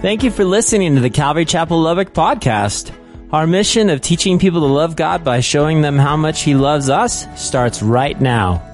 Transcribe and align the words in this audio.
Thank 0.00 0.22
you 0.22 0.30
for 0.30 0.46
listening 0.46 0.94
to 0.94 1.02
the 1.02 1.10
Calvary 1.10 1.44
Chapel 1.44 1.78
Lubbock 1.78 2.14
podcast. 2.14 2.90
Our 3.34 3.46
mission 3.46 3.90
of 3.90 4.00
teaching 4.00 4.38
people 4.38 4.60
to 4.60 4.66
love 4.66 4.96
God 4.96 5.22
by 5.24 5.40
showing 5.40 5.82
them 5.82 5.98
how 5.98 6.16
much 6.16 6.40
He 6.40 6.54
loves 6.54 6.88
us 6.88 7.26
starts 7.38 7.82
right 7.82 8.18
now. 8.18 8.66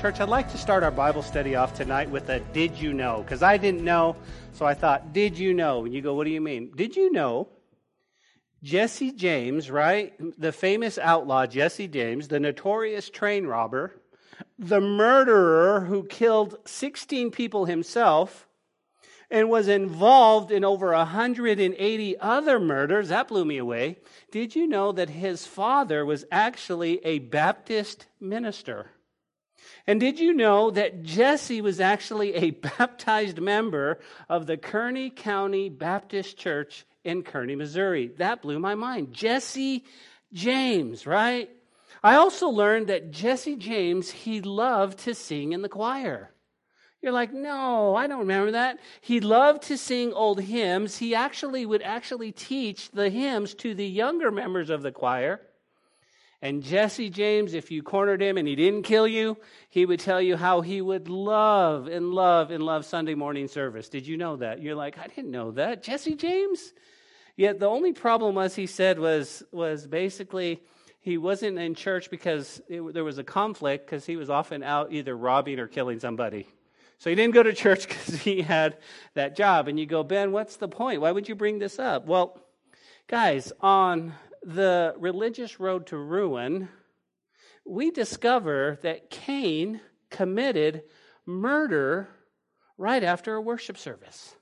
Church, 0.00 0.18
I'd 0.18 0.28
like 0.28 0.50
to 0.50 0.58
start 0.58 0.82
our 0.82 0.90
Bible 0.90 1.22
study 1.22 1.54
off 1.54 1.74
tonight 1.74 2.10
with 2.10 2.28
a 2.28 2.40
did 2.40 2.76
you 2.76 2.92
know? 2.92 3.22
Because 3.22 3.44
I 3.44 3.56
didn't 3.58 3.84
know, 3.84 4.16
so 4.54 4.66
I 4.66 4.74
thought, 4.74 5.12
did 5.12 5.38
you 5.38 5.54
know? 5.54 5.84
And 5.84 5.94
you 5.94 6.02
go, 6.02 6.14
what 6.14 6.24
do 6.24 6.30
you 6.30 6.40
mean? 6.40 6.72
Did 6.74 6.96
you 6.96 7.12
know 7.12 7.48
Jesse 8.64 9.12
James, 9.12 9.70
right? 9.70 10.12
The 10.36 10.50
famous 10.50 10.98
outlaw 10.98 11.46
Jesse 11.46 11.86
James, 11.86 12.26
the 12.26 12.40
notorious 12.40 13.08
train 13.08 13.46
robber, 13.46 14.01
the 14.58 14.80
murderer 14.80 15.80
who 15.80 16.04
killed 16.04 16.56
16 16.64 17.30
people 17.30 17.64
himself 17.66 18.46
and 19.30 19.48
was 19.48 19.66
involved 19.66 20.52
in 20.52 20.64
over 20.64 20.92
180 20.92 22.18
other 22.20 22.60
murders. 22.60 23.08
That 23.08 23.28
blew 23.28 23.44
me 23.44 23.56
away. 23.56 23.96
Did 24.30 24.54
you 24.54 24.66
know 24.66 24.92
that 24.92 25.08
his 25.08 25.46
father 25.46 26.04
was 26.04 26.26
actually 26.30 27.04
a 27.04 27.18
Baptist 27.18 28.06
minister? 28.20 28.90
And 29.86 29.98
did 29.98 30.20
you 30.20 30.34
know 30.34 30.70
that 30.70 31.02
Jesse 31.02 31.62
was 31.62 31.80
actually 31.80 32.34
a 32.34 32.50
baptized 32.78 33.40
member 33.40 34.00
of 34.28 34.46
the 34.46 34.58
Kearney 34.58 35.08
County 35.08 35.70
Baptist 35.70 36.36
Church 36.36 36.84
in 37.02 37.22
Kearney, 37.22 37.56
Missouri? 37.56 38.08
That 38.18 38.42
blew 38.42 38.58
my 38.58 38.74
mind. 38.74 39.12
Jesse 39.12 39.84
James, 40.32 41.06
right? 41.06 41.50
I 42.02 42.16
also 42.16 42.48
learned 42.48 42.88
that 42.88 43.12
Jesse 43.12 43.56
James, 43.56 44.10
he 44.10 44.40
loved 44.40 44.98
to 45.00 45.14
sing 45.14 45.52
in 45.52 45.62
the 45.62 45.68
choir. 45.68 46.32
You're 47.00 47.12
like, 47.12 47.32
no, 47.32 47.96
I 47.96 48.06
don't 48.06 48.20
remember 48.20 48.52
that. 48.52 48.78
He 49.00 49.20
loved 49.20 49.62
to 49.64 49.76
sing 49.76 50.12
old 50.12 50.40
hymns. 50.40 50.98
He 50.98 51.14
actually 51.14 51.66
would 51.66 51.82
actually 51.82 52.32
teach 52.32 52.90
the 52.90 53.10
hymns 53.10 53.54
to 53.56 53.74
the 53.74 53.86
younger 53.86 54.30
members 54.30 54.70
of 54.70 54.82
the 54.82 54.92
choir. 54.92 55.40
And 56.40 56.62
Jesse 56.62 57.08
James, 57.08 57.54
if 57.54 57.70
you 57.70 57.84
cornered 57.84 58.20
him 58.20 58.36
and 58.36 58.48
he 58.48 58.56
didn't 58.56 58.82
kill 58.82 59.06
you, 59.06 59.36
he 59.68 59.86
would 59.86 60.00
tell 60.00 60.20
you 60.20 60.36
how 60.36 60.60
he 60.60 60.80
would 60.80 61.08
love 61.08 61.86
and 61.86 62.12
love 62.12 62.50
and 62.50 62.64
love 62.64 62.84
Sunday 62.84 63.14
morning 63.14 63.46
service. 63.46 63.88
Did 63.88 64.08
you 64.08 64.16
know 64.16 64.36
that? 64.36 64.60
You're 64.60 64.74
like, 64.74 64.98
I 64.98 65.06
didn't 65.06 65.30
know 65.30 65.52
that. 65.52 65.84
Jesse 65.84 66.16
James? 66.16 66.72
Yet 67.36 67.60
the 67.60 67.66
only 67.66 67.92
problem 67.92 68.34
was 68.34 68.56
he 68.56 68.66
said 68.66 68.98
was 68.98 69.42
was 69.52 69.86
basically 69.86 70.60
he 71.02 71.18
wasn't 71.18 71.58
in 71.58 71.74
church 71.74 72.10
because 72.10 72.62
it, 72.68 72.94
there 72.94 73.02
was 73.02 73.18
a 73.18 73.24
conflict 73.24 73.84
because 73.84 74.06
he 74.06 74.16
was 74.16 74.30
often 74.30 74.62
out 74.62 74.92
either 74.92 75.16
robbing 75.16 75.58
or 75.58 75.66
killing 75.66 75.98
somebody. 75.98 76.46
So 76.98 77.10
he 77.10 77.16
didn't 77.16 77.34
go 77.34 77.42
to 77.42 77.52
church 77.52 77.88
because 77.88 78.22
he 78.22 78.40
had 78.40 78.78
that 79.14 79.36
job. 79.36 79.66
And 79.66 79.78
you 79.78 79.84
go, 79.84 80.04
Ben, 80.04 80.30
what's 80.30 80.56
the 80.56 80.68
point? 80.68 81.00
Why 81.00 81.10
would 81.10 81.28
you 81.28 81.34
bring 81.34 81.58
this 81.58 81.80
up? 81.80 82.06
Well, 82.06 82.40
guys, 83.08 83.52
on 83.60 84.14
the 84.44 84.94
religious 84.96 85.58
road 85.58 85.88
to 85.88 85.96
ruin, 85.96 86.68
we 87.66 87.90
discover 87.90 88.78
that 88.82 89.10
Cain 89.10 89.80
committed 90.08 90.84
murder 91.26 92.08
right 92.78 93.02
after 93.02 93.34
a 93.34 93.40
worship 93.40 93.76
service. 93.76 94.36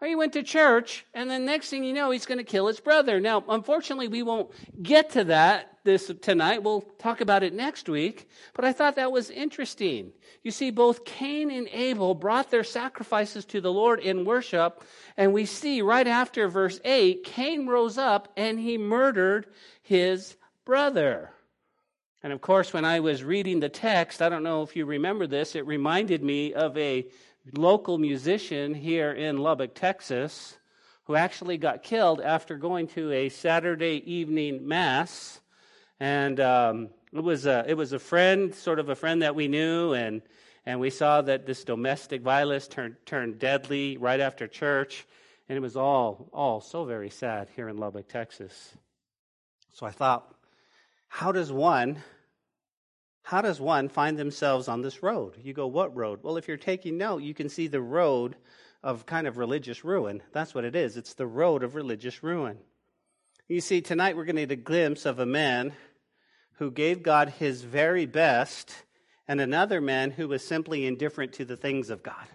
Or 0.00 0.08
he 0.08 0.16
went 0.16 0.32
to 0.32 0.42
church, 0.42 1.04
and 1.12 1.30
then 1.30 1.44
next 1.44 1.68
thing 1.68 1.84
you 1.84 1.92
know, 1.92 2.10
he's 2.10 2.24
going 2.24 2.38
to 2.38 2.44
kill 2.44 2.68
his 2.68 2.80
brother. 2.80 3.20
Now, 3.20 3.44
unfortunately, 3.48 4.08
we 4.08 4.22
won't 4.22 4.50
get 4.82 5.10
to 5.10 5.24
that 5.24 5.78
this 5.84 6.10
tonight. 6.22 6.62
We'll 6.62 6.82
talk 6.98 7.20
about 7.20 7.42
it 7.42 7.52
next 7.52 7.88
week. 7.88 8.28
But 8.54 8.64
I 8.64 8.72
thought 8.72 8.96
that 8.96 9.12
was 9.12 9.30
interesting. 9.30 10.12
You 10.42 10.50
see, 10.50 10.70
both 10.70 11.04
Cain 11.04 11.50
and 11.50 11.68
Abel 11.68 12.14
brought 12.14 12.50
their 12.50 12.64
sacrifices 12.64 13.44
to 13.46 13.60
the 13.60 13.72
Lord 13.72 14.00
in 14.00 14.24
worship, 14.24 14.82
and 15.18 15.34
we 15.34 15.44
see 15.44 15.82
right 15.82 16.06
after 16.06 16.48
verse 16.48 16.80
8, 16.84 17.24
Cain 17.24 17.66
rose 17.66 17.98
up 17.98 18.32
and 18.36 18.58
he 18.58 18.78
murdered 18.78 19.48
his 19.82 20.36
brother. 20.64 21.30
And 22.22 22.32
of 22.32 22.40
course, 22.40 22.72
when 22.72 22.84
I 22.84 23.00
was 23.00 23.24
reading 23.24 23.60
the 23.60 23.68
text, 23.68 24.20
I 24.20 24.28
don't 24.28 24.42
know 24.42 24.62
if 24.62 24.76
you 24.76 24.84
remember 24.84 25.26
this, 25.26 25.54
it 25.54 25.66
reminded 25.66 26.22
me 26.22 26.52
of 26.52 26.76
a 26.76 27.06
local 27.54 27.98
musician 27.98 28.74
here 28.74 29.12
in 29.12 29.38
Lubbock, 29.38 29.74
Texas, 29.74 30.58
who 31.04 31.16
actually 31.16 31.58
got 31.58 31.82
killed 31.82 32.20
after 32.20 32.56
going 32.56 32.86
to 32.88 33.10
a 33.12 33.28
Saturday 33.28 34.02
evening 34.06 34.66
mass. 34.66 35.40
And 35.98 36.38
um, 36.40 36.90
it 37.12 37.22
was 37.22 37.46
a, 37.46 37.64
it 37.66 37.74
was 37.74 37.92
a 37.92 37.98
friend, 37.98 38.54
sort 38.54 38.78
of 38.78 38.88
a 38.88 38.94
friend 38.94 39.22
that 39.22 39.34
we 39.34 39.48
knew, 39.48 39.92
and 39.92 40.22
and 40.66 40.78
we 40.78 40.90
saw 40.90 41.22
that 41.22 41.46
this 41.46 41.64
domestic 41.64 42.22
violence 42.22 42.68
turned 42.68 42.96
turned 43.04 43.38
deadly 43.38 43.96
right 43.96 44.20
after 44.20 44.46
church, 44.46 45.06
and 45.48 45.56
it 45.56 45.60
was 45.60 45.76
all 45.76 46.28
all 46.32 46.60
so 46.60 46.84
very 46.84 47.10
sad 47.10 47.48
here 47.56 47.68
in 47.68 47.76
Lubbock, 47.76 48.08
Texas. 48.08 48.76
So 49.74 49.86
I 49.86 49.90
thought, 49.90 50.34
how 51.08 51.32
does 51.32 51.50
one 51.50 52.02
how 53.22 53.42
does 53.42 53.60
one 53.60 53.88
find 53.88 54.18
themselves 54.18 54.68
on 54.68 54.82
this 54.82 55.02
road? 55.02 55.34
You 55.42 55.52
go, 55.52 55.66
what 55.66 55.94
road? 55.94 56.20
Well, 56.22 56.36
if 56.36 56.48
you're 56.48 56.56
taking 56.56 56.98
note, 56.98 57.22
you 57.22 57.34
can 57.34 57.48
see 57.48 57.66
the 57.66 57.80
road 57.80 58.36
of 58.82 59.06
kind 59.06 59.26
of 59.26 59.36
religious 59.36 59.84
ruin. 59.84 60.22
That's 60.32 60.54
what 60.54 60.64
it 60.64 60.74
is. 60.74 60.96
It's 60.96 61.14
the 61.14 61.26
road 61.26 61.62
of 61.62 61.74
religious 61.74 62.22
ruin. 62.22 62.58
You 63.48 63.60
see, 63.60 63.80
tonight 63.80 64.16
we're 64.16 64.24
going 64.24 64.36
to 64.36 64.46
get 64.46 64.52
a 64.52 64.56
glimpse 64.56 65.06
of 65.06 65.18
a 65.18 65.26
man 65.26 65.72
who 66.54 66.70
gave 66.70 67.02
God 67.02 67.30
his 67.30 67.62
very 67.62 68.06
best 68.06 68.72
and 69.26 69.40
another 69.40 69.80
man 69.80 70.10
who 70.10 70.28
was 70.28 70.44
simply 70.44 70.86
indifferent 70.86 71.34
to 71.34 71.44
the 71.44 71.56
things 71.56 71.90
of 71.90 72.02
God. 72.02 72.26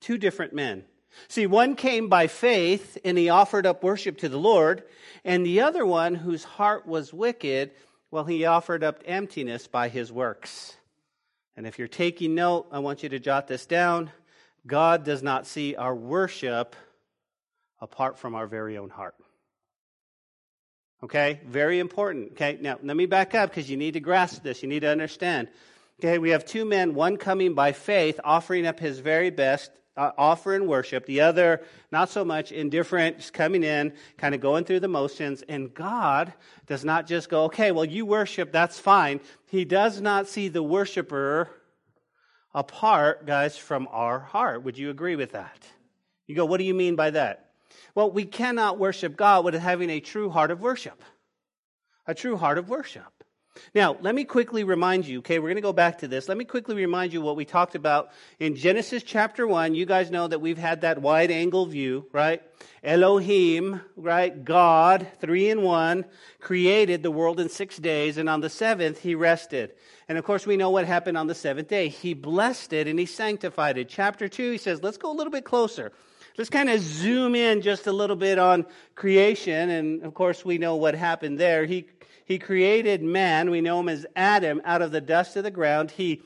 Two 0.00 0.18
different 0.18 0.52
men. 0.52 0.84
See, 1.28 1.46
one 1.46 1.74
came 1.74 2.08
by 2.08 2.26
faith 2.26 2.98
and 3.04 3.18
he 3.18 3.28
offered 3.28 3.66
up 3.66 3.82
worship 3.82 4.18
to 4.18 4.28
the 4.28 4.38
Lord, 4.38 4.84
and 5.24 5.44
the 5.44 5.60
other 5.60 5.84
one, 5.84 6.14
whose 6.14 6.44
heart 6.44 6.86
was 6.86 7.12
wicked, 7.12 7.72
well, 8.12 8.24
he 8.24 8.44
offered 8.44 8.84
up 8.84 9.02
emptiness 9.06 9.66
by 9.66 9.88
his 9.88 10.12
works. 10.12 10.76
And 11.56 11.66
if 11.66 11.78
you're 11.78 11.88
taking 11.88 12.34
note, 12.34 12.66
I 12.70 12.78
want 12.78 13.02
you 13.02 13.08
to 13.08 13.18
jot 13.18 13.48
this 13.48 13.64
down. 13.64 14.10
God 14.66 15.02
does 15.02 15.22
not 15.22 15.46
see 15.46 15.74
our 15.74 15.94
worship 15.94 16.76
apart 17.80 18.18
from 18.18 18.34
our 18.34 18.46
very 18.46 18.76
own 18.76 18.90
heart. 18.90 19.14
Okay? 21.02 21.40
Very 21.46 21.78
important. 21.78 22.32
Okay? 22.32 22.58
Now, 22.60 22.78
let 22.82 22.96
me 22.96 23.06
back 23.06 23.34
up 23.34 23.48
because 23.48 23.70
you 23.70 23.78
need 23.78 23.94
to 23.94 24.00
grasp 24.00 24.42
this. 24.42 24.62
You 24.62 24.68
need 24.68 24.80
to 24.80 24.90
understand. 24.90 25.48
Okay? 25.98 26.18
We 26.18 26.30
have 26.30 26.44
two 26.44 26.66
men, 26.66 26.94
one 26.94 27.16
coming 27.16 27.54
by 27.54 27.72
faith, 27.72 28.20
offering 28.22 28.66
up 28.66 28.78
his 28.78 28.98
very 28.98 29.30
best, 29.30 29.70
uh, 29.96 30.10
offer 30.16 30.54
and 30.54 30.66
worship. 30.66 31.06
The 31.06 31.20
other, 31.20 31.62
not 31.90 32.08
so 32.08 32.24
much, 32.24 32.52
indifferent, 32.52 33.18
just 33.18 33.32
coming 33.32 33.62
in, 33.62 33.92
kind 34.16 34.34
of 34.34 34.40
going 34.40 34.64
through 34.64 34.80
the 34.80 34.88
motions. 34.88 35.42
And 35.42 35.72
God 35.72 36.32
does 36.66 36.84
not 36.84 37.06
just 37.06 37.28
go, 37.28 37.44
okay, 37.44 37.72
well, 37.72 37.84
you 37.84 38.06
worship, 38.06 38.52
that's 38.52 38.78
fine. 38.78 39.20
He 39.46 39.64
does 39.64 40.00
not 40.00 40.28
see 40.28 40.48
the 40.48 40.62
worshiper 40.62 41.50
apart, 42.54 43.26
guys, 43.26 43.56
from 43.56 43.88
our 43.90 44.18
heart. 44.18 44.62
Would 44.62 44.78
you 44.78 44.90
agree 44.90 45.16
with 45.16 45.32
that? 45.32 45.66
You 46.26 46.34
go, 46.34 46.46
what 46.46 46.58
do 46.58 46.64
you 46.64 46.74
mean 46.74 46.96
by 46.96 47.10
that? 47.10 47.50
Well, 47.94 48.10
we 48.10 48.24
cannot 48.24 48.78
worship 48.78 49.16
God 49.16 49.44
without 49.44 49.60
having 49.60 49.90
a 49.90 50.00
true 50.00 50.30
heart 50.30 50.50
of 50.50 50.60
worship. 50.60 51.02
A 52.06 52.14
true 52.14 52.36
heart 52.36 52.58
of 52.58 52.68
worship. 52.68 53.21
Now, 53.74 53.96
let 54.00 54.14
me 54.14 54.24
quickly 54.24 54.64
remind 54.64 55.06
you, 55.06 55.18
okay, 55.18 55.38
we're 55.38 55.48
going 55.48 55.56
to 55.56 55.62
go 55.62 55.72
back 55.72 55.98
to 55.98 56.08
this. 56.08 56.28
Let 56.28 56.38
me 56.38 56.44
quickly 56.44 56.74
remind 56.74 57.12
you 57.12 57.20
what 57.20 57.36
we 57.36 57.44
talked 57.44 57.74
about 57.74 58.10
in 58.38 58.56
Genesis 58.56 59.02
chapter 59.02 59.46
1. 59.46 59.74
You 59.74 59.86
guys 59.86 60.10
know 60.10 60.26
that 60.26 60.40
we've 60.40 60.58
had 60.58 60.80
that 60.82 61.00
wide 61.00 61.30
angle 61.30 61.66
view, 61.66 62.06
right? 62.12 62.42
Elohim, 62.82 63.80
right? 63.96 64.44
God, 64.44 65.06
three 65.20 65.50
in 65.50 65.62
one, 65.62 66.04
created 66.40 67.02
the 67.02 67.10
world 67.10 67.40
in 67.40 67.48
six 67.48 67.76
days, 67.76 68.18
and 68.18 68.28
on 68.28 68.40
the 68.40 68.50
seventh, 68.50 69.00
he 69.00 69.14
rested. 69.14 69.74
And 70.08 70.18
of 70.18 70.24
course, 70.24 70.46
we 70.46 70.56
know 70.56 70.70
what 70.70 70.86
happened 70.86 71.16
on 71.16 71.26
the 71.26 71.34
seventh 71.34 71.68
day. 71.68 71.88
He 71.88 72.14
blessed 72.14 72.72
it 72.72 72.88
and 72.88 72.98
he 72.98 73.06
sanctified 73.06 73.78
it. 73.78 73.88
Chapter 73.88 74.28
2, 74.28 74.52
he 74.52 74.58
says, 74.58 74.82
let's 74.82 74.98
go 74.98 75.10
a 75.10 75.14
little 75.14 75.30
bit 75.30 75.44
closer. 75.44 75.92
Let's 76.36 76.50
kind 76.50 76.70
of 76.70 76.80
zoom 76.80 77.34
in 77.34 77.60
just 77.60 77.86
a 77.86 77.92
little 77.92 78.16
bit 78.16 78.38
on 78.38 78.66
creation. 78.94 79.70
And 79.70 80.02
of 80.02 80.14
course, 80.14 80.44
we 80.44 80.58
know 80.58 80.76
what 80.76 80.94
happened 80.94 81.38
there. 81.38 81.66
He 81.66 81.86
he 82.32 82.38
created 82.38 83.02
man, 83.02 83.50
we 83.50 83.60
know 83.60 83.78
him 83.80 83.90
as 83.90 84.06
Adam, 84.16 84.62
out 84.64 84.80
of 84.80 84.90
the 84.90 85.02
dust 85.02 85.36
of 85.36 85.44
the 85.44 85.50
ground. 85.50 85.90
He 85.90 86.22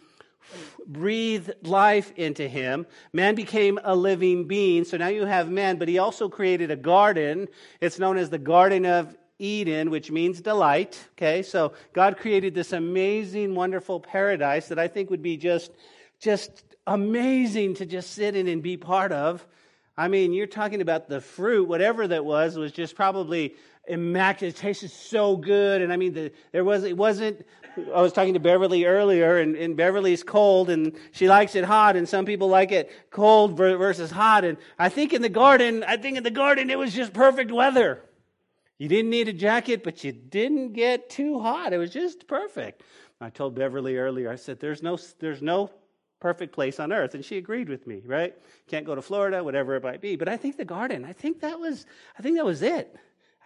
breathed 0.86 1.50
life 1.64 2.12
into 2.14 2.46
him. 2.46 2.86
Man 3.12 3.34
became 3.34 3.80
a 3.82 3.96
living 3.96 4.46
being. 4.46 4.84
So 4.84 4.96
now 4.96 5.08
you 5.08 5.24
have 5.26 5.50
man, 5.50 5.78
but 5.78 5.88
he 5.88 5.98
also 5.98 6.28
created 6.28 6.70
a 6.70 6.76
garden. 6.76 7.48
It's 7.80 7.98
known 7.98 8.18
as 8.18 8.30
the 8.30 8.38
Garden 8.38 8.86
of 8.86 9.16
Eden, 9.40 9.90
which 9.90 10.12
means 10.12 10.40
delight. 10.40 10.96
Okay, 11.14 11.42
so 11.42 11.72
God 11.92 12.18
created 12.18 12.54
this 12.54 12.72
amazing, 12.72 13.56
wonderful 13.56 13.98
paradise 13.98 14.68
that 14.68 14.78
I 14.78 14.86
think 14.86 15.10
would 15.10 15.22
be 15.22 15.36
just, 15.36 15.72
just 16.20 16.62
amazing 16.86 17.74
to 17.74 17.84
just 17.84 18.12
sit 18.12 18.36
in 18.36 18.46
and 18.46 18.62
be 18.62 18.76
part 18.76 19.10
of. 19.10 19.44
I 19.98 20.06
mean, 20.06 20.32
you're 20.32 20.46
talking 20.46 20.82
about 20.82 21.08
the 21.08 21.20
fruit, 21.20 21.66
whatever 21.66 22.06
that 22.06 22.24
was, 22.24 22.56
was 22.56 22.70
just 22.70 22.94
probably 22.94 23.56
immaculate. 23.88 24.56
It 24.56 24.58
tasted 24.58 24.90
so 24.90 25.36
good. 25.36 25.82
And 25.82 25.92
I 25.92 25.96
mean, 25.96 26.14
the, 26.14 26.32
there 26.52 26.64
was, 26.64 26.84
it 26.84 26.96
wasn't, 26.96 27.46
I 27.94 28.00
was 28.00 28.12
talking 28.12 28.34
to 28.34 28.40
Beverly 28.40 28.84
earlier, 28.86 29.38
and, 29.38 29.54
and 29.54 29.76
Beverly's 29.76 30.22
cold, 30.22 30.70
and 30.70 30.96
she 31.12 31.28
likes 31.28 31.54
it 31.54 31.64
hot, 31.64 31.94
and 31.94 32.08
some 32.08 32.24
people 32.24 32.48
like 32.48 32.72
it 32.72 32.90
cold 33.10 33.56
versus 33.56 34.10
hot. 34.10 34.44
And 34.44 34.56
I 34.78 34.88
think 34.88 35.12
in 35.12 35.20
the 35.20 35.28
garden, 35.28 35.84
I 35.86 35.98
think 35.98 36.16
in 36.16 36.22
the 36.22 36.30
garden, 36.30 36.70
it 36.70 36.78
was 36.78 36.94
just 36.94 37.12
perfect 37.12 37.52
weather. 37.52 38.02
You 38.78 38.88
didn't 38.88 39.10
need 39.10 39.28
a 39.28 39.32
jacket, 39.32 39.84
but 39.84 40.04
you 40.04 40.12
didn't 40.12 40.72
get 40.72 41.10
too 41.10 41.40
hot. 41.40 41.72
It 41.72 41.78
was 41.78 41.90
just 41.90 42.26
perfect. 42.26 42.82
I 43.20 43.30
told 43.30 43.54
Beverly 43.54 43.96
earlier, 43.96 44.30
I 44.30 44.36
said, 44.36 44.60
there's 44.60 44.82
no, 44.82 44.98
there's 45.18 45.42
no 45.42 45.70
perfect 46.20 46.54
place 46.54 46.80
on 46.80 46.92
earth. 46.92 47.14
And 47.14 47.24
she 47.24 47.36
agreed 47.36 47.68
with 47.68 47.86
me, 47.86 48.02
right? 48.04 48.34
Can't 48.68 48.84
go 48.84 48.94
to 48.94 49.02
Florida, 49.02 49.44
whatever 49.44 49.76
it 49.76 49.82
might 49.82 50.00
be. 50.00 50.16
But 50.16 50.28
I 50.28 50.36
think 50.36 50.56
the 50.56 50.64
garden, 50.64 51.04
I 51.04 51.12
think 51.12 51.40
that 51.40 51.58
was, 51.58 51.86
I 52.18 52.22
think 52.22 52.36
that 52.36 52.44
was 52.44 52.62
it. 52.62 52.94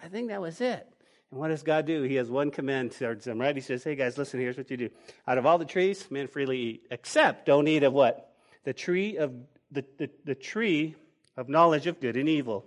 I 0.03 0.09
think 0.09 0.29
that 0.29 0.41
was 0.41 0.61
it. 0.61 0.87
And 1.31 1.39
what 1.39 1.49
does 1.49 1.63
God 1.63 1.87
do? 1.87 2.03
He 2.03 2.17
has 2.17 2.31
one 2.31 2.51
command 2.51 2.93
towards 2.93 3.25
them, 3.25 3.41
right? 3.41 3.55
He 3.55 3.63
says, 3.63 3.85
Hey 3.85 3.95
guys, 3.95 4.19
listen, 4.19 4.41
here's 4.41 4.57
what 4.57 4.71
you 4.71 4.77
do. 4.77 4.91
Out 5.27 5.39
of 5.39 5.47
all 5.47 5.59
the 5.59 5.65
trees, 5.65 6.11
men 6.11 6.27
freely 6.27 6.59
eat, 6.59 6.87
except 6.91 7.47
don't 7.47 7.69
eat 7.69 7.83
of 7.83 7.93
what? 7.93 8.35
The 8.65 8.73
tree 8.73 9.17
of 9.17 9.33
the, 9.71 9.85
the, 9.99 10.11
the 10.25 10.35
tree 10.35 10.97
of 11.37 11.49
knowledge 11.49 11.87
of 11.87 12.01
good 12.01 12.17
and 12.17 12.29
evil. 12.29 12.67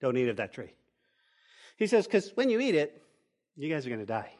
Don't 0.00 0.16
eat 0.16 0.28
of 0.28 0.36
that 0.36 0.52
tree. 0.52 0.72
He 1.76 1.86
says, 1.86 2.06
because 2.06 2.30
when 2.34 2.50
you 2.50 2.60
eat 2.60 2.74
it, 2.74 3.02
you 3.56 3.72
guys 3.72 3.86
are 3.86 3.90
going 3.90 4.00
to 4.00 4.06
die. 4.06 4.32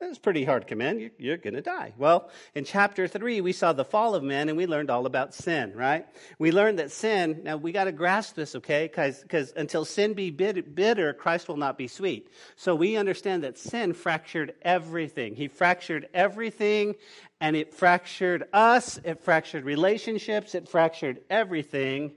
That's 0.00 0.18
a 0.18 0.20
pretty 0.20 0.44
hard 0.44 0.66
command. 0.66 1.10
You're, 1.18 1.36
going 1.36 1.54
to 1.54 1.62
die. 1.62 1.94
Well, 1.96 2.28
in 2.54 2.64
chapter 2.64 3.06
3, 3.06 3.40
we 3.40 3.52
saw 3.52 3.72
the 3.72 3.84
fall 3.84 4.14
of 4.14 4.24
man 4.24 4.48
and 4.48 4.58
we 4.58 4.66
learned 4.66 4.90
all 4.90 5.06
about 5.06 5.34
sin, 5.34 5.72
right? 5.74 6.04
We 6.38 6.50
learned 6.50 6.80
that 6.80 6.90
sin, 6.90 7.42
now 7.44 7.56
we 7.56 7.70
got 7.70 7.84
to 7.84 7.92
grasp 7.92 8.34
this, 8.34 8.56
okay? 8.56 8.90
Because 8.90 9.52
until 9.56 9.84
sin 9.84 10.14
be 10.14 10.30
bitter, 10.30 11.14
Christ 11.14 11.48
will 11.48 11.56
not 11.56 11.78
be 11.78 11.86
sweet. 11.86 12.28
So 12.56 12.74
we 12.74 12.96
understand 12.96 13.44
that 13.44 13.56
sin 13.56 13.94
fractured 13.94 14.54
everything. 14.62 15.36
He 15.36 15.48
fractured 15.48 16.08
everything 16.12 16.96
and 17.40 17.54
it 17.54 17.72
fractured 17.72 18.44
us, 18.52 18.98
it 19.04 19.22
fractured 19.22 19.64
relationships, 19.64 20.54
it 20.54 20.68
fractured 20.68 21.20
everything, 21.30 22.12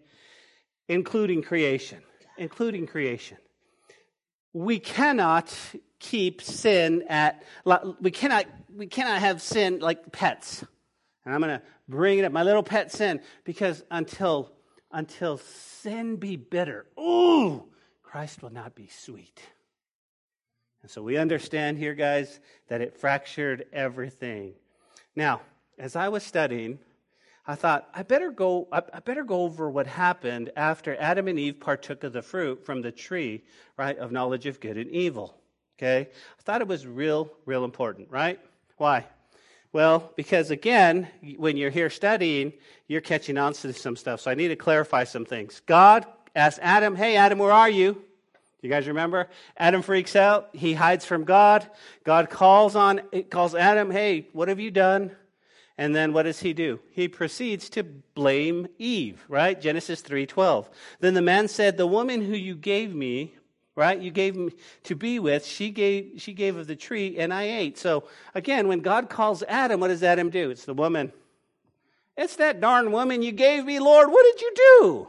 including 0.89 1.43
creation. 1.43 2.01
Including 2.39 2.85
creation 2.85 3.37
we 4.57 4.79
cannot 4.79 5.53
keep 5.99 6.41
sin 6.41 7.03
at 7.09 7.43
we 8.01 8.11
cannot 8.11 8.45
we 8.75 8.87
cannot 8.87 9.19
have 9.19 9.41
sin 9.41 9.79
like 9.79 10.11
pets 10.11 10.63
and 11.25 11.33
i'm 11.33 11.41
going 11.41 11.59
to 11.59 11.61
bring 11.87 12.19
it 12.19 12.25
up 12.25 12.31
my 12.31 12.43
little 12.43 12.63
pet 12.63 12.91
sin 12.91 13.19
because 13.43 13.83
until 13.89 14.51
until 14.91 15.37
sin 15.37 16.15
be 16.15 16.35
bitter 16.35 16.85
ooh 16.99 17.63
christ 18.03 18.41
will 18.41 18.51
not 18.51 18.75
be 18.75 18.87
sweet 18.87 19.41
and 20.81 20.91
so 20.91 21.01
we 21.01 21.17
understand 21.17 21.77
here 21.77 21.95
guys 21.95 22.39
that 22.67 22.81
it 22.81 22.97
fractured 22.97 23.65
everything 23.73 24.53
now 25.15 25.41
as 25.79 25.95
i 25.95 26.07
was 26.09 26.23
studying 26.23 26.79
I 27.49 27.55
thought 27.55 27.87
I 27.93 28.03
better 28.03 28.29
go. 28.29 28.67
I 28.73 28.99
better 28.99 29.23
go 29.23 29.43
over 29.43 29.69
what 29.71 29.87
happened 29.87 30.51
after 30.57 30.97
Adam 30.99 31.29
and 31.29 31.39
Eve 31.39 31.61
partook 31.61 32.03
of 32.03 32.11
the 32.11 32.21
fruit 32.21 32.65
from 32.65 32.81
the 32.81 32.91
tree, 32.91 33.45
right, 33.77 33.97
of 33.97 34.11
knowledge 34.11 34.47
of 34.47 34.59
good 34.59 34.77
and 34.77 34.91
evil. 34.91 35.39
Okay, 35.77 36.09
I 36.09 36.41
thought 36.41 36.61
it 36.61 36.67
was 36.67 36.87
real, 36.87 37.31
real 37.45 37.63
important, 37.63 38.09
right? 38.09 38.39
Why? 38.77 39.05
Well, 39.71 40.11
because 40.15 40.49
again, 40.49 41.07
when 41.37 41.55
you're 41.55 41.69
here 41.69 41.91
studying, 41.91 42.53
you're 42.87 43.01
catching 43.01 43.37
on 43.37 43.53
to 43.53 43.73
some 43.73 43.95
stuff. 43.95 44.21
So 44.21 44.31
I 44.31 44.33
need 44.33 44.47
to 44.47 44.55
clarify 44.55 45.03
some 45.03 45.25
things. 45.25 45.61
God 45.67 46.05
asked 46.35 46.59
Adam, 46.61 46.95
"Hey, 46.95 47.15
Adam, 47.15 47.37
where 47.37 47.51
are 47.51 47.69
you?" 47.69 48.01
You 48.61 48.71
guys 48.71 48.87
remember? 48.87 49.29
Adam 49.55 49.83
freaks 49.83 50.15
out. 50.15 50.49
He 50.53 50.73
hides 50.73 51.05
from 51.05 51.25
God. 51.25 51.69
God 52.03 52.31
calls 52.31 52.75
on 52.75 53.01
calls 53.29 53.53
Adam, 53.53 53.91
"Hey, 53.91 54.27
what 54.33 54.47
have 54.47 54.59
you 54.59 54.71
done?" 54.71 55.15
And 55.77 55.95
then 55.95 56.11
what 56.11 56.23
does 56.23 56.39
he 56.39 56.53
do? 56.53 56.79
He 56.89 57.07
proceeds 57.07 57.69
to 57.69 57.83
blame 57.83 58.67
Eve, 58.79 59.23
right? 59.29 59.61
Genesis 59.61 60.01
3:12. 60.01 60.67
Then 61.01 61.13
the 61.13 61.21
man 61.21 61.47
said, 61.47 61.77
"The 61.77 61.85
woman 61.85 62.21
who 62.21 62.33
you 62.35 62.55
gave 62.55 62.95
me, 62.95 63.35
right? 63.77 63.97
You 63.97 64.11
gave 64.11 64.35
me 64.35 64.51
to 64.83 64.95
be 64.95 65.19
with, 65.19 65.45
she 65.45 65.69
gave 65.69 66.15
she 66.17 66.33
gave 66.33 66.57
of 66.57 66.67
the 66.67 66.75
tree 66.75 67.17
and 67.17 67.33
I 67.33 67.43
ate." 67.43 67.77
So 67.77 68.03
again, 68.35 68.67
when 68.67 68.81
God 68.81 69.09
calls 69.09 69.43
Adam, 69.47 69.79
what 69.79 69.87
does 69.87 70.03
Adam 70.03 70.29
do? 70.29 70.49
It's 70.49 70.65
the 70.65 70.73
woman. 70.73 71.13
It's 72.17 72.35
that 72.37 72.59
darn 72.59 72.91
woman 72.91 73.21
you 73.21 73.31
gave 73.31 73.63
me, 73.63 73.79
Lord. 73.79 74.09
What 74.09 74.23
did 74.23 74.41
you 74.41 74.53
do? 74.55 75.07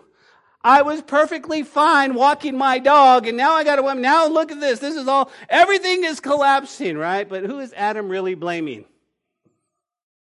I 0.62 0.82
was 0.82 1.00
perfectly 1.02 1.62
fine 1.62 2.14
walking 2.14 2.56
my 2.58 2.78
dog, 2.78 3.26
and 3.26 3.36
now 3.36 3.52
I 3.52 3.64
got 3.64 3.78
a 3.78 3.82
woman. 3.82 4.02
Now 4.02 4.26
look 4.26 4.52
at 4.52 4.60
this. 4.60 4.80
This 4.80 4.96
is 4.96 5.08
all, 5.08 5.30
everything 5.48 6.04
is 6.04 6.20
collapsing, 6.20 6.98
right? 6.98 7.28
But 7.28 7.44
who 7.44 7.60
is 7.60 7.72
Adam 7.74 8.08
really 8.08 8.34
blaming? 8.34 8.84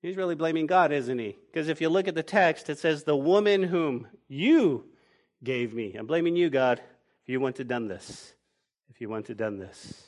He's 0.02 0.16
really 0.16 0.34
blaming 0.34 0.66
God, 0.66 0.92
isn't 0.92 1.18
he? 1.18 1.36
Because 1.46 1.68
if 1.68 1.80
you 1.80 1.88
look 1.88 2.08
at 2.08 2.14
the 2.14 2.22
text, 2.22 2.68
it 2.68 2.78
says, 2.78 3.04
The 3.04 3.16
woman 3.16 3.62
whom 3.62 4.06
you 4.28 4.84
gave 5.42 5.72
me. 5.72 5.94
I'm 5.94 6.06
blaming 6.06 6.36
you, 6.36 6.50
God, 6.50 6.82
you 7.24 7.40
wouldn't 7.40 7.56
have 7.58 7.68
done 7.68 7.88
this. 7.88 8.33
You 9.04 9.10
wouldn't 9.10 9.28
have 9.28 9.36
done 9.36 9.58
this. 9.58 10.02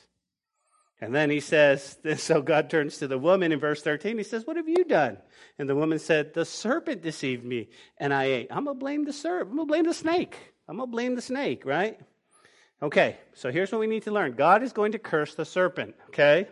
And 0.99 1.13
then 1.13 1.29
he 1.29 1.39
says, 1.39 1.99
so 2.17 2.41
God 2.41 2.71
turns 2.71 2.97
to 2.97 3.07
the 3.07 3.19
woman 3.19 3.51
in 3.51 3.59
verse 3.59 3.83
13. 3.83 4.17
He 4.17 4.23
says, 4.23 4.47
What 4.47 4.57
have 4.57 4.67
you 4.67 4.85
done? 4.85 5.19
And 5.59 5.69
the 5.69 5.75
woman 5.75 5.99
said, 5.99 6.33
The 6.33 6.45
serpent 6.45 7.03
deceived 7.03 7.45
me, 7.45 7.69
and 7.99 8.11
I 8.11 8.23
ate. 8.23 8.47
I'm 8.49 8.63
going 8.63 8.75
to 8.75 8.79
blame 8.79 9.05
the 9.05 9.13
serpent. 9.13 9.51
I'm 9.51 9.57
going 9.57 9.67
to 9.67 9.71
blame 9.71 9.85
the 9.85 9.93
snake. 9.93 10.35
I'm 10.67 10.77
going 10.77 10.89
to 10.89 10.91
blame 10.91 11.13
the 11.13 11.21
snake, 11.21 11.63
right? 11.63 11.99
Okay, 12.81 13.17
so 13.35 13.51
here's 13.51 13.71
what 13.71 13.81
we 13.81 13.85
need 13.85 14.01
to 14.05 14.11
learn 14.11 14.33
God 14.33 14.63
is 14.63 14.73
going 14.73 14.93
to 14.93 14.99
curse 14.99 15.35
the 15.35 15.45
serpent, 15.45 15.93
okay? 16.07 16.47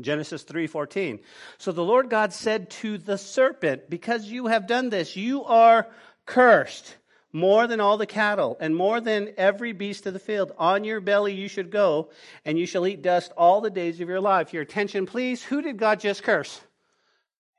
Genesis 0.00 0.44
3:14. 0.44 1.18
So 1.58 1.72
the 1.72 1.82
Lord 1.82 2.08
God 2.08 2.32
said 2.32 2.70
to 2.70 2.98
the 2.98 3.18
serpent, 3.18 3.90
because 3.90 4.26
you 4.26 4.46
have 4.46 4.68
done 4.68 4.90
this, 4.90 5.16
you 5.16 5.42
are 5.42 5.88
cursed 6.24 6.94
more 7.32 7.66
than 7.66 7.80
all 7.80 7.96
the 7.96 8.06
cattle 8.06 8.56
and 8.60 8.74
more 8.74 9.00
than 9.00 9.34
every 9.36 9.72
beast 9.72 10.06
of 10.06 10.12
the 10.12 10.18
field. 10.18 10.52
On 10.58 10.84
your 10.84 11.00
belly 11.00 11.34
you 11.34 11.48
should 11.48 11.70
go, 11.70 12.10
and 12.44 12.58
you 12.58 12.66
shall 12.66 12.86
eat 12.86 13.02
dust 13.02 13.32
all 13.36 13.60
the 13.60 13.70
days 13.70 14.00
of 14.00 14.08
your 14.08 14.20
life. 14.20 14.52
Your 14.52 14.62
attention, 14.62 15.06
please. 15.06 15.42
Who 15.42 15.62
did 15.62 15.76
God 15.76 16.00
just 16.00 16.22
curse? 16.22 16.60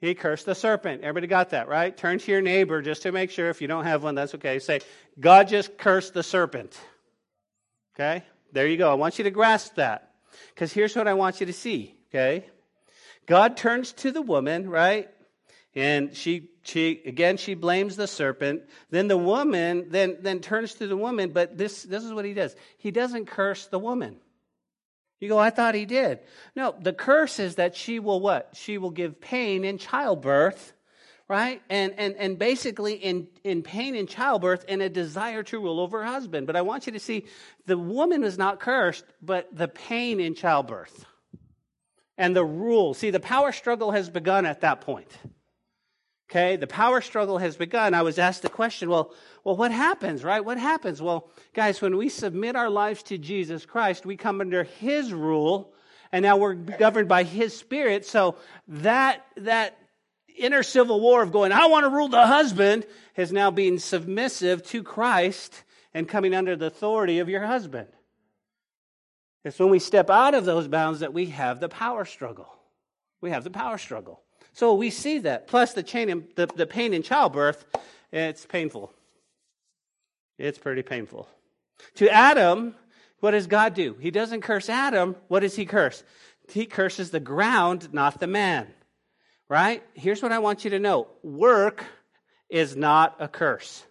He 0.01 0.15
cursed 0.15 0.45
the 0.45 0.55
serpent. 0.55 1.01
Everybody 1.01 1.27
got 1.27 1.49
that, 1.49 1.67
right? 1.67 1.95
Turn 1.95 2.19
to 2.19 2.31
your 2.31 2.41
neighbor 2.41 2.81
just 2.81 3.03
to 3.03 3.11
make 3.11 3.31
sure. 3.31 3.49
If 3.49 3.61
you 3.61 3.67
don't 3.67 3.83
have 3.83 4.01
one, 4.03 4.15
that's 4.15 4.33
okay. 4.35 4.59
Say, 4.59 4.79
God 5.19 5.49
just 5.49 5.77
cursed 5.77 6.13
the 6.13 6.23
serpent. 6.23 6.79
Okay? 7.95 8.23
There 8.53 8.65
you 8.65 8.77
go. 8.77 8.89
I 8.89 8.93
want 8.93 9.17
you 9.17 9.25
to 9.25 9.31
grasp 9.31 9.75
that. 9.75 10.13
Because 10.53 10.71
here's 10.71 10.95
what 10.95 11.07
I 11.07 11.15
want 11.15 11.41
you 11.41 11.47
to 11.47 11.53
see. 11.53 11.95
Okay? 12.09 12.45
God 13.25 13.57
turns 13.57 13.91
to 13.93 14.11
the 14.11 14.21
woman, 14.21 14.69
right? 14.69 15.09
And 15.75 16.15
she, 16.15 16.49
she 16.69 17.01
again, 17.05 17.37
she 17.37 17.55
blames 17.55 17.95
the 17.95 18.07
serpent. 18.07 18.63
Then 18.89 19.07
the 19.07 19.17
woman 19.17 19.87
then, 19.89 20.17
then 20.21 20.39
turns 20.39 20.75
to 20.75 20.87
the 20.87 20.97
woman, 20.97 21.31
but 21.31 21.57
this, 21.57 21.83
this 21.83 22.03
is 22.03 22.13
what 22.13 22.25
he 22.25 22.33
does. 22.33 22.55
He 22.77 22.91
doesn't 22.91 23.25
curse 23.25 23.67
the 23.67 23.79
woman. 23.79 24.17
You 25.19 25.27
go, 25.27 25.37
I 25.37 25.49
thought 25.49 25.75
he 25.75 25.85
did. 25.85 26.19
No, 26.55 26.73
the 26.79 26.93
curse 26.93 27.39
is 27.39 27.55
that 27.55 27.75
she 27.75 27.99
will 27.99 28.21
what? 28.21 28.51
She 28.53 28.77
will 28.77 28.91
give 28.91 29.19
pain 29.19 29.65
in 29.65 29.77
childbirth, 29.77 30.73
right? 31.27 31.61
And, 31.69 31.93
and, 31.97 32.15
and 32.15 32.39
basically 32.39 32.93
in, 32.93 33.27
in 33.43 33.61
pain 33.61 33.95
in 33.95 34.07
childbirth 34.07 34.63
and 34.69 34.81
a 34.81 34.89
desire 34.89 35.43
to 35.43 35.59
rule 35.59 35.79
over 35.81 35.99
her 35.99 36.05
husband. 36.05 36.47
But 36.47 36.55
I 36.55 36.61
want 36.61 36.85
you 36.85 36.93
to 36.93 36.99
see 36.99 37.25
the 37.65 37.77
woman 37.77 38.23
is 38.23 38.37
not 38.37 38.61
cursed, 38.61 39.03
but 39.21 39.49
the 39.51 39.67
pain 39.67 40.21
in 40.21 40.35
childbirth 40.35 41.05
and 42.17 42.35
the 42.35 42.45
rule. 42.45 42.93
See, 42.93 43.09
the 43.09 43.19
power 43.19 43.51
struggle 43.51 43.91
has 43.91 44.09
begun 44.09 44.45
at 44.45 44.61
that 44.61 44.81
point. 44.81 45.11
Okay, 46.29 46.57
the 46.57 46.67
power 46.67 47.01
struggle 47.01 47.39
has 47.39 47.57
begun. 47.57 47.95
I 47.95 48.03
was 48.03 48.19
asked 48.19 48.43
the 48.43 48.49
question, 48.49 48.87
well, 48.87 49.11
well, 49.43 49.57
what 49.57 49.71
happens, 49.71 50.23
right? 50.23 50.45
What 50.45 50.59
happens? 50.59 51.01
Well, 51.01 51.27
guys, 51.55 51.81
when 51.81 51.97
we 51.97 52.07
submit 52.07 52.55
our 52.55 52.69
lives 52.69 53.01
to 53.03 53.17
Jesus 53.17 53.65
Christ, 53.65 54.05
we 54.05 54.15
come 54.15 54.39
under 54.39 54.63
His 54.63 55.11
rule, 55.11 55.73
and 56.11 56.21
now 56.21 56.37
we're 56.37 56.53
governed 56.53 57.07
by 57.07 57.23
His 57.23 57.57
Spirit. 57.57 58.05
So 58.05 58.35
that 58.67 59.25
that 59.37 59.75
inner 60.37 60.61
civil 60.61 61.01
war 61.01 61.23
of 61.23 61.31
going, 61.31 61.51
I 61.51 61.65
want 61.65 61.85
to 61.85 61.89
rule 61.89 62.09
the 62.09 62.27
husband, 62.27 62.85
has 63.15 63.31
now 63.31 63.49
been 63.49 63.79
submissive 63.79 64.63
to 64.67 64.83
Christ 64.83 65.63
and 65.95 66.07
coming 66.07 66.35
under 66.35 66.55
the 66.55 66.67
authority 66.67 67.19
of 67.19 67.29
your 67.29 67.43
husband. 67.43 67.87
It's 69.43 69.57
when 69.57 69.71
we 69.71 69.79
step 69.79 70.11
out 70.11 70.35
of 70.35 70.45
those 70.45 70.67
bounds 70.67 70.99
that 70.99 71.13
we 71.13 71.27
have 71.27 71.59
the 71.59 71.69
power 71.69 72.05
struggle. 72.05 72.53
We 73.19 73.31
have 73.31 73.43
the 73.43 73.49
power 73.49 73.79
struggle. 73.79 74.21
So 74.53 74.73
we 74.73 74.89
see 74.89 75.19
that. 75.19 75.47
Plus 75.47 75.73
the, 75.73 75.83
chain 75.83 76.09
in, 76.09 76.27
the, 76.35 76.47
the 76.47 76.65
pain 76.65 76.93
in 76.93 77.03
childbirth, 77.03 77.65
it's 78.11 78.45
painful. 78.45 78.93
It's 80.37 80.57
pretty 80.57 80.81
painful. 80.81 81.27
To 81.95 82.09
Adam, 82.09 82.75
what 83.19 83.31
does 83.31 83.47
God 83.47 83.73
do? 83.73 83.95
He 83.99 84.11
doesn't 84.11 84.41
curse 84.41 84.69
Adam. 84.69 85.15
What 85.27 85.41
does 85.41 85.55
he 85.55 85.65
curse? 85.65 86.03
He 86.49 86.65
curses 86.65 87.11
the 87.11 87.19
ground, 87.19 87.93
not 87.93 88.19
the 88.19 88.27
man. 88.27 88.67
Right? 89.47 89.83
Here's 89.93 90.21
what 90.21 90.31
I 90.31 90.39
want 90.39 90.63
you 90.63 90.71
to 90.71 90.79
know 90.79 91.07
work 91.23 91.83
is 92.49 92.75
not 92.75 93.15
a 93.19 93.27
curse. 93.27 93.83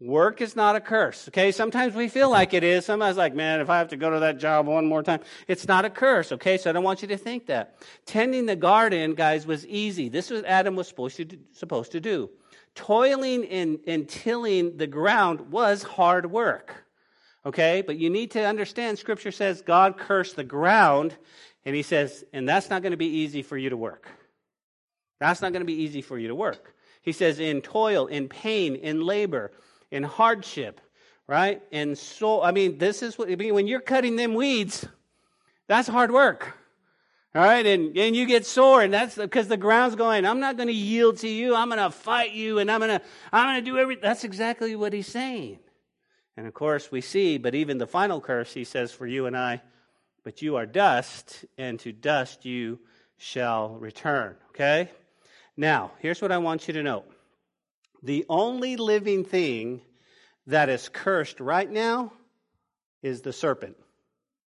Work 0.00 0.40
is 0.40 0.54
not 0.54 0.76
a 0.76 0.80
curse. 0.80 1.26
Okay. 1.28 1.50
Sometimes 1.50 1.94
we 1.94 2.08
feel 2.08 2.30
like 2.30 2.54
it 2.54 2.62
is. 2.62 2.86
Sometimes 2.86 3.16
like, 3.16 3.34
man, 3.34 3.60
if 3.60 3.68
I 3.68 3.78
have 3.78 3.88
to 3.88 3.96
go 3.96 4.10
to 4.10 4.20
that 4.20 4.38
job 4.38 4.66
one 4.68 4.86
more 4.86 5.02
time, 5.02 5.20
it's 5.48 5.66
not 5.66 5.84
a 5.84 5.90
curse. 5.90 6.30
Okay. 6.30 6.56
So 6.56 6.70
I 6.70 6.72
don't 6.72 6.84
want 6.84 7.02
you 7.02 7.08
to 7.08 7.16
think 7.16 7.46
that. 7.46 7.76
Tending 8.06 8.46
the 8.46 8.54
garden, 8.54 9.14
guys, 9.14 9.44
was 9.44 9.66
easy. 9.66 10.08
This 10.08 10.30
was 10.30 10.44
Adam 10.44 10.76
was 10.76 10.86
supposed 10.86 11.16
to 11.16 11.24
do, 11.24 11.38
supposed 11.52 11.92
to 11.92 12.00
do. 12.00 12.30
Toiling 12.76 13.44
and, 13.46 13.80
and 13.88 14.08
tilling 14.08 14.76
the 14.76 14.86
ground 14.86 15.40
was 15.50 15.82
hard 15.82 16.30
work. 16.30 16.84
Okay. 17.44 17.82
But 17.84 17.96
you 17.96 18.08
need 18.08 18.30
to 18.32 18.44
understand 18.46 19.00
scripture 19.00 19.32
says 19.32 19.62
God 19.62 19.98
cursed 19.98 20.36
the 20.36 20.44
ground 20.44 21.16
and 21.64 21.74
he 21.74 21.82
says, 21.82 22.24
and 22.32 22.48
that's 22.48 22.70
not 22.70 22.82
going 22.82 22.92
to 22.92 22.96
be 22.96 23.06
easy 23.06 23.42
for 23.42 23.58
you 23.58 23.70
to 23.70 23.76
work. 23.76 24.08
That's 25.18 25.42
not 25.42 25.52
going 25.52 25.62
to 25.62 25.66
be 25.66 25.82
easy 25.82 26.02
for 26.02 26.16
you 26.16 26.28
to 26.28 26.36
work. 26.36 26.76
He 27.02 27.10
says, 27.12 27.40
in 27.40 27.62
toil, 27.62 28.06
in 28.06 28.28
pain, 28.28 28.76
in 28.76 29.00
labor 29.00 29.50
in 29.90 30.02
hardship, 30.02 30.80
right? 31.26 31.62
And 31.72 31.96
so, 31.96 32.42
I 32.42 32.52
mean, 32.52 32.78
this 32.78 33.02
is 33.02 33.18
what, 33.18 33.30
I 33.30 33.36
mean, 33.36 33.54
when 33.54 33.66
you're 33.66 33.80
cutting 33.80 34.16
them 34.16 34.34
weeds, 34.34 34.86
that's 35.66 35.88
hard 35.88 36.10
work. 36.10 36.54
All 37.34 37.42
right, 37.42 37.64
and, 37.64 37.96
and 37.96 38.16
you 38.16 38.26
get 38.26 38.46
sore, 38.46 38.82
and 38.82 38.92
that's 38.92 39.14
because 39.14 39.48
the 39.48 39.58
ground's 39.58 39.94
going, 39.94 40.24
I'm 40.24 40.40
not 40.40 40.56
going 40.56 40.68
to 40.68 40.74
yield 40.74 41.18
to 41.18 41.28
you. 41.28 41.54
I'm 41.54 41.68
going 41.68 41.78
to 41.78 41.90
fight 41.90 42.32
you, 42.32 42.58
and 42.58 42.70
I'm 42.70 42.80
going 42.80 42.98
to, 42.98 43.04
I'm 43.32 43.54
going 43.54 43.64
to 43.64 43.70
do 43.70 43.76
everything. 43.76 44.02
That's 44.02 44.24
exactly 44.24 44.74
what 44.74 44.94
he's 44.94 45.06
saying. 45.06 45.58
And 46.38 46.46
of 46.46 46.54
course, 46.54 46.90
we 46.90 47.00
see, 47.00 47.36
but 47.36 47.54
even 47.54 47.78
the 47.78 47.86
final 47.86 48.20
curse, 48.20 48.54
he 48.54 48.64
says, 48.64 48.92
for 48.92 49.06
you 49.06 49.26
and 49.26 49.36
I, 49.36 49.60
but 50.24 50.40
you 50.40 50.56
are 50.56 50.66
dust, 50.66 51.44
and 51.58 51.78
to 51.80 51.92
dust 51.92 52.44
you 52.44 52.78
shall 53.18 53.76
return. 53.76 54.36
Okay? 54.50 54.90
Now, 55.56 55.92
here's 55.98 56.22
what 56.22 56.32
I 56.32 56.38
want 56.38 56.66
you 56.66 56.74
to 56.74 56.82
know 56.82 57.04
the 58.02 58.24
only 58.28 58.76
living 58.76 59.24
thing 59.24 59.82
that 60.46 60.68
is 60.68 60.88
cursed 60.88 61.40
right 61.40 61.70
now 61.70 62.12
is 63.02 63.22
the 63.22 63.32
serpent. 63.32 63.76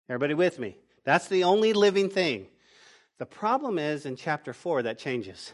Everybody 0.08 0.34
with 0.34 0.58
me? 0.58 0.76
That's 1.04 1.28
the 1.28 1.44
only 1.44 1.72
living 1.72 2.10
thing. 2.10 2.46
The 3.18 3.26
problem 3.26 3.78
is 3.78 4.06
in 4.06 4.16
chapter 4.16 4.52
4 4.52 4.82
that 4.82 4.98
changes. 4.98 5.52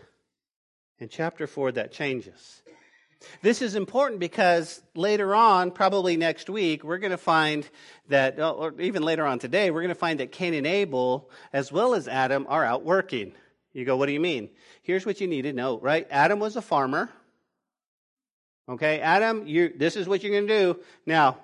In 0.99 1.09
chapter 1.09 1.47
4 1.47 1.73
that 1.73 1.93
changes. 1.93 2.63
This 3.43 3.61
is 3.61 3.75
important 3.75 4.19
because 4.19 4.81
later 4.95 5.35
on, 5.35 5.73
probably 5.73 6.17
next 6.17 6.49
week, 6.49 6.83
we're 6.83 6.99
going 6.99 7.11
to 7.11 7.19
find 7.19 7.69
that, 8.09 8.39
oh, 8.39 8.53
or 8.53 8.81
even 8.81 9.03
later 9.03 9.27
on 9.27 9.39
today, 9.39 9.71
we're 9.71 9.83
going 9.83 9.91
to 9.91 9.95
find 9.95 10.21
that 10.21 10.33
Cain 10.33 10.55
and 10.55 10.67
Abel, 10.67 11.31
as 11.53 11.71
well 11.71 11.95
as 11.95 12.09
Adam, 12.09 12.47
are 12.49 12.65
out 12.65 12.83
working. 12.83 13.33
You 13.75 13.85
go, 13.85 13.97
what 13.97 14.07
do 14.07 14.13
you 14.13 14.21
mean? 14.21 14.49
Here's 14.83 15.05
what 15.05 15.21
you 15.21 15.27
need 15.27 15.43
to 15.43 15.53
know, 15.53 15.79
right? 15.79 16.07
Adam 16.11 16.41
was 16.41 16.57
a 16.57 16.63
farmer. 16.63 17.11
Okay, 18.69 19.01
Adam, 19.01 19.47
you 19.47 19.73
this 19.77 19.97
is 19.97 20.07
what 20.07 20.23
you're 20.23 20.33
going 20.33 20.47
to 20.47 20.59
do. 20.59 20.81
Now, 21.07 21.39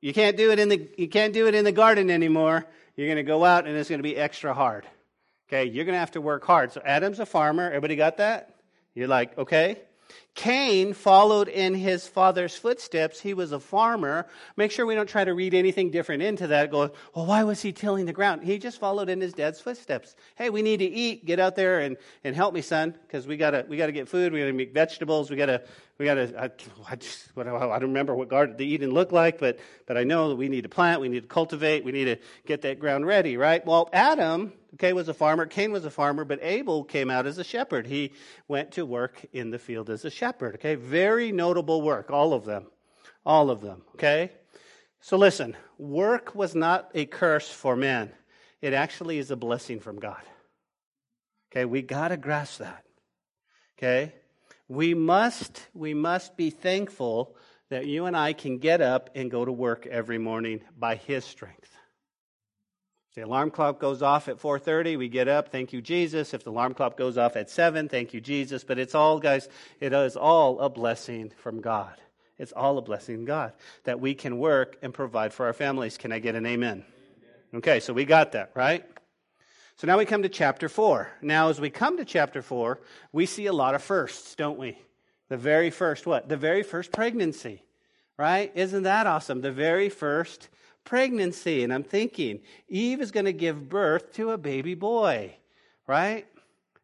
you 0.00 0.12
can't 0.12 0.36
do 0.36 0.50
it 0.50 0.58
in 0.58 0.68
the 0.68 0.88
you 0.96 1.08
can't 1.08 1.32
do 1.32 1.46
it 1.46 1.54
in 1.54 1.64
the 1.64 1.72
garden 1.72 2.10
anymore. 2.10 2.66
You're 2.96 3.08
going 3.08 3.16
to 3.16 3.22
go 3.22 3.44
out 3.44 3.66
and 3.66 3.76
it's 3.76 3.88
going 3.88 3.98
to 3.98 4.02
be 4.02 4.16
extra 4.16 4.54
hard. 4.54 4.86
Okay, 5.48 5.64
you're 5.64 5.84
going 5.84 5.94
to 5.94 6.00
have 6.00 6.12
to 6.12 6.20
work 6.20 6.44
hard. 6.44 6.72
So 6.72 6.80
Adam's 6.84 7.20
a 7.20 7.26
farmer. 7.26 7.66
Everybody 7.66 7.96
got 7.96 8.16
that? 8.18 8.56
You're 8.94 9.08
like, 9.08 9.36
okay. 9.38 9.80
Cain 10.34 10.94
followed 10.94 11.48
in 11.48 11.74
his 11.74 12.08
father's 12.08 12.56
footsteps. 12.56 13.20
He 13.20 13.34
was 13.34 13.52
a 13.52 13.60
farmer. 13.60 14.26
Make 14.56 14.70
sure 14.70 14.86
we 14.86 14.94
don't 14.94 15.08
try 15.08 15.24
to 15.24 15.34
read 15.34 15.52
anything 15.52 15.90
different 15.90 16.22
into 16.22 16.46
that. 16.46 16.70
Go, 16.70 16.92
well, 17.14 17.26
why 17.26 17.44
was 17.44 17.60
he 17.60 17.72
tilling 17.72 18.06
the 18.06 18.14
ground? 18.14 18.42
He 18.42 18.58
just 18.58 18.80
followed 18.80 19.10
in 19.10 19.20
his 19.20 19.34
dad's 19.34 19.60
footsteps. 19.60 20.16
Hey, 20.36 20.48
we 20.48 20.62
need 20.62 20.78
to 20.78 20.86
eat. 20.86 21.26
Get 21.26 21.38
out 21.38 21.54
there 21.54 21.80
and, 21.80 21.98
and 22.24 22.34
help 22.34 22.54
me, 22.54 22.62
son, 22.62 22.94
because 23.06 23.26
we 23.26 23.36
gotta 23.36 23.66
we 23.68 23.76
gotta 23.76 23.92
get 23.92 24.08
food. 24.08 24.32
We 24.32 24.40
gotta 24.40 24.54
make 24.54 24.72
vegetables. 24.72 25.30
We 25.30 25.36
gotta 25.36 25.64
we 25.98 26.06
gotta. 26.06 26.42
I, 26.42 26.50
I, 26.90 26.96
just, 26.96 27.28
I 27.36 27.42
don't 27.42 27.82
remember 27.82 28.14
what 28.14 28.30
garden 28.30 28.56
the 28.56 28.64
Eden 28.64 28.90
looked 28.90 29.12
like, 29.12 29.38
but 29.38 29.58
but 29.86 29.98
I 29.98 30.04
know 30.04 30.30
that 30.30 30.36
we 30.36 30.48
need 30.48 30.62
to 30.62 30.70
plant. 30.70 31.02
We 31.02 31.10
need 31.10 31.24
to 31.24 31.28
cultivate. 31.28 31.84
We 31.84 31.92
need 31.92 32.06
to 32.06 32.16
get 32.46 32.62
that 32.62 32.80
ground 32.80 33.06
ready, 33.06 33.36
right? 33.36 33.64
Well, 33.66 33.90
Adam 33.92 34.52
okay, 34.74 34.92
was 34.92 35.08
a 35.08 35.14
farmer. 35.14 35.46
Cain 35.46 35.72
was 35.72 35.84
a 35.84 35.90
farmer, 35.90 36.24
but 36.24 36.38
Abel 36.42 36.84
came 36.84 37.10
out 37.10 37.26
as 37.26 37.38
a 37.38 37.44
shepherd. 37.44 37.86
He 37.86 38.12
went 38.48 38.72
to 38.72 38.86
work 38.86 39.24
in 39.32 39.50
the 39.50 39.58
field 39.58 39.90
as 39.90 40.04
a 40.04 40.10
shepherd. 40.10 40.21
Okay, 40.22 40.74
very 40.74 41.32
notable 41.32 41.82
work, 41.82 42.10
all 42.10 42.32
of 42.32 42.44
them. 42.44 42.66
All 43.24 43.50
of 43.50 43.60
them, 43.60 43.82
okay? 43.94 44.32
So 45.00 45.16
listen, 45.16 45.56
work 45.78 46.34
was 46.34 46.54
not 46.54 46.90
a 46.94 47.06
curse 47.06 47.48
for 47.48 47.76
men, 47.76 48.12
it 48.60 48.72
actually 48.72 49.18
is 49.18 49.30
a 49.30 49.36
blessing 49.36 49.80
from 49.80 49.98
God. 49.98 50.22
Okay, 51.50 51.64
we 51.64 51.82
got 51.82 52.08
to 52.08 52.16
grasp 52.16 52.60
that. 52.60 52.84
Okay? 53.78 54.12
We 54.68 54.94
must 54.94 55.68
we 55.74 55.92
must 55.92 56.36
be 56.36 56.50
thankful 56.50 57.36
that 57.68 57.86
you 57.86 58.06
and 58.06 58.16
I 58.16 58.32
can 58.32 58.58
get 58.58 58.80
up 58.80 59.10
and 59.14 59.30
go 59.30 59.44
to 59.44 59.52
work 59.52 59.86
every 59.86 60.18
morning 60.18 60.60
by 60.78 60.96
his 60.96 61.24
strength. 61.24 61.76
The 63.14 63.22
alarm 63.22 63.50
clock 63.50 63.78
goes 63.78 64.00
off 64.00 64.28
at 64.28 64.38
4:30, 64.38 64.96
we 64.96 65.08
get 65.08 65.28
up, 65.28 65.50
thank 65.50 65.72
you 65.72 65.82
Jesus. 65.82 66.32
If 66.32 66.44
the 66.44 66.50
alarm 66.50 66.72
clock 66.72 66.96
goes 66.96 67.18
off 67.18 67.36
at 67.36 67.50
7, 67.50 67.88
thank 67.88 68.14
you 68.14 68.20
Jesus. 68.20 68.64
But 68.64 68.78
it's 68.78 68.94
all 68.94 69.18
guys, 69.18 69.48
it 69.80 69.92
is 69.92 70.16
all 70.16 70.60
a 70.60 70.70
blessing 70.70 71.30
from 71.36 71.60
God. 71.60 71.94
It's 72.38 72.52
all 72.52 72.78
a 72.78 72.82
blessing 72.82 73.24
God 73.26 73.52
that 73.84 74.00
we 74.00 74.14
can 74.14 74.38
work 74.38 74.78
and 74.82 74.94
provide 74.94 75.34
for 75.34 75.46
our 75.46 75.52
families. 75.52 75.98
Can 75.98 76.10
I 76.10 76.18
get 76.18 76.34
an 76.34 76.46
amen? 76.46 76.84
Okay, 77.54 77.80
so 77.80 77.92
we 77.92 78.06
got 78.06 78.32
that, 78.32 78.50
right? 78.54 78.84
So 79.76 79.86
now 79.86 79.98
we 79.98 80.06
come 80.06 80.22
to 80.22 80.28
chapter 80.30 80.70
4. 80.70 81.10
Now 81.20 81.50
as 81.50 81.60
we 81.60 81.68
come 81.68 81.98
to 81.98 82.04
chapter 82.04 82.40
4, 82.40 82.80
we 83.12 83.26
see 83.26 83.46
a 83.46 83.52
lot 83.52 83.74
of 83.74 83.82
firsts, 83.82 84.34
don't 84.34 84.58
we? 84.58 84.78
The 85.28 85.36
very 85.36 85.70
first 85.70 86.06
what? 86.06 86.28
The 86.28 86.36
very 86.36 86.62
first 86.62 86.92
pregnancy. 86.92 87.62
Right? 88.18 88.52
Isn't 88.54 88.82
that 88.84 89.06
awesome? 89.06 89.40
The 89.40 89.50
very 89.50 89.88
first 89.88 90.48
pregnancy. 90.84 91.64
And 91.64 91.72
I'm 91.72 91.84
thinking, 91.84 92.40
Eve 92.68 93.00
is 93.00 93.10
going 93.10 93.26
to 93.26 93.32
give 93.32 93.68
birth 93.68 94.12
to 94.14 94.30
a 94.30 94.38
baby 94.38 94.74
boy, 94.74 95.36
right? 95.86 96.26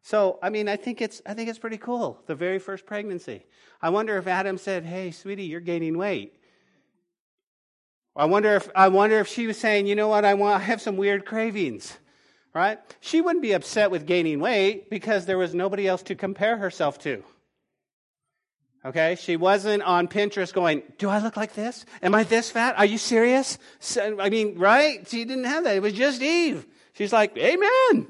So, 0.01 0.39
I 0.41 0.49
mean, 0.49 0.67
I 0.67 0.75
think 0.75 1.01
it's 1.01 1.21
I 1.25 1.33
think 1.33 1.49
it's 1.49 1.59
pretty 1.59 1.77
cool. 1.77 2.21
The 2.25 2.35
very 2.35 2.59
first 2.59 2.85
pregnancy. 2.85 3.45
I 3.81 3.89
wonder 3.89 4.17
if 4.17 4.27
Adam 4.27 4.57
said, 4.57 4.85
"Hey, 4.85 5.11
sweetie, 5.11 5.45
you're 5.45 5.59
gaining 5.59 5.97
weight." 5.97 6.35
I 8.15 8.25
wonder 8.25 8.55
if 8.55 8.69
I 8.75 8.87
wonder 8.87 9.19
if 9.19 9.27
she 9.27 9.47
was 9.47 9.57
saying, 9.57 9.87
"You 9.87 9.95
know 9.95 10.07
what? 10.07 10.25
I 10.25 10.33
want 10.33 10.55
I 10.55 10.63
have 10.63 10.81
some 10.81 10.97
weird 10.97 11.25
cravings." 11.25 11.97
Right? 12.53 12.79
She 12.99 13.21
wouldn't 13.21 13.43
be 13.43 13.51
upset 13.51 13.91
with 13.91 14.07
gaining 14.07 14.39
weight 14.39 14.89
because 14.89 15.25
there 15.25 15.37
was 15.37 15.53
nobody 15.53 15.87
else 15.87 16.01
to 16.03 16.15
compare 16.15 16.57
herself 16.57 16.97
to. 16.99 17.23
Okay, 18.85 19.17
she 19.19 19.35
wasn't 19.35 19.83
on 19.83 20.07
Pinterest 20.07 20.53
going, 20.53 20.83
Do 20.97 21.09
I 21.09 21.19
look 21.19 21.35
like 21.35 21.53
this? 21.53 21.85
Am 22.01 22.15
I 22.15 22.23
this 22.23 22.49
fat? 22.49 22.77
Are 22.77 22.85
you 22.85 22.97
serious? 22.97 23.57
I 23.99 24.29
mean, 24.29 24.57
right? 24.57 25.05
She 25.07 25.25
didn't 25.25 25.43
have 25.45 25.65
that. 25.65 25.75
It 25.75 25.81
was 25.81 25.93
just 25.93 26.21
Eve. 26.21 26.65
She's 26.93 27.11
like, 27.11 27.37
Amen. 27.37 28.07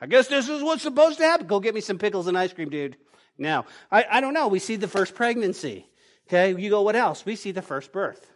I 0.00 0.06
guess 0.06 0.28
this 0.28 0.48
is 0.48 0.62
what's 0.62 0.82
supposed 0.82 1.18
to 1.18 1.24
happen. 1.24 1.46
Go 1.46 1.60
get 1.60 1.74
me 1.74 1.80
some 1.80 1.98
pickles 1.98 2.26
and 2.28 2.36
ice 2.36 2.52
cream, 2.52 2.70
dude. 2.70 2.96
Now, 3.38 3.66
I, 3.92 4.04
I 4.10 4.20
don't 4.20 4.32
know. 4.32 4.48
We 4.48 4.58
see 4.58 4.76
the 4.76 4.88
first 4.88 5.14
pregnancy. 5.14 5.86
Okay, 6.28 6.60
you 6.60 6.70
go, 6.70 6.80
What 6.80 6.96
else? 6.96 7.26
We 7.26 7.36
see 7.36 7.52
the 7.52 7.62
first 7.62 7.92
birth. 7.92 8.30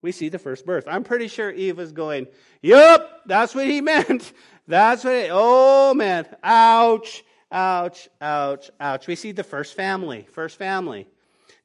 We 0.00 0.12
see 0.12 0.30
the 0.30 0.38
first 0.38 0.64
birth. 0.64 0.84
I'm 0.86 1.04
pretty 1.04 1.28
sure 1.28 1.50
Eve 1.50 1.76
was 1.76 1.92
going, 1.92 2.28
Yup, 2.62 3.22
that's 3.26 3.54
what 3.54 3.66
he 3.66 3.80
meant. 3.82 4.32
That's 4.66 5.04
what 5.04 5.14
it, 5.14 5.30
oh 5.30 5.92
man, 5.92 6.26
ouch. 6.42 7.22
Ouch, 7.52 8.08
ouch, 8.20 8.70
ouch. 8.80 9.06
We 9.06 9.14
see 9.14 9.32
the 9.32 9.44
first 9.44 9.74
family, 9.74 10.26
first 10.32 10.56
family. 10.56 11.06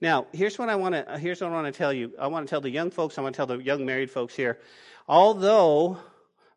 Now, 0.02 0.28
here's 0.32 0.58
what 0.58 0.70
I 0.70 0.76
want 0.76 0.96
to 0.96 1.18
here's 1.18 1.42
what 1.42 1.52
I 1.52 1.54
want 1.54 1.74
to 1.74 1.78
tell 1.78 1.92
you. 1.92 2.14
I 2.20 2.28
want 2.28 2.48
to 2.48 2.50
tell 2.50 2.62
the 2.62 2.70
young 2.70 2.92
folks, 2.92 3.18
I 3.18 3.22
want 3.22 3.36
to 3.36 3.38
tell 3.38 3.48
the 3.48 3.58
young 3.58 3.86
married 3.86 4.12
folks 4.12 4.36
here. 4.36 4.60
Although, 5.08 5.98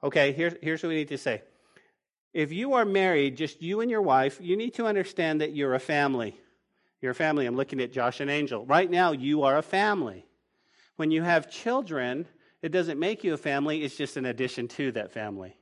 okay, 0.03 0.33
here's 0.33 0.55
here's 0.63 0.83
what 0.83 0.91
we 0.91 0.97
need 0.97 1.09
to 1.09 1.19
say. 1.19 1.43
If 2.33 2.53
you 2.53 2.75
are 2.75 2.85
married, 2.85 3.37
just 3.37 3.63
you 3.63 3.81
and 3.81 3.91
your 3.91 4.03
wife, 4.03 4.39
you 4.41 4.57
need 4.57 4.75
to 4.75 4.87
understand 4.87 5.41
that 5.41 5.55
you're 5.55 5.75
a 5.75 5.81
family. 5.81 6.39
You're 7.01 7.11
a 7.11 7.17
family. 7.17 7.47
I'm 7.47 7.57
looking 7.57 7.81
at 7.81 7.93
Josh 7.93 8.21
and 8.21 8.31
Angel. 8.31 8.65
Right 8.65 8.91
now, 8.91 9.13
you 9.13 9.43
are 9.43 9.59
a 9.59 9.63
family. 9.63 10.25
When 10.97 11.11
you 11.11 11.23
have 11.23 11.51
children, 11.51 12.27
it 12.63 12.71
doesn't 12.71 12.99
make 12.99 13.25
you 13.25 13.35
a 13.35 13.39
family, 13.39 13.83
it's 13.83 13.97
just 13.97 14.17
an 14.17 14.25
addition 14.25 14.69
to 14.69 14.93
that 14.93 15.13
family. 15.13 15.57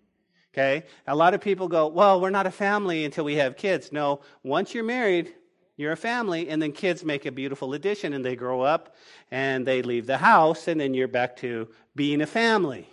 Okay? 0.52 0.84
A 1.06 1.14
lot 1.14 1.34
of 1.34 1.40
people 1.40 1.68
go, 1.68 1.86
well, 1.86 2.20
we're 2.20 2.30
not 2.30 2.46
a 2.46 2.50
family 2.50 3.04
until 3.04 3.24
we 3.24 3.36
have 3.36 3.56
kids. 3.56 3.92
No, 3.92 4.20
once 4.42 4.74
you're 4.74 4.84
married, 4.84 5.34
you're 5.76 5.92
a 5.92 5.96
family, 5.96 6.48
and 6.48 6.60
then 6.60 6.72
kids 6.72 7.04
make 7.04 7.24
a 7.24 7.32
beautiful 7.32 7.72
addition, 7.74 8.12
and 8.12 8.24
they 8.24 8.36
grow 8.36 8.60
up 8.60 8.96
and 9.30 9.66
they 9.66 9.80
leave 9.80 10.06
the 10.06 10.18
house, 10.18 10.68
and 10.68 10.80
then 10.80 10.92
you're 10.92 11.08
back 11.08 11.36
to 11.38 11.68
being 11.94 12.20
a 12.20 12.26
family. 12.26 12.86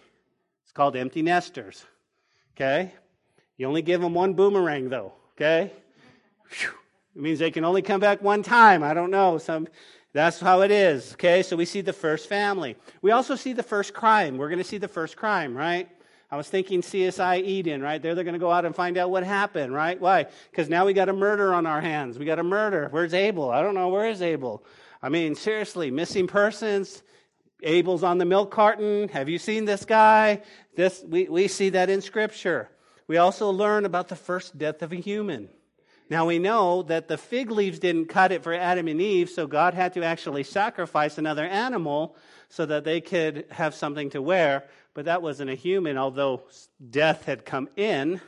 It's 0.63 0.71
called 0.71 0.95
empty 0.95 1.21
nesters. 1.21 1.83
Okay? 2.55 2.93
You 3.57 3.67
only 3.67 3.81
give 3.81 4.01
them 4.01 4.13
one 4.13 4.35
boomerang, 4.35 4.89
though. 4.89 5.13
Okay? 5.35 5.73
Whew. 6.49 6.69
It 7.15 7.21
means 7.21 7.39
they 7.39 7.51
can 7.51 7.65
only 7.65 7.81
come 7.81 7.99
back 7.99 8.21
one 8.21 8.43
time. 8.43 8.83
I 8.83 8.93
don't 8.93 9.09
know. 9.09 9.39
Some, 9.39 9.67
that's 10.13 10.39
how 10.39 10.61
it 10.61 10.69
is. 10.71 11.13
Okay? 11.13 11.41
So 11.41 11.55
we 11.55 11.65
see 11.65 11.81
the 11.81 11.91
first 11.91 12.29
family. 12.29 12.75
We 13.01 13.11
also 13.11 13.35
see 13.35 13.53
the 13.53 13.63
first 13.63 13.93
crime. 13.93 14.37
We're 14.37 14.49
going 14.49 14.59
to 14.59 14.63
see 14.63 14.77
the 14.77 14.87
first 14.87 15.17
crime, 15.17 15.57
right? 15.57 15.89
I 16.29 16.35
was 16.35 16.49
thinking 16.49 16.81
CSI 16.81 17.41
Eden, 17.43 17.81
right? 17.81 18.01
There 18.01 18.13
they're 18.13 18.25
going 18.25 18.33
to 18.33 18.39
go 18.39 18.51
out 18.51 18.65
and 18.65 18.75
find 18.75 18.97
out 18.97 19.09
what 19.09 19.23
happened, 19.23 19.73
right? 19.73 19.99
Why? 19.99 20.25
Because 20.51 20.67
now 20.67 20.85
we 20.85 20.93
got 20.93 21.07
a 21.07 21.13
murder 21.13 21.53
on 21.53 21.65
our 21.65 21.79
hands. 21.79 22.19
We 22.19 22.25
got 22.25 22.39
a 22.39 22.43
murder. 22.43 22.89
Where's 22.91 23.13
Abel? 23.13 23.49
I 23.49 23.61
don't 23.61 23.75
know. 23.75 23.87
Where 23.87 24.09
is 24.09 24.21
Abel? 24.21 24.63
I 25.01 25.09
mean, 25.09 25.35
seriously, 25.35 25.89
missing 25.89 26.27
persons, 26.27 27.01
Abel's 27.63 28.03
on 28.03 28.17
the 28.17 28.25
milk 28.25 28.51
carton. 28.51 29.07
Have 29.09 29.29
you 29.29 29.39
seen 29.39 29.63
this 29.65 29.85
guy? 29.85 30.41
This, 30.75 31.03
we, 31.07 31.29
we 31.29 31.47
see 31.47 31.69
that 31.69 31.89
in 31.89 32.01
Scripture. 32.01 32.69
We 33.07 33.17
also 33.17 33.49
learn 33.49 33.85
about 33.85 34.09
the 34.09 34.15
first 34.17 34.57
death 34.57 34.81
of 34.81 34.91
a 34.91 34.97
human. 34.97 35.49
Now 36.09 36.25
we 36.25 36.39
know 36.39 36.83
that 36.83 37.07
the 37.07 37.17
fig 37.17 37.51
leaves 37.51 37.79
didn't 37.79 38.05
cut 38.05 38.31
it 38.31 38.43
for 38.43 38.53
Adam 38.53 38.87
and 38.87 39.01
Eve, 39.01 39.29
so 39.29 39.47
God 39.47 39.73
had 39.73 39.93
to 39.93 40.03
actually 40.03 40.43
sacrifice 40.43 41.17
another 41.17 41.45
animal 41.45 42.15
so 42.49 42.65
that 42.65 42.85
they 42.85 43.01
could 43.01 43.45
have 43.49 43.75
something 43.75 44.09
to 44.11 44.21
wear. 44.21 44.65
But 44.97 45.05
that 45.05 45.21
wasn't 45.21 45.51
a 45.51 45.53
human, 45.53 45.95
although 45.95 46.41
death 46.89 47.25
had 47.25 47.45
come 47.45 47.69
in. 47.75 48.19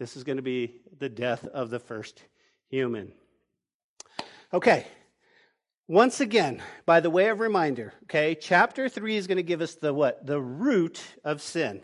This 0.00 0.16
is 0.16 0.24
going 0.24 0.38
to 0.38 0.42
be 0.42 0.80
the 0.98 1.08
death 1.08 1.46
of 1.46 1.70
the 1.70 1.78
first 1.78 2.24
human. 2.66 3.12
Okay. 4.52 4.84
Once 5.86 6.18
again, 6.18 6.60
by 6.86 6.98
the 6.98 7.08
way 7.08 7.28
of 7.28 7.38
reminder, 7.38 7.94
okay, 8.02 8.34
chapter 8.34 8.88
3 8.88 9.14
is 9.16 9.28
going 9.28 9.36
to 9.36 9.44
give 9.44 9.60
us 9.60 9.76
the 9.76 9.94
what? 9.94 10.26
The 10.26 10.40
root 10.40 11.00
of 11.22 11.40
sin. 11.40 11.82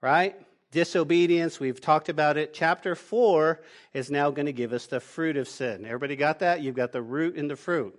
Right? 0.00 0.34
Disobedience, 0.72 1.60
we've 1.60 1.80
talked 1.80 2.08
about 2.08 2.36
it. 2.36 2.52
Chapter 2.52 2.96
4 2.96 3.60
is 3.94 4.10
now 4.10 4.32
going 4.32 4.46
to 4.46 4.52
give 4.52 4.72
us 4.72 4.86
the 4.86 4.98
fruit 4.98 5.36
of 5.36 5.46
sin. 5.46 5.84
Everybody 5.84 6.16
got 6.16 6.40
that? 6.40 6.62
You've 6.62 6.74
got 6.74 6.90
the 6.90 7.02
root 7.02 7.36
and 7.36 7.48
the 7.48 7.54
fruit. 7.54 7.96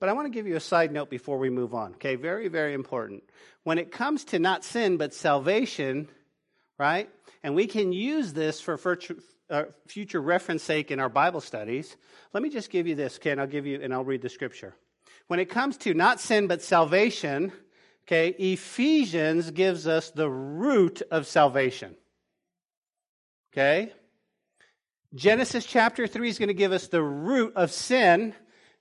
But 0.00 0.08
I 0.08 0.14
want 0.14 0.26
to 0.26 0.30
give 0.30 0.46
you 0.46 0.56
a 0.56 0.60
side 0.60 0.92
note 0.92 1.10
before 1.10 1.38
we 1.38 1.50
move 1.50 1.74
on. 1.74 1.92
Okay, 1.94 2.16
very, 2.16 2.48
very 2.48 2.72
important. 2.72 3.22
When 3.64 3.78
it 3.78 3.92
comes 3.92 4.24
to 4.26 4.38
not 4.38 4.64
sin, 4.64 4.96
but 4.96 5.12
salvation, 5.12 6.08
right? 6.78 7.08
And 7.42 7.54
we 7.54 7.66
can 7.66 7.92
use 7.92 8.32
this 8.32 8.60
for 8.60 8.78
uh, 9.50 9.64
future 9.86 10.20
reference 10.20 10.62
sake 10.62 10.90
in 10.90 11.00
our 11.00 11.10
Bible 11.10 11.42
studies. 11.42 11.96
Let 12.32 12.42
me 12.42 12.48
just 12.48 12.70
give 12.70 12.86
you 12.86 12.94
this, 12.94 13.16
okay, 13.16 13.30
and 13.30 13.40
I'll 13.40 13.46
give 13.46 13.66
you, 13.66 13.78
and 13.82 13.92
I'll 13.92 14.04
read 14.04 14.22
the 14.22 14.30
scripture. 14.30 14.74
When 15.28 15.38
it 15.38 15.50
comes 15.50 15.76
to 15.78 15.92
not 15.92 16.18
sin, 16.18 16.46
but 16.46 16.62
salvation, 16.62 17.52
okay, 18.06 18.28
Ephesians 18.30 19.50
gives 19.50 19.86
us 19.86 20.10
the 20.10 20.30
root 20.30 21.02
of 21.10 21.26
salvation. 21.26 21.94
Okay? 23.52 23.92
Genesis 25.14 25.66
chapter 25.66 26.06
3 26.06 26.28
is 26.28 26.38
going 26.38 26.48
to 26.48 26.54
give 26.54 26.72
us 26.72 26.88
the 26.88 27.02
root 27.02 27.52
of 27.56 27.70
sin. 27.70 28.34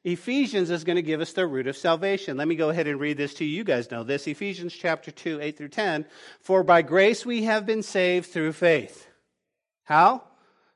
Ephesians 0.04 0.70
is 0.70 0.86
going 0.86 0.96
to 0.96 1.02
give 1.02 1.20
us 1.20 1.34
the 1.34 1.46
root 1.46 1.68
of 1.68 1.76
salvation. 1.76 2.38
Let 2.38 2.48
me 2.48 2.56
go 2.56 2.70
ahead 2.70 2.88
and 2.88 3.00
read 3.00 3.18
this 3.18 3.34
to 3.36 3.46
you. 3.46 3.58
You 3.58 3.64
guys 3.66 3.92
know 3.92 4.04
this. 4.04 4.28
Ephesians 4.28 4.74
chapter 4.74 5.12
2, 5.12 5.42
8 5.42 5.58
through 5.58 5.70
10. 5.70 6.06
For 6.40 6.64
by 6.64 6.82
grace 6.82 7.26
we 7.26 7.44
have 7.44 7.66
been 7.66 7.84
saved 7.84 8.28
through 8.28 8.54
faith. 8.54 9.08
How? 9.84 10.24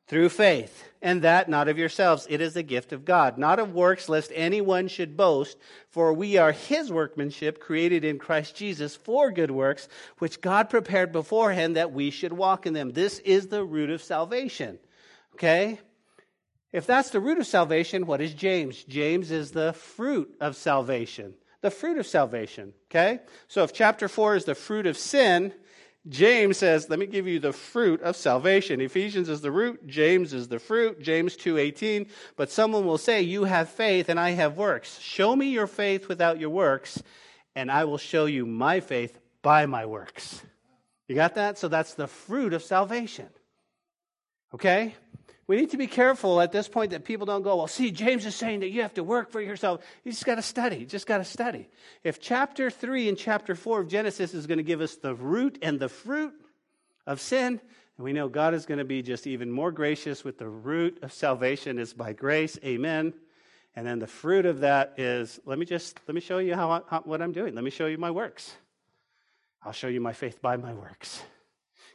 Through 0.08 0.28
faith. 0.30 0.90
And 1.02 1.22
that 1.22 1.48
not 1.48 1.70
of 1.70 1.78
yourselves. 1.78 2.28
It 2.30 2.42
is 2.42 2.58
a 2.58 2.64
gift 2.64 2.92
of 2.92 3.06
God, 3.06 3.38
not 3.38 3.60
of 3.60 3.74
works, 3.74 4.10
lest 4.10 4.32
anyone 4.36 4.90
should 4.90 5.16
boast. 5.16 5.58
For 5.90 6.12
we 6.12 6.36
are 6.36 6.52
his 6.52 6.92
workmanship, 6.92 7.62
created 7.62 8.04
in 8.04 8.20
Christ 8.20 8.58
Jesus 8.58 8.98
for 8.98 9.32
good 9.32 9.52
works, 9.52 9.88
which 10.18 10.42
God 10.42 10.70
prepared 10.70 11.14
beforehand 11.14 11.78
that 11.78 11.94
we 11.94 12.10
should 12.10 12.34
walk 12.34 12.66
in 12.66 12.74
them. 12.74 12.92
This 12.92 13.20
is 13.20 13.48
the 13.48 13.64
root 13.64 13.90
of 13.90 14.04
salvation. 14.04 14.80
Okay? 15.36 15.80
If 16.74 16.88
that's 16.88 17.12
the 17.12 17.20
root 17.20 17.38
of 17.38 17.46
salvation, 17.46 18.08
what 18.08 18.20
is 18.20 18.34
James? 18.34 18.84
James 18.84 19.30
is 19.30 19.52
the 19.52 19.74
fruit 19.74 20.36
of 20.42 20.58
salvation. 20.58 21.36
The 21.62 21.72
fruit 21.72 22.00
of 22.00 22.08
salvation. 22.08 22.74
Okay? 22.90 23.20
So 23.48 23.64
if 23.64 23.72
chapter 23.72 24.08
4 24.10 24.36
is 24.36 24.46
the 24.46 24.56
fruit 24.56 24.88
of 24.88 24.98
sin, 24.98 25.54
James 26.10 26.58
says, 26.58 26.90
let 26.90 27.00
me 27.00 27.06
give 27.06 27.28
you 27.28 27.40
the 27.40 27.54
fruit 27.54 28.02
of 28.02 28.18
salvation. 28.18 28.82
Ephesians 28.82 29.30
is 29.30 29.40
the 29.40 29.52
root, 29.52 29.88
James 29.88 30.34
is 30.34 30.50
the 30.50 30.60
fruit, 30.60 31.00
James 31.00 31.38
2:18. 31.38 32.10
But 32.36 32.52
someone 32.52 32.86
will 32.86 32.98
say, 32.98 33.22
"You 33.22 33.46
have 33.46 33.70
faith 33.70 34.10
and 34.10 34.20
I 34.20 34.32
have 34.32 34.58
works. 34.58 35.00
Show 35.00 35.34
me 35.36 35.48
your 35.48 35.68
faith 35.68 36.10
without 36.10 36.40
your 36.40 36.50
works, 36.50 37.02
and 37.56 37.72
I 37.72 37.86
will 37.86 37.98
show 37.98 38.26
you 38.26 38.46
my 38.46 38.82
faith 38.82 39.18
by 39.42 39.66
my 39.66 39.86
works." 39.86 40.44
You 41.08 41.16
got 41.16 41.36
that? 41.36 41.58
So 41.58 41.70
that's 41.70 41.94
the 41.94 42.08
fruit 42.08 42.54
of 42.54 42.64
salvation. 42.64 43.30
Okay? 44.54 44.96
We 45.46 45.58
need 45.58 45.72
to 45.72 45.78
be 45.78 45.88
careful 45.88 46.40
at 46.40 46.54
this 46.54 46.70
point 46.70 46.92
that 46.92 47.04
people 47.04 47.26
don't 47.26 47.42
go, 47.42 47.58
well, 47.58 47.68
see, 47.68 47.92
James 47.92 48.26
is 48.26 48.34
saying 48.34 48.62
that 48.62 48.70
you 48.70 48.82
have 48.82 48.94
to 48.94 49.04
work 49.04 49.30
for 49.30 49.42
yourself. 49.42 49.82
You 50.04 50.12
just 50.12 50.26
got 50.26 50.36
to 50.36 50.42
study. 50.42 50.78
You 50.78 50.86
just 50.86 51.06
got 51.06 51.18
to 51.18 51.26
study. 51.26 51.68
If 52.04 52.22
chapter 52.22 52.70
3 52.70 53.10
and 53.10 53.18
chapter 53.18 53.54
4 53.54 53.82
of 53.82 53.88
Genesis 53.90 54.34
is 54.34 54.48
going 54.48 54.60
to 54.60 54.64
give 54.64 54.80
us 54.80 54.96
the 54.96 55.14
root 55.14 55.60
and 55.62 55.80
the 55.80 55.90
fruit 55.90 56.34
of 57.06 57.20
sin, 57.20 57.60
and 57.98 58.06
we 58.06 58.14
know 58.14 58.30
God 58.30 58.54
is 58.54 58.66
going 58.66 58.78
to 58.78 58.86
be 58.86 59.02
just 59.02 59.28
even 59.28 59.52
more 59.52 59.72
gracious 59.72 60.24
with 60.24 60.38
the 60.38 60.48
root 60.48 61.00
of 61.04 61.12
salvation 61.12 61.78
is 61.78 61.94
by 61.94 62.14
grace. 62.14 62.58
Amen. 62.64 63.14
And 63.76 63.86
then 63.86 64.00
the 64.00 64.08
fruit 64.08 64.46
of 64.46 64.62
that 64.62 64.94
is, 64.98 65.40
let 65.46 65.60
me 65.60 65.66
just, 65.66 66.00
let 66.08 66.16
me 66.16 66.22
show 66.22 66.38
you 66.38 66.56
how, 66.56 66.84
how 66.88 67.02
what 67.02 67.22
I'm 67.22 67.34
doing. 67.34 67.54
Let 67.54 67.64
me 67.64 67.70
show 67.70 67.88
you 67.88 67.98
my 67.98 68.12
works. 68.12 68.56
I'll 69.64 69.74
show 69.74 69.88
you 69.88 70.00
my 70.00 70.14
faith 70.14 70.42
by 70.42 70.58
my 70.58 70.74
works. 70.74 71.22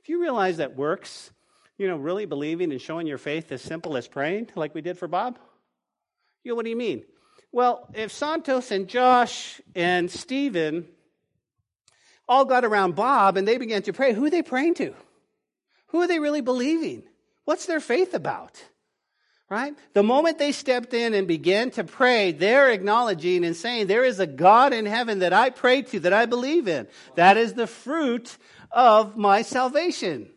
If 0.03 0.09
you 0.09 0.21
realize 0.21 0.59
that 0.59 0.77
works 0.77 1.31
you 1.79 1.87
know, 1.87 1.97
really 1.97 2.27
believing 2.27 2.73
and 2.73 2.81
showing 2.81 3.07
your 3.07 3.19
faith 3.19 3.51
as 3.53 3.63
simple 3.63 3.97
as 3.97 4.09
praying, 4.09 4.51
like 4.57 4.75
we 4.75 4.83
did 4.83 4.99
for 4.99 5.09
Bob? 5.09 5.39
You 6.43 6.51
know, 6.53 6.57
what 6.57 6.65
do 6.65 6.71
you 6.71 6.77
mean? 6.77 7.05
Well, 7.53 7.89
if 7.95 8.13
Santos 8.13 8.71
and 8.71 8.89
Josh 8.89 9.61
and 9.75 10.11
Stephen 10.11 10.87
all 12.29 12.45
got 12.45 12.65
around 12.65 12.95
Bob 12.95 13.37
and 13.37 13.49
they 13.49 13.57
began 13.57 13.83
to 13.83 13.93
pray, 13.93 14.13
who 14.13 14.27
are 14.27 14.31
they 14.31 14.43
praying 14.43 14.75
to? 14.75 14.93
Who 15.89 16.03
are 16.03 16.07
they 16.07 16.19
really 16.19 16.43
believing? 16.43 17.05
What's 17.45 17.65
their 17.65 17.81
faith 17.81 18.13
about? 18.13 18.63
Right? 19.49 19.75
The 19.95 20.03
moment 20.03 20.37
they 20.37 20.53
stepped 20.53 20.93
in 20.93 21.15
and 21.15 21.27
began 21.27 21.71
to 21.71 21.85
pray, 21.85 22.33
they're 22.33 22.71
acknowledging 22.71 23.47
and 23.47 23.57
saying, 23.57 23.87
There 23.87 24.05
is 24.05 24.21
a 24.21 24.27
God 24.27 24.75
in 24.75 24.85
heaven 24.85 25.21
that 25.21 25.33
I 25.33 25.49
pray 25.49 25.81
to, 25.83 26.01
that 26.01 26.13
I 26.13 26.27
believe 26.27 26.69
in. 26.69 26.87
That 27.15 27.39
is 27.39 27.55
the 27.55 27.67
fruit 27.67 28.37
of 28.71 29.17
my 29.17 29.41
salvation. 29.41 30.29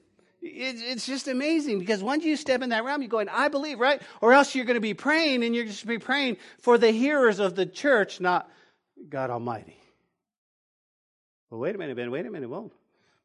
It's 0.42 1.06
just 1.06 1.28
amazing 1.28 1.80
because 1.80 2.02
once 2.02 2.26
you 2.26 2.36
step 2.36 2.62
in 2.62 2.70
that 2.70 2.84
realm, 2.84 3.02
you're 3.02 3.10
going, 3.10 3.30
I 3.30 3.48
believe, 3.48 3.80
right? 3.80 4.02
Or 4.22 4.34
else 4.34 4.56
you're 4.56 4.66
going 4.66 4.76
to 4.76 4.82
be 4.82 4.96
praying 4.96 5.44
and 5.44 5.56
you're 5.56 5.66
just 5.66 5.86
be 5.86 6.00
praying 6.00 6.38
for 6.60 6.78
the 6.78 6.92
hearers 6.92 7.40
of 7.40 7.56
the 7.56 7.66
church, 7.66 8.20
not 8.20 8.50
God 9.08 9.30
Almighty. 9.30 9.78
Well, 11.50 11.60
wait 11.60 11.76
a 11.76 11.78
minute, 11.78 11.96
Ben, 11.96 12.10
wait 12.10 12.26
a 12.26 12.32
minute. 12.32 12.50
Well, 12.50 12.72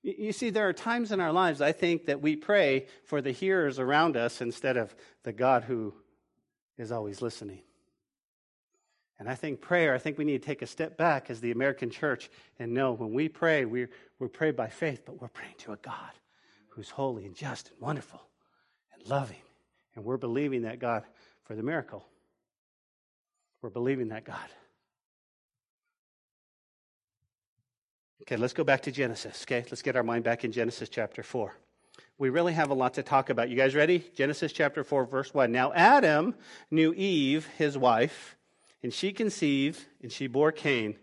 you 0.03 0.33
see, 0.33 0.51
there 0.51 0.69
are 0.69 0.73
times 0.73 1.11
in 1.11 1.21
our 1.21 1.33
lives, 1.33 1.61
I 1.61 1.73
think, 1.73 2.07
that 2.07 2.21
we 2.21 2.37
pray 2.37 2.87
for 3.05 3.23
the 3.23 3.33
hearers 3.33 3.79
around 3.79 4.17
us 4.17 4.41
instead 4.41 4.77
of 4.77 4.95
the 5.23 5.33
God 5.33 5.65
who 5.65 5.95
is 6.77 6.93
always 6.93 7.23
listening. 7.23 7.63
And 9.19 9.29
I 9.29 9.35
think 9.35 9.63
prayer, 9.63 9.95
I 9.95 9.99
think 9.99 10.19
we 10.19 10.25
need 10.25 10.43
to 10.43 10.47
take 10.47 10.61
a 10.61 10.67
step 10.67 10.99
back 10.99 11.31
as 11.31 11.41
the 11.41 11.51
American 11.51 11.89
church 11.89 12.29
and 12.59 12.75
know 12.75 12.93
when 12.93 13.15
we 13.15 13.29
pray, 13.29 13.65
we 13.65 13.87
we 14.19 14.29
pray 14.29 14.51
by 14.51 14.69
faith, 14.69 15.03
but 15.07 15.21
we're 15.21 15.29
praying 15.29 15.55
to 15.59 15.73
a 15.73 15.77
God 15.77 16.13
who's 16.77 16.91
holy 16.91 17.25
and 17.25 17.35
just 17.35 17.71
and 17.71 17.81
wonderful 17.81 18.21
and 18.95 19.09
loving. 19.09 19.41
And 19.95 20.05
we're 20.05 20.19
believing 20.19 20.63
that 20.63 20.79
God 20.79 21.05
for 21.45 21.57
the 21.57 21.63
miracle. 21.63 22.07
We're 23.63 23.71
believing 23.71 24.09
that 24.09 24.25
God. 24.25 24.37
Okay, 28.23 28.37
let's 28.37 28.53
go 28.53 28.63
back 28.63 28.83
to 28.83 28.93
Genesis. 28.93 29.45
Okay, 29.45 29.65
let's 29.71 29.83
get 29.83 29.97
our 29.97 30.03
mind 30.03 30.25
back 30.25 30.45
in 30.45 30.53
Genesis 30.53 30.89
chapter 30.89 31.23
4. 31.23 31.55
We 32.19 32.29
really 32.29 32.53
have 32.53 32.71
a 32.71 32.75
lot 32.75 32.95
to 32.95 33.03
talk 33.03 33.31
about. 33.31 33.49
You 33.49 33.57
guys 33.57 33.75
ready? 33.75 34.05
Genesis 34.15 34.53
chapter 34.53 34.85
4, 34.85 35.07
verse 35.07 35.33
1. 35.33 35.51
Now, 35.53 35.73
Adam 35.73 36.35
knew 36.71 36.93
Eve, 36.95 37.49
his 37.57 37.79
wife, 37.79 38.37
and 38.83 38.93
she 38.93 39.13
conceived, 39.13 39.83
and 40.03 40.13
she 40.13 40.27
bore 40.27 40.53
Cain, 40.53 40.97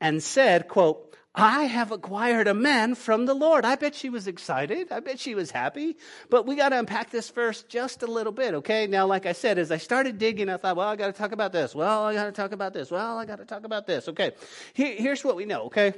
and 0.00 0.22
said, 0.22 0.68
quote, 0.68 1.16
I 1.38 1.64
have 1.64 1.92
acquired 1.92 2.48
a 2.48 2.54
man 2.54 2.96
from 2.96 3.26
the 3.26 3.34
Lord. 3.34 3.64
I 3.64 3.76
bet 3.76 3.94
she 3.94 4.10
was 4.10 4.26
excited. 4.26 4.90
I 4.90 4.98
bet 4.98 5.20
she 5.20 5.36
was 5.36 5.52
happy. 5.52 5.96
But 6.30 6.46
we 6.46 6.56
got 6.56 6.70
to 6.70 6.78
unpack 6.78 7.10
this 7.10 7.30
verse 7.30 7.62
just 7.62 8.02
a 8.02 8.06
little 8.08 8.32
bit, 8.32 8.54
okay? 8.54 8.88
Now, 8.88 9.06
like 9.06 9.24
I 9.24 9.32
said, 9.32 9.56
as 9.56 9.70
I 9.70 9.76
started 9.76 10.18
digging, 10.18 10.48
I 10.48 10.56
thought, 10.56 10.76
well, 10.76 10.88
I 10.88 10.96
got 10.96 11.06
to 11.06 11.12
talk 11.12 11.30
about 11.30 11.52
this. 11.52 11.76
Well, 11.76 12.04
I 12.04 12.14
got 12.14 12.24
to 12.24 12.32
talk 12.32 12.50
about 12.50 12.72
this. 12.72 12.90
Well, 12.90 13.16
I 13.16 13.24
got 13.24 13.38
to 13.38 13.44
talk 13.44 13.64
about 13.64 13.86
this. 13.86 14.08
Okay. 14.08 14.32
here's 14.74 15.22
what 15.22 15.36
we 15.36 15.44
know, 15.44 15.66
okay? 15.66 15.94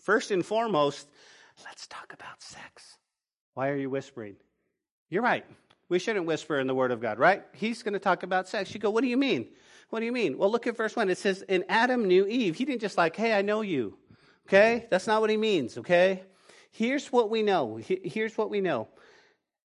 First 0.00 0.30
and 0.30 0.44
foremost, 0.44 1.08
let's 1.64 1.86
talk 1.86 2.12
about 2.12 2.42
sex. 2.42 2.98
Why 3.54 3.68
are 3.70 3.76
you 3.76 3.88
whispering? 3.88 4.36
You're 5.08 5.22
right. 5.22 5.46
We 5.88 5.98
shouldn't 5.98 6.26
whisper 6.26 6.58
in 6.58 6.66
the 6.66 6.74
Word 6.74 6.90
of 6.90 7.00
God, 7.00 7.18
right? 7.18 7.42
He's 7.52 7.82
going 7.82 7.94
to 7.94 7.98
talk 7.98 8.22
about 8.22 8.48
sex. 8.48 8.74
You 8.74 8.80
go, 8.80 8.90
what 8.90 9.02
do 9.02 9.08
you 9.08 9.16
mean? 9.16 9.48
What 9.90 10.00
do 10.00 10.06
you 10.06 10.12
mean? 10.12 10.36
Well, 10.36 10.50
look 10.50 10.66
at 10.66 10.76
verse 10.76 10.96
1. 10.96 11.08
It 11.08 11.18
says, 11.18 11.42
And 11.48 11.64
Adam 11.68 12.06
knew 12.06 12.26
Eve. 12.26 12.56
He 12.56 12.64
didn't 12.64 12.80
just 12.80 12.98
like, 12.98 13.16
hey, 13.16 13.32
I 13.32 13.42
know 13.42 13.60
you. 13.60 13.96
Okay? 14.46 14.86
That's 14.90 15.06
not 15.06 15.20
what 15.20 15.30
he 15.30 15.36
means, 15.36 15.78
okay? 15.78 16.22
Here's 16.70 17.08
what 17.08 17.30
we 17.30 17.42
know. 17.42 17.76
Here's 17.76 18.36
what 18.36 18.50
we 18.50 18.60
know. 18.60 18.88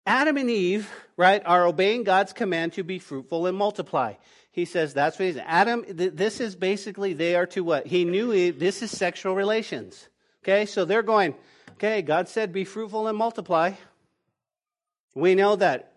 Adam 0.06 0.38
and 0.38 0.50
Eve, 0.50 0.90
right, 1.18 1.42
are 1.46 1.66
obeying 1.66 2.04
God's 2.04 2.34
command 2.34 2.74
to 2.74 2.84
be 2.84 3.00
fruitful 3.00 3.46
and 3.46 3.58
multiply. 3.58 4.14
He 4.52 4.66
says 4.66 4.94
that's 4.94 5.20
what 5.20 5.26
he's 5.26 5.38
Adam, 5.38 5.86
this 5.88 6.40
is 6.40 6.56
basically 6.56 7.14
they 7.14 7.36
are 7.36 7.46
to 7.48 7.64
what? 7.64 7.88
He 7.88 8.06
knew 8.06 8.52
this 8.52 8.82
is 8.82 8.92
sexual 8.92 9.36
relations. 9.36 10.10
Okay? 10.44 10.66
So 10.66 10.86
they're 10.86 11.04
going, 11.04 11.36
okay, 11.74 12.02
God 12.02 12.28
said 12.30 12.54
be 12.54 12.64
fruitful 12.64 13.08
and 13.08 13.18
multiply. 13.18 13.74
We 15.14 15.36
know 15.36 15.56
that 15.58 15.94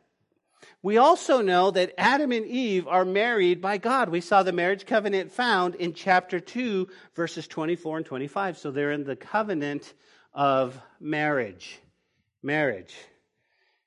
We 0.85 0.99
also 0.99 1.43
know 1.43 1.71
that 1.71 1.95
Adam 1.97 2.33
and 2.33 2.45
Eve 2.45 2.89
are 2.89 3.05
married 3.05 3.61
by 3.61 3.79
God. 3.79 4.09
We 4.09 4.21
saw 4.21 4.43
the 4.43 4.53
marriage 4.53 4.85
covenant 4.85 5.31
found 5.31 5.77
in 5.77 5.95
chapter 5.95 6.41
2, 6.41 6.89
verses 7.15 7.47
24 7.47 7.99
and 7.99 8.07
25. 8.07 8.59
So 8.59 8.73
they're 8.73 8.91
in 8.91 9.05
the 9.05 9.15
covenant 9.15 9.95
of 10.35 10.77
marriage. 10.99 11.79
Marriage. 12.43 12.97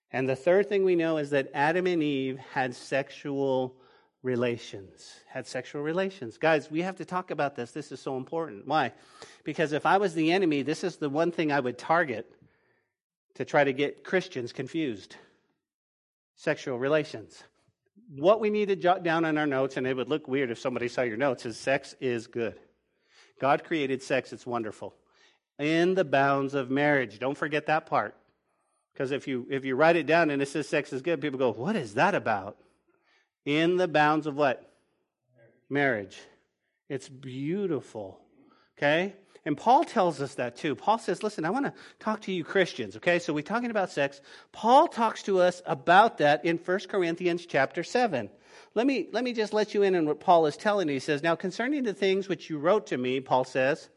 And 0.10 0.29
the 0.29 0.38
third 0.38 0.69
thing 0.69 0.86
we 0.86 0.95
know 0.95 1.17
is 1.17 1.31
that 1.31 1.51
Adam 1.53 1.86
and 1.86 2.01
Eve 2.01 2.39
had 2.53 2.73
sexual 2.73 3.75
relations. 4.23 5.13
Had 5.27 5.47
sexual 5.47 5.81
relations. 5.81 6.38
Guys, 6.38 6.71
we 6.71 6.84
have 6.84 6.95
to 6.97 7.05
talk 7.05 7.29
about 7.29 7.58
this. 7.58 7.71
This 7.71 7.91
is 7.91 7.99
so 7.99 8.15
important. 8.15 8.67
Why? 8.67 8.93
Because 9.43 9.73
if 9.73 9.86
I 9.86 9.97
was 9.97 10.13
the 10.13 10.31
enemy, 10.31 10.62
this 10.62 10.86
is 10.86 10.95
the 10.95 11.10
one 11.10 11.34
thing 11.34 11.51
I 11.51 11.60
would 11.60 11.77
target 11.77 12.31
to 13.34 13.43
try 13.43 13.65
to 13.65 13.73
get 13.73 14.05
Christians 14.05 14.53
confused 14.53 15.17
sexual 16.36 16.78
relations. 16.78 17.43
What 18.10 18.39
we 18.39 18.50
need 18.50 18.67
to 18.67 18.76
jot 18.76 19.04
down 19.04 19.26
on 19.26 19.38
our 19.38 19.48
notes, 19.48 19.78
and 19.78 19.88
it 19.88 19.95
would 19.95 20.10
look 20.10 20.28
weird 20.28 20.52
if 20.52 20.60
somebody 20.60 20.88
saw 20.88 21.02
your 21.02 21.17
notes, 21.17 21.45
is 21.45 21.58
sex 21.58 21.95
is 22.00 22.28
good. 22.28 22.60
God 23.39 23.63
created 23.63 24.04
sex, 24.04 24.32
it's 24.32 24.45
wonderful. 24.45 24.95
In 25.58 25.95
the 25.95 26.06
bounds 26.06 26.54
of 26.54 26.69
marriage. 26.69 27.19
Don't 27.19 27.38
forget 27.38 27.67
that 27.67 27.86
part. 27.86 28.15
Because 28.93 29.12
if 29.12 29.28
you 29.28 29.45
if 29.50 29.65
you 29.65 29.76
write 29.76 29.98
it 29.98 30.06
down 30.06 30.30
and 30.30 30.41
it 30.41 30.48
says 30.48 30.69
sex 30.69 30.93
is 30.93 31.02
good, 31.02 31.19
people 31.19 31.39
go, 31.39 31.52
What 31.52 31.76
is 31.76 31.95
that 31.95 32.15
about? 32.15 32.58
In 33.45 33.78
the 33.78 33.88
bounds 33.88 34.28
of 34.28 34.36
what? 34.36 34.71
Marriage. 35.69 36.17
It's 36.88 37.10
beautiful. 37.10 38.19
Okay? 38.78 39.15
And 39.45 39.55
Paul 39.55 39.84
tells 39.84 40.21
us 40.21 40.36
that 40.36 40.55
too. 40.55 40.75
Paul 40.75 40.97
says, 40.97 41.21
listen, 41.21 41.45
I 41.45 41.51
want 41.51 41.65
to 41.65 41.73
talk 41.99 42.21
to 42.21 42.31
you 42.31 42.43
Christians, 42.43 42.95
okay? 42.97 43.19
So 43.19 43.31
we're 43.31 43.43
talking 43.43 43.69
about 43.69 43.91
sex. 43.91 44.19
Paul 44.51 44.88
talks 44.88 45.21
to 45.23 45.39
us 45.39 45.62
about 45.67 46.17
that 46.17 46.43
in 46.45 46.58
1 46.58 46.79
Corinthians 46.89 47.45
chapter 47.45 47.84
7. 47.84 48.29
Let 48.73 48.88
me, 48.88 49.08
let 49.12 49.23
me 49.23 49.34
just 49.34 49.53
let 49.53 49.73
you 49.73 49.84
in 49.84 49.95
on 49.95 50.08
what 50.08 50.19
Paul 50.19 50.47
is 50.47 50.58
telling 50.58 50.88
you. 50.88 50.95
He 50.95 50.99
says, 50.99 51.21
Now 51.21 51.36
concerning 51.36 51.84
the 51.84 51.93
things 51.93 52.27
which 52.27 52.49
you 52.49 52.58
wrote 52.58 52.88
to 52.88 52.97
me, 52.97 53.19
Paul 53.19 53.43
says, 53.43 53.89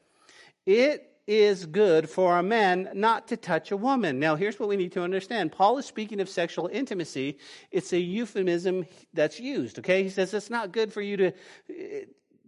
it 0.67 1.09
is 1.27 1.67
good 1.67 2.09
for 2.09 2.39
a 2.39 2.43
man 2.43 2.91
not 2.95 3.29
to 3.29 3.37
touch 3.37 3.71
a 3.71 3.77
woman. 3.77 4.19
Now, 4.19 4.37
here's 4.37 4.59
what 4.59 4.69
we 4.69 4.77
need 4.77 4.93
to 4.93 5.03
understand. 5.03 5.53
Paul 5.53 5.77
is 5.79 5.87
speaking 5.87 6.21
of 6.21 6.29
sexual 6.29 6.69
intimacy. 6.69 7.39
It's 7.71 7.93
a 7.93 7.99
euphemism 7.99 8.87
that's 9.13 9.41
used, 9.41 9.79
okay? 9.79 10.03
He 10.03 10.09
says 10.09 10.33
it's 10.33 10.49
not 10.49 10.73
good 10.73 10.93
for 10.93 11.03
you 11.03 11.17
to 11.19 11.33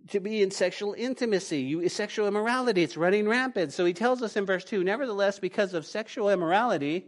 to 0.09 0.21
be 0.21 0.43
in 0.43 0.51
sexual 0.51 0.95
intimacy, 0.97 1.61
you, 1.61 1.89
sexual 1.89 2.27
immorality. 2.27 2.83
It's 2.83 2.97
running 2.97 3.29
rampant. 3.29 3.73
So 3.73 3.85
he 3.85 3.93
tells 3.93 4.23
us 4.23 4.37
in 4.37 4.47
verse 4.47 4.65
2 4.65 4.85
Nevertheless, 4.85 5.39
because 5.39 5.75
of 5.75 5.87
sexual 5.87 6.31
immorality, 6.31 7.07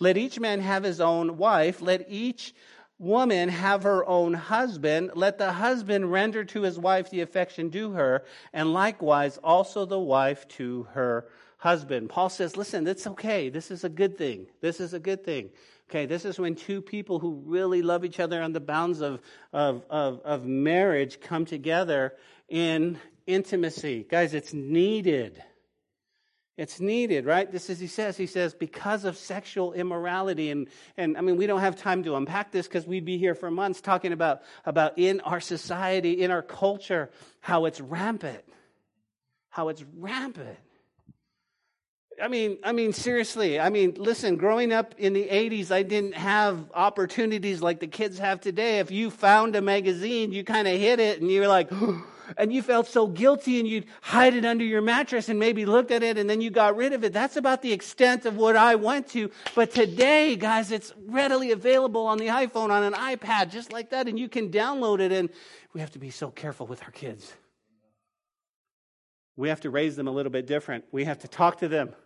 let 0.00 0.16
each 0.16 0.40
man 0.40 0.60
have 0.60 0.82
his 0.82 1.00
own 1.00 1.36
wife, 1.36 1.80
let 1.80 2.06
each 2.08 2.54
woman 2.98 3.48
have 3.48 3.82
her 3.82 4.06
own 4.06 4.32
husband, 4.32 5.10
let 5.14 5.38
the 5.38 5.52
husband 5.52 6.10
render 6.10 6.44
to 6.44 6.62
his 6.62 6.78
wife 6.78 7.10
the 7.10 7.20
affection 7.20 7.68
due 7.68 7.92
her, 7.92 8.24
and 8.52 8.72
likewise 8.72 9.38
also 9.38 9.84
the 9.84 9.98
wife 9.98 10.46
to 10.48 10.84
her 10.92 11.26
husband. 11.58 12.08
Paul 12.08 12.28
says, 12.28 12.56
listen, 12.56 12.84
that's 12.84 13.06
okay. 13.06 13.48
This 13.48 13.70
is 13.70 13.84
a 13.84 13.88
good 13.88 14.18
thing. 14.18 14.46
This 14.60 14.80
is 14.80 14.94
a 14.94 14.98
good 14.98 15.24
thing. 15.24 15.50
Okay, 15.92 16.06
this 16.06 16.24
is 16.24 16.40
when 16.40 16.54
two 16.54 16.80
people 16.80 17.18
who 17.18 17.42
really 17.44 17.82
love 17.82 18.02
each 18.02 18.18
other 18.18 18.40
on 18.40 18.54
the 18.54 18.60
bounds 18.60 19.02
of, 19.02 19.20
of, 19.52 19.84
of, 19.90 20.22
of 20.24 20.46
marriage 20.46 21.20
come 21.20 21.44
together 21.44 22.14
in 22.48 22.98
intimacy. 23.26 24.06
Guys, 24.08 24.32
it's 24.32 24.54
needed. 24.54 25.44
It's 26.56 26.80
needed, 26.80 27.26
right? 27.26 27.52
This 27.52 27.68
is, 27.68 27.78
he 27.78 27.88
says, 27.88 28.16
he 28.16 28.24
says, 28.24 28.54
because 28.54 29.04
of 29.04 29.18
sexual 29.18 29.74
immorality. 29.74 30.50
And, 30.50 30.68
and 30.96 31.18
I 31.18 31.20
mean, 31.20 31.36
we 31.36 31.46
don't 31.46 31.60
have 31.60 31.76
time 31.76 32.04
to 32.04 32.16
unpack 32.16 32.52
this 32.52 32.66
because 32.66 32.86
we'd 32.86 33.04
be 33.04 33.18
here 33.18 33.34
for 33.34 33.50
months 33.50 33.82
talking 33.82 34.12
about, 34.12 34.40
about 34.64 34.98
in 34.98 35.20
our 35.20 35.40
society, 35.40 36.22
in 36.22 36.30
our 36.30 36.40
culture, 36.40 37.10
how 37.40 37.66
it's 37.66 37.82
rampant. 37.82 38.42
How 39.50 39.68
it's 39.68 39.84
rampant. 39.98 40.56
I 42.22 42.28
mean, 42.28 42.58
I 42.62 42.70
mean, 42.70 42.92
seriously. 42.92 43.58
I 43.58 43.68
mean, 43.68 43.94
listen, 43.98 44.36
growing 44.36 44.72
up 44.72 44.94
in 44.96 45.12
the 45.12 45.26
80s, 45.26 45.72
I 45.72 45.82
didn't 45.82 46.14
have 46.14 46.70
opportunities 46.72 47.60
like 47.60 47.80
the 47.80 47.88
kids 47.88 48.16
have 48.20 48.40
today. 48.40 48.78
If 48.78 48.92
you 48.92 49.10
found 49.10 49.56
a 49.56 49.60
magazine, 49.60 50.30
you 50.30 50.44
kind 50.44 50.68
of 50.68 50.78
hit 50.78 51.00
it 51.00 51.20
and 51.20 51.28
you 51.28 51.40
were 51.40 51.48
like, 51.48 51.68
and 52.38 52.52
you 52.52 52.62
felt 52.62 52.86
so 52.86 53.08
guilty 53.08 53.58
and 53.58 53.66
you'd 53.66 53.86
hide 54.02 54.34
it 54.34 54.44
under 54.44 54.64
your 54.64 54.82
mattress 54.82 55.28
and 55.28 55.40
maybe 55.40 55.66
looked 55.66 55.90
at 55.90 56.04
it 56.04 56.16
and 56.16 56.30
then 56.30 56.40
you 56.40 56.48
got 56.48 56.76
rid 56.76 56.92
of 56.92 57.02
it. 57.02 57.12
That's 57.12 57.36
about 57.36 57.60
the 57.60 57.72
extent 57.72 58.24
of 58.24 58.36
what 58.36 58.54
I 58.54 58.76
went 58.76 59.08
to. 59.08 59.28
But 59.56 59.72
today, 59.72 60.36
guys, 60.36 60.70
it's 60.70 60.92
readily 61.08 61.50
available 61.50 62.06
on 62.06 62.18
the 62.18 62.28
iPhone, 62.28 62.70
on 62.70 62.84
an 62.84 62.92
iPad, 62.92 63.50
just 63.50 63.72
like 63.72 63.90
that, 63.90 64.06
and 64.06 64.16
you 64.16 64.28
can 64.28 64.48
download 64.48 65.00
it. 65.00 65.10
And 65.10 65.28
we 65.72 65.80
have 65.80 65.90
to 65.90 65.98
be 65.98 66.10
so 66.10 66.30
careful 66.30 66.68
with 66.68 66.84
our 66.84 66.92
kids. 66.92 67.32
We 69.34 69.48
have 69.48 69.62
to 69.62 69.70
raise 69.70 69.96
them 69.96 70.06
a 70.06 70.12
little 70.12 70.30
bit 70.30 70.46
different. 70.46 70.84
We 70.92 71.02
have 71.04 71.18
to 71.20 71.28
talk 71.28 71.58
to 71.58 71.68
them. 71.68 71.96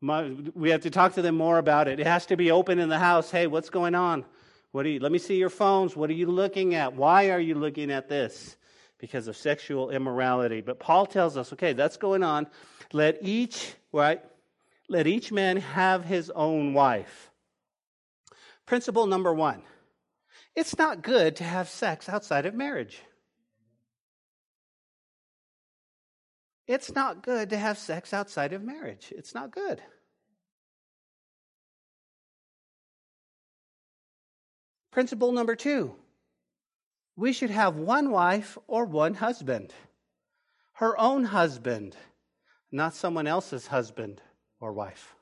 We 0.00 0.70
have 0.70 0.82
to 0.82 0.90
talk 0.90 1.14
to 1.14 1.22
them 1.22 1.36
more 1.36 1.58
about 1.58 1.88
it. 1.88 2.00
It 2.00 2.06
has 2.06 2.26
to 2.26 2.36
be 2.36 2.50
open 2.50 2.78
in 2.78 2.88
the 2.88 2.98
house. 2.98 3.30
Hey, 3.30 3.46
what's 3.46 3.70
going 3.70 3.94
on? 3.94 4.24
What 4.72 4.84
are 4.84 4.90
you, 4.90 5.00
let 5.00 5.10
me 5.10 5.18
see 5.18 5.36
your 5.36 5.50
phones. 5.50 5.96
What 5.96 6.10
are 6.10 6.14
you 6.14 6.26
looking 6.26 6.74
at? 6.74 6.94
Why 6.94 7.30
are 7.30 7.40
you 7.40 7.54
looking 7.54 7.90
at 7.90 8.08
this? 8.08 8.56
because 8.98 9.28
of 9.28 9.36
sexual 9.36 9.90
immorality. 9.90 10.60
But 10.60 10.78
Paul 10.78 11.06
tells 11.06 11.36
us, 11.36 11.52
okay, 11.52 11.72
that's 11.72 11.96
going 11.96 12.22
on. 12.22 12.46
Let 12.92 13.18
each, 13.22 13.74
right? 13.92 14.22
Let 14.88 15.06
each 15.06 15.32
man 15.32 15.58
have 15.58 16.04
his 16.04 16.30
own 16.30 16.72
wife. 16.72 17.30
Principle 18.64 19.06
number 19.06 19.32
one 19.32 19.62
it's 20.54 20.78
not 20.78 21.02
good 21.02 21.36
to 21.36 21.44
have 21.44 21.68
sex 21.68 22.08
outside 22.08 22.46
of 22.46 22.54
marriage. 22.54 23.00
It's 26.66 26.94
not 26.94 27.22
good 27.22 27.50
to 27.50 27.56
have 27.56 27.78
sex 27.78 28.12
outside 28.12 28.52
of 28.52 28.62
marriage. 28.62 29.12
It's 29.16 29.34
not 29.34 29.52
good. 29.52 29.80
Principle 34.90 35.32
number 35.32 35.54
two 35.54 35.94
we 37.16 37.32
should 37.32 37.50
have 37.50 37.76
one 37.76 38.10
wife 38.10 38.58
or 38.66 38.84
one 38.84 39.14
husband. 39.14 39.72
Her 40.74 40.98
own 41.00 41.24
husband, 41.24 41.96
not 42.70 42.94
someone 42.94 43.26
else's 43.26 43.66
husband 43.66 44.20
or 44.60 44.74
wife. 44.74 45.14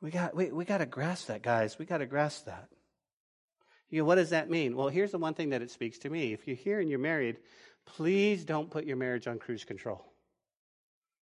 We 0.00 0.10
got, 0.10 0.34
we, 0.34 0.50
we 0.50 0.64
got 0.64 0.78
to 0.78 0.86
grasp 0.86 1.28
that, 1.28 1.42
guys. 1.42 1.78
We 1.78 1.86
got 1.86 1.98
to 1.98 2.06
grasp 2.06 2.46
that. 2.46 2.68
You 3.88 4.00
know, 4.00 4.04
what 4.04 4.16
does 4.16 4.30
that 4.30 4.50
mean? 4.50 4.76
Well, 4.76 4.88
here's 4.88 5.12
the 5.12 5.18
one 5.18 5.34
thing 5.34 5.50
that 5.50 5.62
it 5.62 5.70
speaks 5.70 5.98
to 5.98 6.10
me. 6.10 6.32
If 6.32 6.48
you're 6.48 6.56
here 6.56 6.80
and 6.80 6.90
you're 6.90 6.98
married, 6.98 7.36
please 7.86 8.44
don't 8.44 8.70
put 8.70 8.84
your 8.84 8.96
marriage 8.96 9.26
on 9.26 9.38
cruise 9.38 9.64
control. 9.64 10.04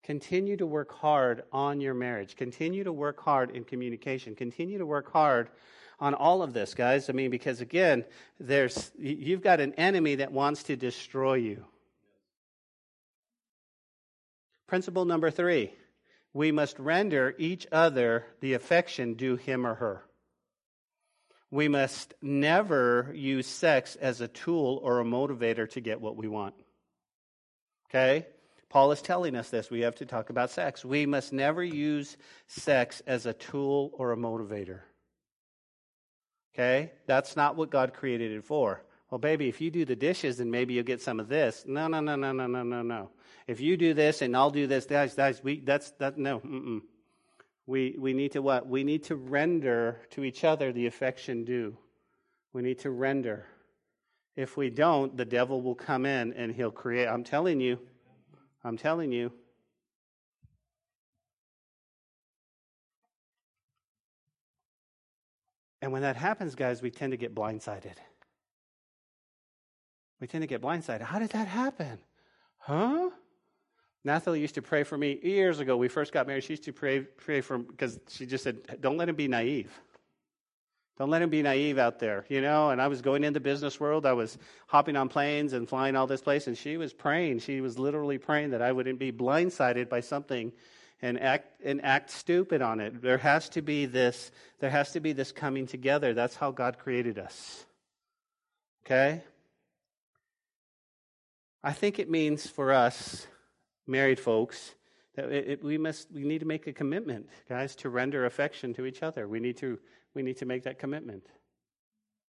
Continue 0.03 0.55
to 0.57 0.65
work 0.65 0.91
hard 0.93 1.43
on 1.51 1.81
your 1.81 1.93
marriage. 1.93 2.35
Continue 2.35 2.83
to 2.83 2.93
work 2.93 3.19
hard 3.19 3.51
in 3.51 3.63
communication. 3.63 4.35
Continue 4.35 4.77
to 4.77 4.85
work 4.85 5.11
hard 5.11 5.49
on 5.99 6.13
all 6.13 6.43
of 6.43 6.53
this, 6.53 6.73
guys. 6.73 7.09
I 7.09 7.13
mean, 7.13 7.31
because 7.31 7.61
again, 7.61 8.05
there's 8.39 8.91
you've 8.97 9.41
got 9.41 9.59
an 9.59 9.73
enemy 9.73 10.15
that 10.15 10.31
wants 10.31 10.63
to 10.63 10.75
destroy 10.75 11.35
you. 11.35 11.65
Principle 14.67 15.05
number 15.05 15.31
three 15.31 15.71
we 16.33 16.51
must 16.51 16.77
render 16.77 17.33
each 17.37 17.65
other 17.71 18.25
the 18.41 18.53
affection 18.53 19.13
due 19.13 19.37
him 19.37 19.65
or 19.65 19.75
her. 19.75 20.03
We 21.51 21.67
must 21.67 22.13
never 22.21 23.11
use 23.13 23.47
sex 23.47 23.95
as 23.95 24.21
a 24.21 24.27
tool 24.27 24.79
or 24.83 24.99
a 24.99 25.05
motivator 25.05 25.69
to 25.71 25.81
get 25.81 26.01
what 26.01 26.17
we 26.17 26.27
want. 26.27 26.55
Okay? 27.89 28.25
Paul 28.69 28.91
is 28.91 29.01
telling 29.01 29.35
us 29.35 29.49
this. 29.49 29.69
We 29.69 29.81
have 29.81 29.95
to 29.95 30.05
talk 30.05 30.29
about 30.29 30.49
sex. 30.49 30.83
We 30.83 31.05
must 31.05 31.31
never 31.31 31.63
use 31.63 32.17
sex 32.47 33.01
as 33.07 33.25
a 33.25 33.33
tool 33.33 33.91
or 33.93 34.11
a 34.11 34.17
motivator. 34.17 34.81
Okay? 36.53 36.91
That's 37.05 37.35
not 37.35 37.55
what 37.55 37.69
God 37.69 37.93
created 37.93 38.31
it 38.31 38.43
for. 38.43 38.83
Well, 39.09 39.19
baby, 39.19 39.47
if 39.47 39.61
you 39.61 39.69
do 39.69 39.85
the 39.85 39.95
dishes, 39.95 40.37
then 40.37 40.49
maybe 40.49 40.73
you'll 40.73 40.83
get 40.83 41.01
some 41.01 41.19
of 41.19 41.29
this. 41.29 41.63
No, 41.67 41.87
no, 41.87 41.99
no, 41.99 42.15
no, 42.15 42.31
no, 42.33 42.47
no, 42.47 42.63
no, 42.63 42.81
no. 42.81 43.09
If 43.47 43.61
you 43.61 43.77
do 43.77 43.93
this 43.93 44.21
and 44.21 44.35
I'll 44.35 44.49
do 44.49 44.65
this, 44.65 44.85
guys, 44.85 45.13
guys, 45.13 45.43
we, 45.43 45.59
that's, 45.59 45.91
that, 45.91 46.17
no, 46.17 46.39
mm-mm. 46.39 46.81
We, 47.67 47.95
we 47.97 48.13
need 48.13 48.31
to 48.33 48.41
what? 48.41 48.67
We 48.67 48.83
need 48.83 49.03
to 49.05 49.15
render 49.15 50.01
to 50.11 50.23
each 50.23 50.43
other 50.43 50.71
the 50.71 50.85
affection 50.85 51.43
due. 51.43 51.77
We 52.53 52.61
need 52.61 52.79
to 52.79 52.91
render. 52.91 53.47
If 54.35 54.57
we 54.57 54.69
don't, 54.69 55.15
the 55.17 55.25
devil 55.25 55.61
will 55.61 55.75
come 55.75 56.05
in 56.05 56.33
and 56.33 56.53
he'll 56.53 56.71
create. 56.71 57.07
I'm 57.07 57.23
telling 57.23 57.59
you. 57.59 57.79
I'm 58.63 58.77
telling 58.77 59.11
you. 59.11 59.31
And 65.81 65.91
when 65.91 66.01
that 66.01 66.15
happens, 66.15 66.55
guys, 66.55 66.81
we 66.81 66.89
tend 66.89 67.11
to 67.11 67.17
get 67.17 67.35
blindsided. 67.35 67.93
We 70.19 70.27
tend 70.27 70.41
to 70.41 70.47
get 70.47 70.61
blindsided. 70.61 71.01
How 71.01 71.19
did 71.19 71.29
that 71.31 71.47
happen? 71.47 71.99
Huh? 72.57 73.11
Nathalie 74.05 74.39
used 74.39 74.55
to 74.55 74.61
pray 74.61 74.83
for 74.83 74.97
me 74.97 75.19
years 75.21 75.59
ago. 75.59 75.75
We 75.75 75.87
first 75.87 76.13
got 76.13 76.27
married. 76.27 76.43
She 76.43 76.53
used 76.53 76.63
to 76.65 76.73
pray, 76.73 77.01
pray 77.01 77.41
for 77.41 77.57
because 77.57 77.99
she 78.07 78.25
just 78.25 78.43
said, 78.43 78.79
"Don't 78.79 78.97
let 78.97 79.09
him 79.09 79.15
be 79.15 79.27
naive." 79.27 79.71
Don't 80.97 81.09
let 81.09 81.21
him 81.21 81.29
be 81.29 81.41
naive 81.41 81.77
out 81.77 81.99
there, 81.99 82.23
you 82.29 82.39
know. 82.39 82.69
And 82.69 82.81
I 82.81 82.87
was 82.87 83.01
going 83.01 83.25
in 83.25 83.33
the 83.33 83.41
business 83.41 83.81
world. 83.81 84.05
I 84.05 84.13
was 84.13 84.37
hopping 84.67 84.95
on 84.95 85.09
planes 85.09 85.51
and 85.51 85.67
flying 85.67 85.97
all 85.97 86.07
this 86.07 86.21
place, 86.21 86.47
and 86.47 86.57
she 86.57 86.77
was 86.77 86.93
praying. 86.93 87.39
She 87.39 87.59
was 87.59 87.77
literally 87.77 88.17
praying 88.17 88.51
that 88.51 88.61
I 88.61 88.71
wouldn't 88.71 88.97
be 88.97 89.11
blindsided 89.11 89.89
by 89.89 89.99
something 89.99 90.53
and 91.01 91.19
act 91.19 91.59
and 91.65 91.83
act 91.83 92.11
stupid 92.11 92.61
on 92.61 92.79
it. 92.79 93.01
There 93.01 93.17
has 93.17 93.49
to 93.49 93.61
be 93.61 93.87
this. 93.87 94.31
There 94.59 94.69
has 94.69 94.93
to 94.93 95.01
be 95.01 95.11
this 95.11 95.33
coming 95.33 95.67
together. 95.67 96.13
That's 96.13 96.35
how 96.37 96.51
God 96.51 96.79
created 96.79 97.19
us. 97.19 97.65
Okay. 98.85 99.21
I 101.61 101.73
think 101.73 101.99
it 101.99 102.09
means 102.09 102.47
for 102.47 102.71
us, 102.71 103.27
married 103.87 104.19
folks, 104.19 104.75
that 105.15 105.31
it, 105.31 105.49
it, 105.49 105.63
we 105.63 105.77
must 105.77 106.11
we 106.11 106.23
need 106.23 106.39
to 106.39 106.45
make 106.45 106.67
a 106.67 106.73
commitment, 106.73 107.29
guys, 107.47 107.75
to 107.77 107.89
render 107.89 108.25
affection 108.25 108.73
to 108.75 108.85
each 108.85 109.03
other. 109.03 109.27
We 109.27 109.39
need 109.39 109.57
to 109.57 109.79
we 110.13 110.23
need 110.23 110.37
to 110.37 110.45
make 110.45 110.63
that 110.63 110.79
commitment. 110.79 111.25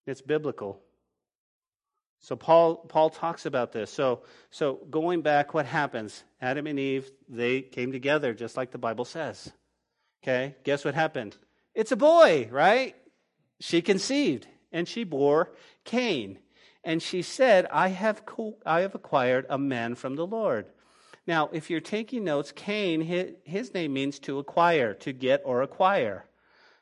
It's 0.06 0.22
biblical. 0.22 0.82
So 2.20 2.36
Paul 2.36 2.78
Paul 2.78 3.10
talks 3.10 3.46
about 3.46 3.72
this. 3.72 3.91
So 3.91 4.24
so 4.52 4.80
going 4.89 5.22
back, 5.22 5.54
what 5.54 5.65
happens? 5.65 6.24
Adam 6.41 6.68
and 6.68 6.80
Eve, 6.80 7.10
they 7.28 7.62
came 7.62 7.91
together 7.91 8.34
just 8.34 8.58
like 8.58 8.72
the 8.72 8.78
Bible 8.78 9.06
says. 9.06 9.52
Okay? 10.24 10.56
Guess 10.63 10.84
what 10.84 10.96
happened? 10.96 11.38
It's 11.76 11.91
a 11.91 11.96
boy, 11.96 12.50
right? 12.52 12.96
She 13.60 13.82
conceived 13.82 14.48
and 14.72 14.88
she 14.88 15.04
bore 15.04 15.52
Cain. 15.84 16.39
And 16.84 17.02
she 17.02 17.22
said, 17.22 17.68
I 17.72 17.89
have, 17.89 18.26
co- 18.26 18.58
I 18.65 18.82
have 18.82 18.96
acquired 18.96 19.46
a 19.50 19.58
man 19.58 19.96
from 19.96 20.15
the 20.15 20.26
Lord. 20.26 20.68
Now, 21.27 21.49
if 21.51 21.69
you're 21.69 21.79
taking 21.79 22.23
notes, 22.23 22.51
Cain, 22.55 23.01
his, 23.43 23.73
name 23.73 23.93
means 23.93 24.19
to 24.19 24.38
acquire, 24.39 24.93
to 24.95 25.11
get 25.11 25.41
or 25.43 25.63
acquire. 25.63 26.25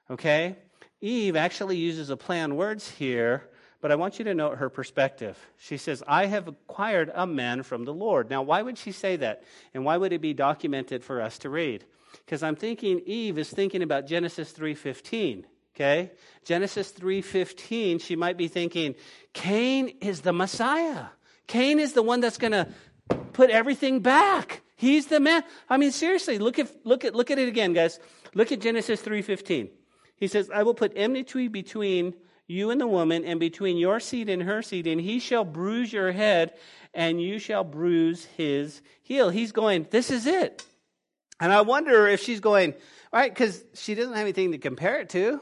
Okay? 0.09 0.57
Eve 0.99 1.35
actually 1.35 1.77
uses 1.77 2.09
a 2.09 2.17
play 2.17 2.41
on 2.41 2.55
words 2.55 2.89
here, 2.89 3.49
but 3.79 3.91
I 3.91 3.95
want 3.95 4.19
you 4.19 4.25
to 4.25 4.33
note 4.33 4.57
her 4.57 4.69
perspective. 4.69 5.37
She 5.57 5.77
says, 5.77 6.03
I 6.07 6.25
have 6.25 6.47
acquired 6.47 7.11
a 7.13 7.25
man 7.27 7.63
from 7.63 7.85
the 7.85 7.93
Lord. 7.93 8.29
Now, 8.29 8.41
why 8.41 8.61
would 8.61 8.77
she 8.77 8.91
say 8.91 9.15
that? 9.17 9.43
And 9.73 9.85
why 9.85 9.97
would 9.97 10.13
it 10.13 10.21
be 10.21 10.33
documented 10.33 11.03
for 11.03 11.21
us 11.21 11.37
to 11.39 11.49
read? 11.49 11.85
Because 12.25 12.43
I'm 12.43 12.55
thinking 12.55 13.01
Eve 13.05 13.37
is 13.37 13.49
thinking 13.49 13.81
about 13.81 14.07
Genesis 14.07 14.53
3:15. 14.53 15.45
Okay? 15.75 16.11
Genesis 16.45 16.91
3:15, 16.91 17.99
she 17.99 18.15
might 18.15 18.37
be 18.37 18.47
thinking, 18.47 18.95
Cain 19.33 19.89
is 20.01 20.21
the 20.21 20.33
Messiah. 20.33 21.07
Cain 21.47 21.79
is 21.79 21.93
the 21.93 22.03
one 22.03 22.21
that's 22.21 22.37
going 22.37 22.51
to 22.51 22.67
put 23.33 23.49
everything 23.49 23.99
back. 23.99 24.61
He's 24.75 25.07
the 25.07 25.19
man. 25.19 25.43
I 25.69 25.77
mean, 25.77 25.91
seriously, 25.91 26.39
look 26.39 26.59
at 26.59 26.69
look 26.85 27.05
at 27.05 27.15
look 27.15 27.31
at 27.31 27.39
it 27.39 27.47
again, 27.47 27.73
guys. 27.73 27.99
Look 28.33 28.51
at 28.51 28.59
Genesis 28.61 29.01
3:15. 29.01 29.69
He 30.15 30.27
says, 30.27 30.49
I 30.53 30.63
will 30.63 30.73
put 30.73 30.93
enmity 30.95 31.47
between 31.47 32.13
you 32.47 32.71
and 32.71 32.79
the 32.79 32.87
woman, 32.87 33.23
and 33.25 33.39
between 33.39 33.77
your 33.77 33.99
seed 33.99 34.29
and 34.29 34.43
her 34.43 34.61
seed, 34.61 34.85
and 34.85 34.99
he 34.99 35.19
shall 35.19 35.45
bruise 35.45 35.91
your 35.91 36.11
head, 36.11 36.53
and 36.93 37.21
you 37.21 37.39
shall 37.39 37.63
bruise 37.63 38.25
his 38.37 38.81
heel. 39.01 39.29
He's 39.29 39.51
going, 39.51 39.87
This 39.89 40.11
is 40.11 40.27
it. 40.27 40.63
And 41.39 41.51
I 41.51 41.61
wonder 41.61 42.07
if 42.07 42.21
she's 42.21 42.39
going, 42.39 42.73
right, 43.11 43.29
because 43.29 43.63
she 43.73 43.95
doesn't 43.95 44.13
have 44.13 44.21
anything 44.21 44.51
to 44.51 44.57
compare 44.57 45.01
it 45.01 45.09
to. 45.09 45.41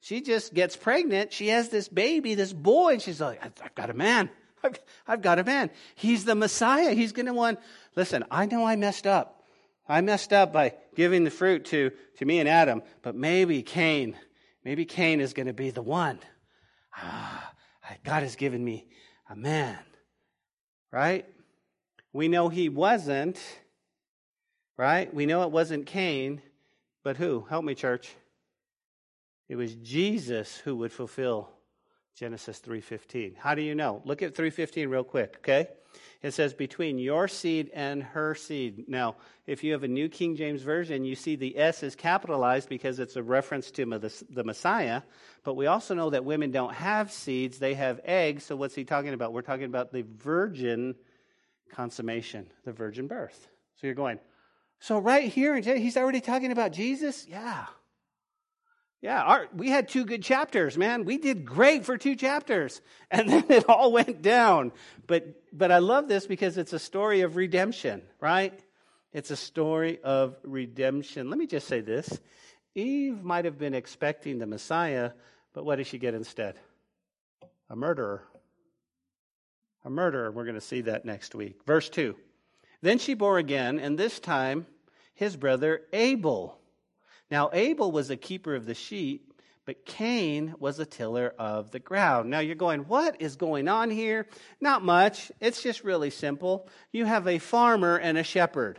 She 0.00 0.20
just 0.20 0.52
gets 0.52 0.76
pregnant. 0.76 1.32
She 1.32 1.48
has 1.48 1.68
this 1.68 1.88
baby, 1.88 2.34
this 2.34 2.52
boy, 2.52 2.94
and 2.94 3.02
she's 3.02 3.20
like, 3.20 3.44
I've 3.44 3.74
got 3.74 3.90
a 3.90 3.94
man. 3.94 4.30
I've, 4.62 4.78
I've 5.06 5.22
got 5.22 5.38
a 5.38 5.44
man. 5.44 5.70
He's 5.94 6.24
the 6.24 6.34
Messiah. 6.34 6.92
He's 6.92 7.12
going 7.12 7.26
to 7.26 7.34
want, 7.34 7.58
listen, 7.96 8.24
I 8.30 8.46
know 8.46 8.64
I 8.64 8.76
messed 8.76 9.06
up. 9.06 9.42
I 9.88 10.00
messed 10.00 10.32
up 10.32 10.52
by 10.52 10.74
giving 10.94 11.24
the 11.24 11.30
fruit 11.30 11.64
to, 11.66 11.90
to 12.18 12.24
me 12.24 12.38
and 12.38 12.48
Adam, 12.48 12.82
but 13.02 13.14
maybe 13.14 13.62
Cain, 13.62 14.16
maybe 14.64 14.84
Cain 14.84 15.20
is 15.20 15.32
going 15.32 15.46
to 15.46 15.52
be 15.52 15.70
the 15.70 15.82
one. 15.82 16.18
Ah, 16.96 17.52
God 18.04 18.22
has 18.22 18.36
given 18.36 18.64
me 18.64 18.86
a 19.28 19.36
man. 19.36 19.78
Right? 20.90 21.26
We 22.12 22.28
know 22.28 22.48
he 22.48 22.68
wasn't. 22.68 23.40
Right? 24.76 25.12
We 25.12 25.26
know 25.26 25.42
it 25.42 25.50
wasn't 25.50 25.86
Cain, 25.86 26.42
but 27.02 27.16
who? 27.16 27.46
Help 27.48 27.64
me, 27.64 27.74
church. 27.74 28.14
It 29.48 29.56
was 29.56 29.74
Jesus 29.74 30.56
who 30.58 30.76
would 30.76 30.92
fulfill 30.92 31.51
Genesis 32.14 32.60
3:15. 32.60 33.34
How 33.36 33.54
do 33.54 33.62
you 33.62 33.74
know? 33.74 34.02
Look 34.04 34.22
at 34.22 34.34
3:15 34.34 34.88
real 34.88 35.04
quick, 35.04 35.36
okay? 35.38 35.68
It 36.22 36.32
says 36.32 36.54
between 36.54 36.98
your 36.98 37.26
seed 37.26 37.70
and 37.74 38.02
her 38.02 38.34
seed. 38.34 38.88
Now, 38.88 39.16
if 39.46 39.64
you 39.64 39.72
have 39.72 39.82
a 39.82 39.88
New 39.88 40.08
King 40.08 40.36
James 40.36 40.62
version, 40.62 41.04
you 41.04 41.16
see 41.16 41.34
the 41.34 41.58
S 41.58 41.82
is 41.82 41.96
capitalized 41.96 42.68
because 42.68 43.00
it's 43.00 43.16
a 43.16 43.22
reference 43.22 43.72
to 43.72 43.84
the 44.30 44.44
Messiah, 44.44 45.02
but 45.42 45.54
we 45.54 45.66
also 45.66 45.94
know 45.94 46.10
that 46.10 46.24
women 46.24 46.52
don't 46.52 46.74
have 46.74 47.10
seeds, 47.10 47.58
they 47.58 47.74
have 47.74 48.00
eggs. 48.04 48.44
So 48.44 48.54
what's 48.54 48.74
he 48.74 48.84
talking 48.84 49.14
about? 49.14 49.32
We're 49.32 49.42
talking 49.42 49.64
about 49.64 49.90
the 49.90 50.02
virgin 50.02 50.94
consummation, 51.72 52.46
the 52.64 52.72
virgin 52.72 53.08
birth. 53.08 53.48
So 53.76 53.88
you're 53.88 53.94
going, 53.94 54.20
so 54.78 54.98
right 54.98 55.28
here, 55.28 55.56
he's 55.56 55.96
already 55.96 56.20
talking 56.20 56.52
about 56.52 56.72
Jesus? 56.72 57.26
Yeah. 57.28 57.66
Yeah, 59.02 59.20
our, 59.20 59.48
we 59.52 59.68
had 59.68 59.88
two 59.88 60.04
good 60.04 60.22
chapters, 60.22 60.78
man. 60.78 61.04
We 61.04 61.18
did 61.18 61.44
great 61.44 61.84
for 61.84 61.98
two 61.98 62.14
chapters. 62.14 62.80
And 63.10 63.28
then 63.28 63.44
it 63.50 63.68
all 63.68 63.92
went 63.92 64.22
down. 64.22 64.72
But, 65.06 65.42
but 65.52 65.70
I 65.70 65.78
love 65.78 66.08
this 66.08 66.24
because 66.24 66.56
it's 66.56 66.72
a 66.72 66.78
story 66.78 67.20
of 67.20 67.36
redemption, 67.36 68.00
right? 68.20 68.58
It's 69.12 69.30
a 69.30 69.36
story 69.36 70.00
of 70.02 70.36
redemption. 70.44 71.28
Let 71.28 71.38
me 71.38 71.46
just 71.46 71.68
say 71.68 71.82
this 71.82 72.20
Eve 72.74 73.22
might 73.22 73.44
have 73.44 73.58
been 73.58 73.74
expecting 73.74 74.38
the 74.38 74.46
Messiah, 74.46 75.10
but 75.52 75.66
what 75.66 75.76
did 75.76 75.88
she 75.88 75.98
get 75.98 76.14
instead? 76.14 76.54
A 77.68 77.76
murderer. 77.76 78.22
A 79.84 79.90
murderer. 79.90 80.30
We're 80.30 80.44
going 80.44 80.54
to 80.54 80.60
see 80.62 80.82
that 80.82 81.04
next 81.04 81.34
week. 81.34 81.60
Verse 81.66 81.90
2. 81.90 82.16
Then 82.80 82.98
she 82.98 83.12
bore 83.12 83.36
again, 83.36 83.78
and 83.78 83.98
this 83.98 84.20
time 84.20 84.66
his 85.14 85.36
brother 85.36 85.82
Abel. 85.92 86.58
Now, 87.32 87.48
Abel 87.54 87.90
was 87.90 88.10
a 88.10 88.16
keeper 88.18 88.54
of 88.54 88.66
the 88.66 88.74
sheep, 88.74 89.32
but 89.64 89.86
Cain 89.86 90.54
was 90.58 90.78
a 90.78 90.84
tiller 90.84 91.32
of 91.38 91.70
the 91.70 91.78
ground. 91.78 92.28
Now, 92.28 92.40
you're 92.40 92.54
going, 92.54 92.80
what 92.80 93.22
is 93.22 93.36
going 93.36 93.68
on 93.68 93.88
here? 93.88 94.26
Not 94.60 94.84
much. 94.84 95.32
It's 95.40 95.62
just 95.62 95.82
really 95.82 96.10
simple. 96.10 96.68
You 96.92 97.06
have 97.06 97.26
a 97.26 97.38
farmer 97.38 97.96
and 97.96 98.18
a 98.18 98.22
shepherd. 98.22 98.78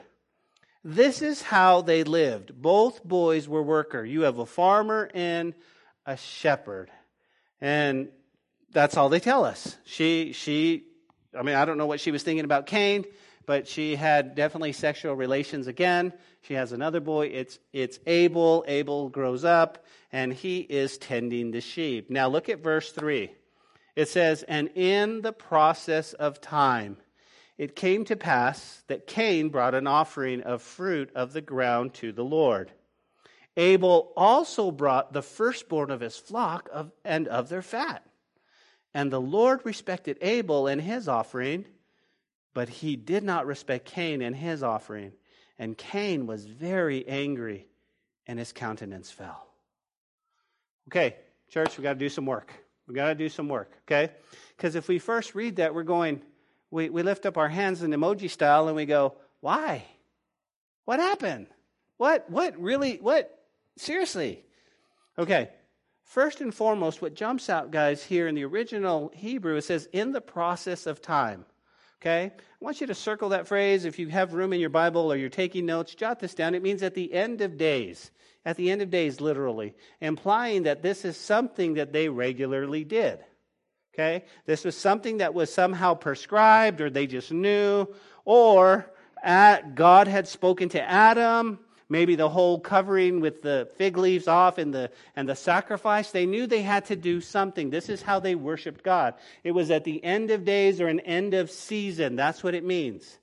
This 0.84 1.24
is 1.24 1.42
how 1.42 1.82
they 1.82 2.04
lived. 2.04 2.54
Both 2.54 3.04
boys 3.04 3.48
were 3.48 3.63
worker. 3.63 4.06
You 4.06 4.22
have 4.22 4.38
a 4.38 4.46
farmer 4.46 5.10
and 5.16 5.56
a 6.06 6.16
shepherd. 6.16 6.92
And 7.60 8.10
that's 8.72 8.98
all 8.98 9.10
they 9.10 9.20
tell 9.20 9.46
us. 9.46 9.76
She, 9.84 10.32
she, 10.32 10.84
I 11.36 11.42
mean, 11.42 11.56
I 11.56 11.66
don't 11.66 11.80
know 11.80 11.88
what 11.88 12.02
she 12.02 12.12
was 12.12 12.22
thinking 12.22 12.46
about 12.46 12.68
Cain 12.68 13.06
but 13.46 13.68
she 13.68 13.96
had 13.96 14.36
definitely 14.36 14.72
sexual 14.72 15.16
relations 15.16 15.68
again. 15.68 16.14
She 16.42 16.54
has 16.54 16.72
another 16.72 17.00
boy. 17.00 17.28
It's, 17.28 17.60
it's 17.72 18.00
Abel. 18.08 18.64
Abel 18.68 19.10
grows 19.10 19.44
up, 19.44 19.86
and 20.12 20.34
he 20.34 20.60
is 20.60 20.98
tending 20.98 21.52
the 21.52 21.62
sheep. 21.62 22.10
Now 22.10 22.28
look 22.28 22.50
at 22.50 22.64
verse 22.64 22.92
3. 22.92 23.34
It 23.96 24.08
says, 24.10 24.44
And 24.44 24.70
in 24.76 25.22
the 25.22 25.34
process 25.34 26.14
of 26.14 26.42
time, 26.42 26.98
it 27.58 27.76
came 27.76 28.06
to 28.06 28.16
pass 28.16 28.84
that 28.88 29.08
Cain 29.08 29.50
brought 29.50 29.76
an 29.76 29.88
offering 29.88 30.42
of 30.42 30.62
fruit 30.62 31.12
of 31.16 31.34
the 31.34 31.42
ground 31.42 31.94
to 31.96 32.12
the 32.12 32.24
Lord. 32.24 32.72
Abel 33.56 34.12
also 34.18 34.72
brought 34.72 35.14
the 35.14 35.22
firstborn 35.22 35.92
of 35.92 36.00
his 36.00 36.18
flock 36.18 36.70
of, 36.74 36.92
and 37.06 37.28
of 37.28 37.50
their 37.50 37.62
fat. 37.62 38.04
And 38.94 39.12
the 39.12 39.22
Lord 39.22 39.62
respected 39.64 40.18
Abel 40.22 40.68
and 40.68 40.82
his 40.82 41.08
offering 41.08 41.66
but 42.54 42.70
he 42.70 42.96
did 42.96 43.24
not 43.24 43.46
respect 43.46 43.86
Cain 43.86 44.22
and 44.22 44.36
his 44.36 44.63
offering. 44.63 45.13
And 45.58 45.78
Cain 45.78 46.26
was 46.26 46.46
very 46.46 47.08
angry, 47.08 47.68
and 48.26 48.39
his 48.39 48.52
countenance 48.52 49.12
fell. 49.12 49.48
Okay, 50.89 51.16
church, 51.50 51.78
we 51.78 51.84
got 51.84 51.94
to 51.94 52.00
do 52.00 52.10
some 52.10 52.26
work. 52.26 52.52
We 52.88 52.96
got 52.96 53.08
to 53.08 53.16
do 53.16 53.30
some 53.30 53.48
work, 53.48 53.72
okay? 53.88 54.12
Because 54.58 54.76
if 54.76 54.88
we 54.88 55.00
first 55.00 55.36
read 55.36 55.58
that, 55.58 55.74
we're 55.74 55.84
going, 55.84 56.22
we, 56.70 56.89
we 56.89 57.04
lift 57.04 57.26
up 57.26 57.38
our 57.38 57.48
hands 57.48 57.82
in 57.82 57.92
emoji 57.92 58.30
style 58.30 58.68
and 58.68 58.76
we 58.76 58.86
go, 58.86 59.16
why? 59.39 59.86
What 60.86 61.00
happened? 61.00 61.48
What, 61.98 62.30
what 62.30 62.60
really, 62.60 62.98
what? 62.98 63.39
Seriously. 63.78 64.44
Okay, 65.18 65.50
first 66.04 66.42
and 66.42 66.54
foremost, 66.54 67.02
what 67.02 67.13
jumps 67.13 67.50
out, 67.50 67.72
guys, 67.72 68.04
here 68.04 68.28
in 68.28 68.36
the 68.36 68.44
original 68.44 69.12
Hebrew, 69.13 69.56
it 69.56 69.63
says, 69.63 69.88
in 69.94 70.12
the 70.12 70.22
process 70.22 70.88
of 70.88 71.02
time. 71.02 71.46
Okay? 72.04 72.34
I 72.36 72.66
want 72.66 72.82
you 72.82 72.88
to 72.88 72.96
circle 72.96 73.30
that 73.30 73.48
phrase. 73.48 73.86
If 73.86 73.98
you 73.98 74.10
have 74.10 74.34
room 74.34 74.52
in 74.52 74.60
your 74.60 74.70
Bible 74.70 75.10
or 75.10 75.16
you're 75.16 75.30
taking 75.30 75.66
notes, 75.66 75.96
jot 75.96 76.20
this 76.20 76.34
down. 76.34 76.54
It 76.54 76.62
means 76.62 76.84
at 76.84 76.96
the 76.96 77.13
end 77.13 77.39
of 77.39 77.58
days. 77.58 78.12
At 78.46 78.58
the 78.58 78.72
end 78.72 78.82
of 78.82 78.89
days, 78.89 79.22
literally, 79.22 79.74
implying 80.02 80.63
that 80.63 80.82
this 80.82 81.06
is 81.06 81.16
something 81.16 81.76
that 81.76 81.94
they 81.94 82.10
regularly 82.10 82.84
did. 82.84 83.20
Okay? 83.94 84.26
This 84.46 84.66
was 84.66 84.76
something 84.76 85.20
that 85.20 85.34
was 85.34 85.54
somehow 85.54 85.94
prescribed 85.94 86.82
or 86.82 86.89
they 86.89 87.08
just 87.08 87.32
knew, 87.32 87.88
or 88.26 88.92
God 89.24 90.10
had 90.10 90.28
spoken 90.28 90.68
to 90.70 90.82
Adam 90.82 91.60
maybe 91.89 92.15
the 92.15 92.30
whole 92.30 92.60
covering 92.60 93.19
with 93.19 93.41
the 93.41 93.69
fig 93.76 93.98
leaves 93.98 94.28
off 94.28 94.58
and 94.58 94.74
the, 94.74 94.91
and 95.15 95.28
the 95.28 95.36
sacrifice. 95.36 96.12
They 96.12 96.26
knew 96.26 96.48
they 96.48 96.62
had 96.62 96.86
to 96.86 96.96
do 96.96 97.22
something. 97.22 97.69
This 97.69 97.89
is 97.89 98.02
how 98.02 98.19
they 98.19 98.36
worshiped 98.36 98.84
God. 98.84 99.15
It 99.43 99.52
was 99.52 99.72
at 99.72 99.84
the 99.84 100.04
end 100.04 100.32
of 100.32 100.46
days 100.46 100.82
or 100.82 100.88
an 100.88 101.00
end 101.02 101.34
of 101.34 101.52
season. 101.52 102.15
That's 102.15 102.43
what 102.43 102.56
it 102.56 102.63
means. 102.63 103.17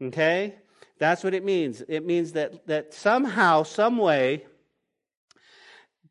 Okay? 0.00 0.54
That's 0.98 1.24
what 1.24 1.34
it 1.34 1.44
means. 1.44 1.82
It 1.88 2.06
means 2.06 2.32
that, 2.32 2.66
that 2.66 2.94
somehow, 2.94 3.64
some 3.64 3.98
way, 3.98 4.46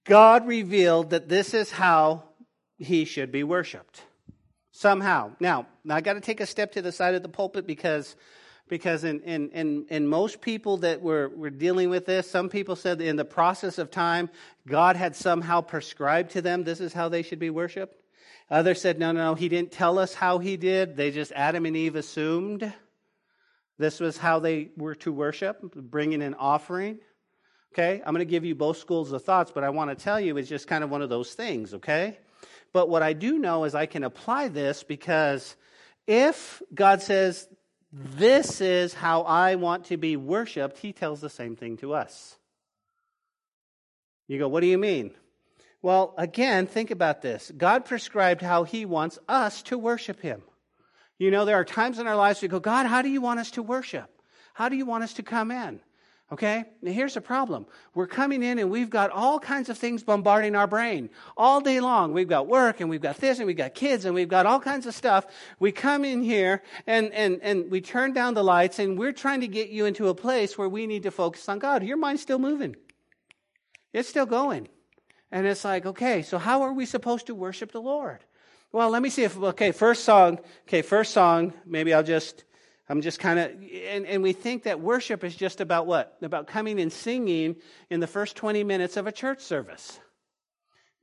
God 0.04 0.46
revealed 0.48 1.12
that 1.12 1.30
this 1.30 1.54
is 1.54 1.72
how 1.72 2.24
he 2.78 3.06
should 3.06 3.32
be 3.32 3.44
worshiped. 3.44 4.02
Somehow. 4.72 5.32
Now, 5.40 5.68
I 5.90 6.02
got 6.02 6.14
to 6.14 6.22
take 6.22 6.42
a 6.42 6.46
step 6.46 6.74
to 6.74 6.82
the 6.82 6.92
side 6.92 7.16
of 7.16 7.24
the 7.24 7.30
pulpit 7.30 7.66
because 7.66 8.16
because 8.70 9.04
in, 9.04 9.20
in, 9.22 9.50
in, 9.50 9.86
in 9.90 10.08
most 10.08 10.42
people 10.42 10.78
that 10.78 11.02
were, 11.02 11.30
were 11.30 11.50
dealing 11.50 11.90
with 11.90 12.06
this, 12.06 12.30
some 12.30 12.50
people 12.50 12.76
said 12.76 13.02
in 13.02 13.16
the 13.16 13.26
process 13.26 13.78
of 13.78 13.92
time, 13.92 14.30
God 14.68 14.96
had 14.96 15.16
somehow 15.16 15.62
prescribed 15.62 16.32
to 16.32 16.42
them 16.42 16.64
this 16.64 16.80
is 16.80 16.94
how 16.94 17.10
they 17.10 17.22
should 17.22 17.40
be 17.40 17.50
worshiped. 17.50 17.96
Others 18.50 18.82
said, 18.82 19.00
no, 19.00 19.12
no, 19.12 19.32
no, 19.32 19.36
he 19.36 19.50
didn't 19.50 19.72
tell 19.72 20.00
us 20.00 20.14
how 20.14 20.38
he 20.38 20.58
did. 20.58 20.96
They 20.96 21.12
just, 21.12 21.32
Adam 21.34 21.66
and 21.66 21.76
Eve 21.76 21.96
assumed 21.96 22.72
this 23.78 24.00
was 24.00 24.18
how 24.18 24.40
they 24.40 24.70
were 24.78 24.96
to 24.96 25.12
worship, 25.12 25.60
bringing 25.76 26.22
an 26.22 26.36
offering. 26.36 27.00
Okay, 27.74 28.02
I'm 28.06 28.14
going 28.14 28.26
to 28.26 28.32
give 28.32 28.46
you 28.46 28.54
both 28.54 28.78
schools 28.78 29.12
of 29.12 29.24
thoughts, 29.24 29.52
but 29.54 29.64
I 29.64 29.72
want 29.72 29.90
to 29.90 30.02
tell 30.02 30.20
you 30.20 30.38
it's 30.38 30.48
just 30.48 30.68
kind 30.68 30.84
of 30.84 30.92
one 30.92 31.02
of 31.02 31.10
those 31.10 31.34
things, 31.34 31.74
okay? 31.74 32.20
But 32.72 32.88
what 32.88 33.02
I 33.02 33.14
do 33.14 33.40
know 33.40 33.64
is 33.64 33.74
I 33.74 33.88
can 33.88 34.04
apply 34.04 34.50
this 34.50 34.84
because 34.84 35.56
if 36.06 36.62
God 36.74 37.02
says 37.02 37.48
this 37.96 38.60
is 38.60 38.96
how 38.96 39.22
I 39.22 39.54
want 39.54 39.86
to 39.86 39.98
be 39.98 40.18
worshiped, 40.18 40.80
he 40.80 40.94
tells 40.94 41.22
the 41.22 41.30
same 41.30 41.56
thing 41.56 41.78
to 41.78 41.94
us. 41.94 42.38
You 44.28 44.40
go, 44.40 44.48
what 44.48 44.62
do 44.62 44.68
you 44.68 44.80
mean? 44.80 45.12
Well, 45.84 46.16
again, 46.18 46.66
think 46.66 46.90
about 46.90 47.22
this. 47.22 47.52
God 47.56 47.86
prescribed 47.86 48.42
how 48.42 48.64
he 48.64 48.86
wants 48.86 49.20
us 49.28 49.62
to 49.64 49.78
worship 49.78 50.22
him. 50.22 50.42
You 51.20 51.30
know, 51.30 51.46
there 51.46 51.58
are 51.58 51.66
times 51.66 52.00
in 52.00 52.08
our 52.08 52.16
lives 52.16 52.42
we 52.42 52.48
go, 52.48 52.60
God, 52.60 52.88
how 52.88 53.04
do 53.04 53.10
you 53.10 53.22
want 53.22 53.40
us 53.40 53.52
to 53.52 53.62
worship? 53.62 54.10
How 54.56 54.70
do 54.70 54.76
you 54.76 54.86
want 54.86 55.04
us 55.04 55.14
to 55.14 55.24
come 55.24 55.52
in? 55.52 55.80
Okay? 56.34 56.66
Now 56.82 56.92
here's 56.92 57.14
the 57.14 57.22
problem. 57.22 57.68
We're 57.94 58.08
coming 58.08 58.42
in 58.42 58.58
and 58.58 58.72
we've 58.72 58.90
got 58.90 59.12
all 59.12 59.40
kinds 59.40 59.70
of 59.70 59.78
things 59.78 60.02
bombarding 60.02 60.56
our 60.56 60.66
brain 60.66 61.12
all 61.38 61.62
day 61.62 61.80
long. 61.80 62.12
We've 62.12 62.28
got 62.28 62.48
work 62.48 62.82
and 62.82 62.90
we've 62.90 63.04
got 63.04 63.18
this 63.18 63.38
and 63.38 63.46
we've 63.46 63.56
got 63.56 63.76
kids 63.76 64.04
and 64.04 64.16
we've 64.16 64.28
got 64.28 64.48
all 64.48 64.60
kinds 64.60 64.88
of 64.88 64.96
stuff. 64.96 65.28
We 65.60 65.72
come 65.72 66.04
in 66.04 66.24
here 66.24 66.64
and, 66.88 67.14
and, 67.14 67.40
and 67.44 67.70
we 67.70 67.82
turn 67.82 68.14
down 68.14 68.34
the 68.34 68.44
lights 68.44 68.80
and 68.80 68.98
we're 68.98 69.12
trying 69.12 69.42
to 69.42 69.48
get 69.48 69.70
you 69.70 69.86
into 69.86 70.08
a 70.08 70.16
place 70.16 70.58
where 70.58 70.68
we 70.68 70.88
need 70.88 71.04
to 71.04 71.12
focus 71.12 71.48
on 71.48 71.60
God. 71.60 71.84
Your 71.84 71.98
mind's 71.98 72.24
still 72.24 72.40
moving. 72.40 72.76
It's 73.94 74.10
still 74.10 74.26
going. 74.26 74.70
And 75.32 75.46
it's 75.46 75.64
like, 75.64 75.86
okay, 75.86 76.24
so 76.24 76.40
how 76.40 76.64
are 76.64 76.74
we 76.74 76.88
supposed 76.88 77.28
to 77.28 77.36
worship 77.36 77.72
the 77.72 77.82
Lord? 77.82 78.26
Well, 78.72 78.90
let 78.90 79.04
me 79.04 79.12
see 79.12 79.24
if, 79.24 79.38
okay, 79.38 79.72
first 79.72 80.04
song, 80.04 80.40
okay, 80.68 80.82
first 80.82 81.14
song, 81.14 81.54
maybe 81.64 81.94
I'll 81.94 82.02
just, 82.02 82.44
I'm 82.94 83.02
just 83.02 83.20
kind 83.20 83.40
of, 83.40 83.50
and, 83.90 84.06
and 84.06 84.22
we 84.22 84.34
think 84.34 84.64
that 84.64 84.80
worship 84.80 85.24
is 85.24 85.36
just 85.36 85.62
about 85.62 85.88
what? 85.88 86.16
About 86.22 86.46
coming 86.46 86.80
and 86.80 86.94
singing 86.94 87.56
in 87.90 88.00
the 88.00 88.06
first 88.06 88.36
20 88.36 88.64
minutes 88.64 88.98
of 88.98 89.08
a 89.08 89.12
church 89.12 89.42
service. 89.42 90.00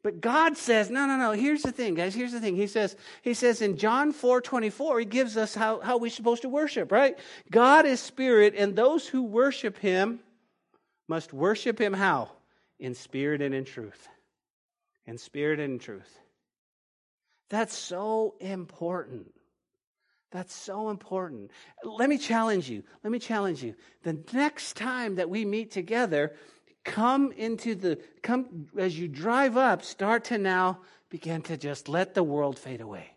But 0.05 0.21
God 0.21 0.57
says, 0.57 0.89
no, 0.89 1.07
no, 1.07 1.17
no, 1.17 1.33
here's 1.33 1.63
the 1.63 1.73
thing, 1.73 1.95
guys, 1.95 2.15
here's 2.15 2.31
the 2.31 2.39
thing. 2.39 2.55
He 2.55 2.69
says, 2.69 2.95
he 3.23 3.35
says 3.35 3.61
in 3.61 3.77
John 3.77 4.13
4 4.13 4.41
24, 4.41 5.01
he 5.01 5.05
gives 5.05 5.37
us 5.37 5.53
how, 5.53 5.81
how 5.81 5.99
we're 5.99 6.13
supposed 6.13 6.43
to 6.43 6.49
worship, 6.49 6.93
right? 6.93 7.19
God 7.51 7.87
is 7.87 7.99
spirit, 7.99 8.55
and 8.57 8.77
those 8.77 9.09
who 9.09 9.25
worship 9.25 9.77
him 9.77 10.21
must 11.09 11.33
worship 11.33 11.81
him 11.81 11.93
how? 11.93 12.31
In 12.79 12.95
spirit 12.95 13.43
and 13.43 13.53
in 13.53 13.65
truth. 13.65 14.07
In 15.07 15.19
spirit 15.19 15.59
and 15.59 15.73
in 15.73 15.79
truth. 15.81 16.21
That's 17.49 17.77
so 17.77 18.37
important. 18.39 19.33
That's 20.31 20.55
so 20.55 20.91
important. 20.91 21.51
Let 21.85 22.09
me 22.09 22.17
challenge 22.17 22.69
you. 22.69 22.85
Let 23.03 23.11
me 23.11 23.19
challenge 23.19 23.63
you. 23.63 23.75
The 24.05 24.19
next 24.33 24.77
time 24.77 25.17
that 25.17 25.29
we 25.29 25.45
meet 25.45 25.73
together, 25.73 26.35
come 26.85 27.33
into 27.33 27.75
the, 27.75 27.99
come, 28.23 28.69
as 28.79 28.99
you 28.99 29.09
drive 29.09 29.57
up, 29.57 29.83
start 29.83 30.25
to 30.25 30.39
now 30.39 30.81
begin 31.09 31.43
to 31.43 31.57
just 31.57 31.89
let 31.89 32.15
the 32.15 32.23
world 32.23 32.59
fade 32.59 32.81
away. 32.81 33.11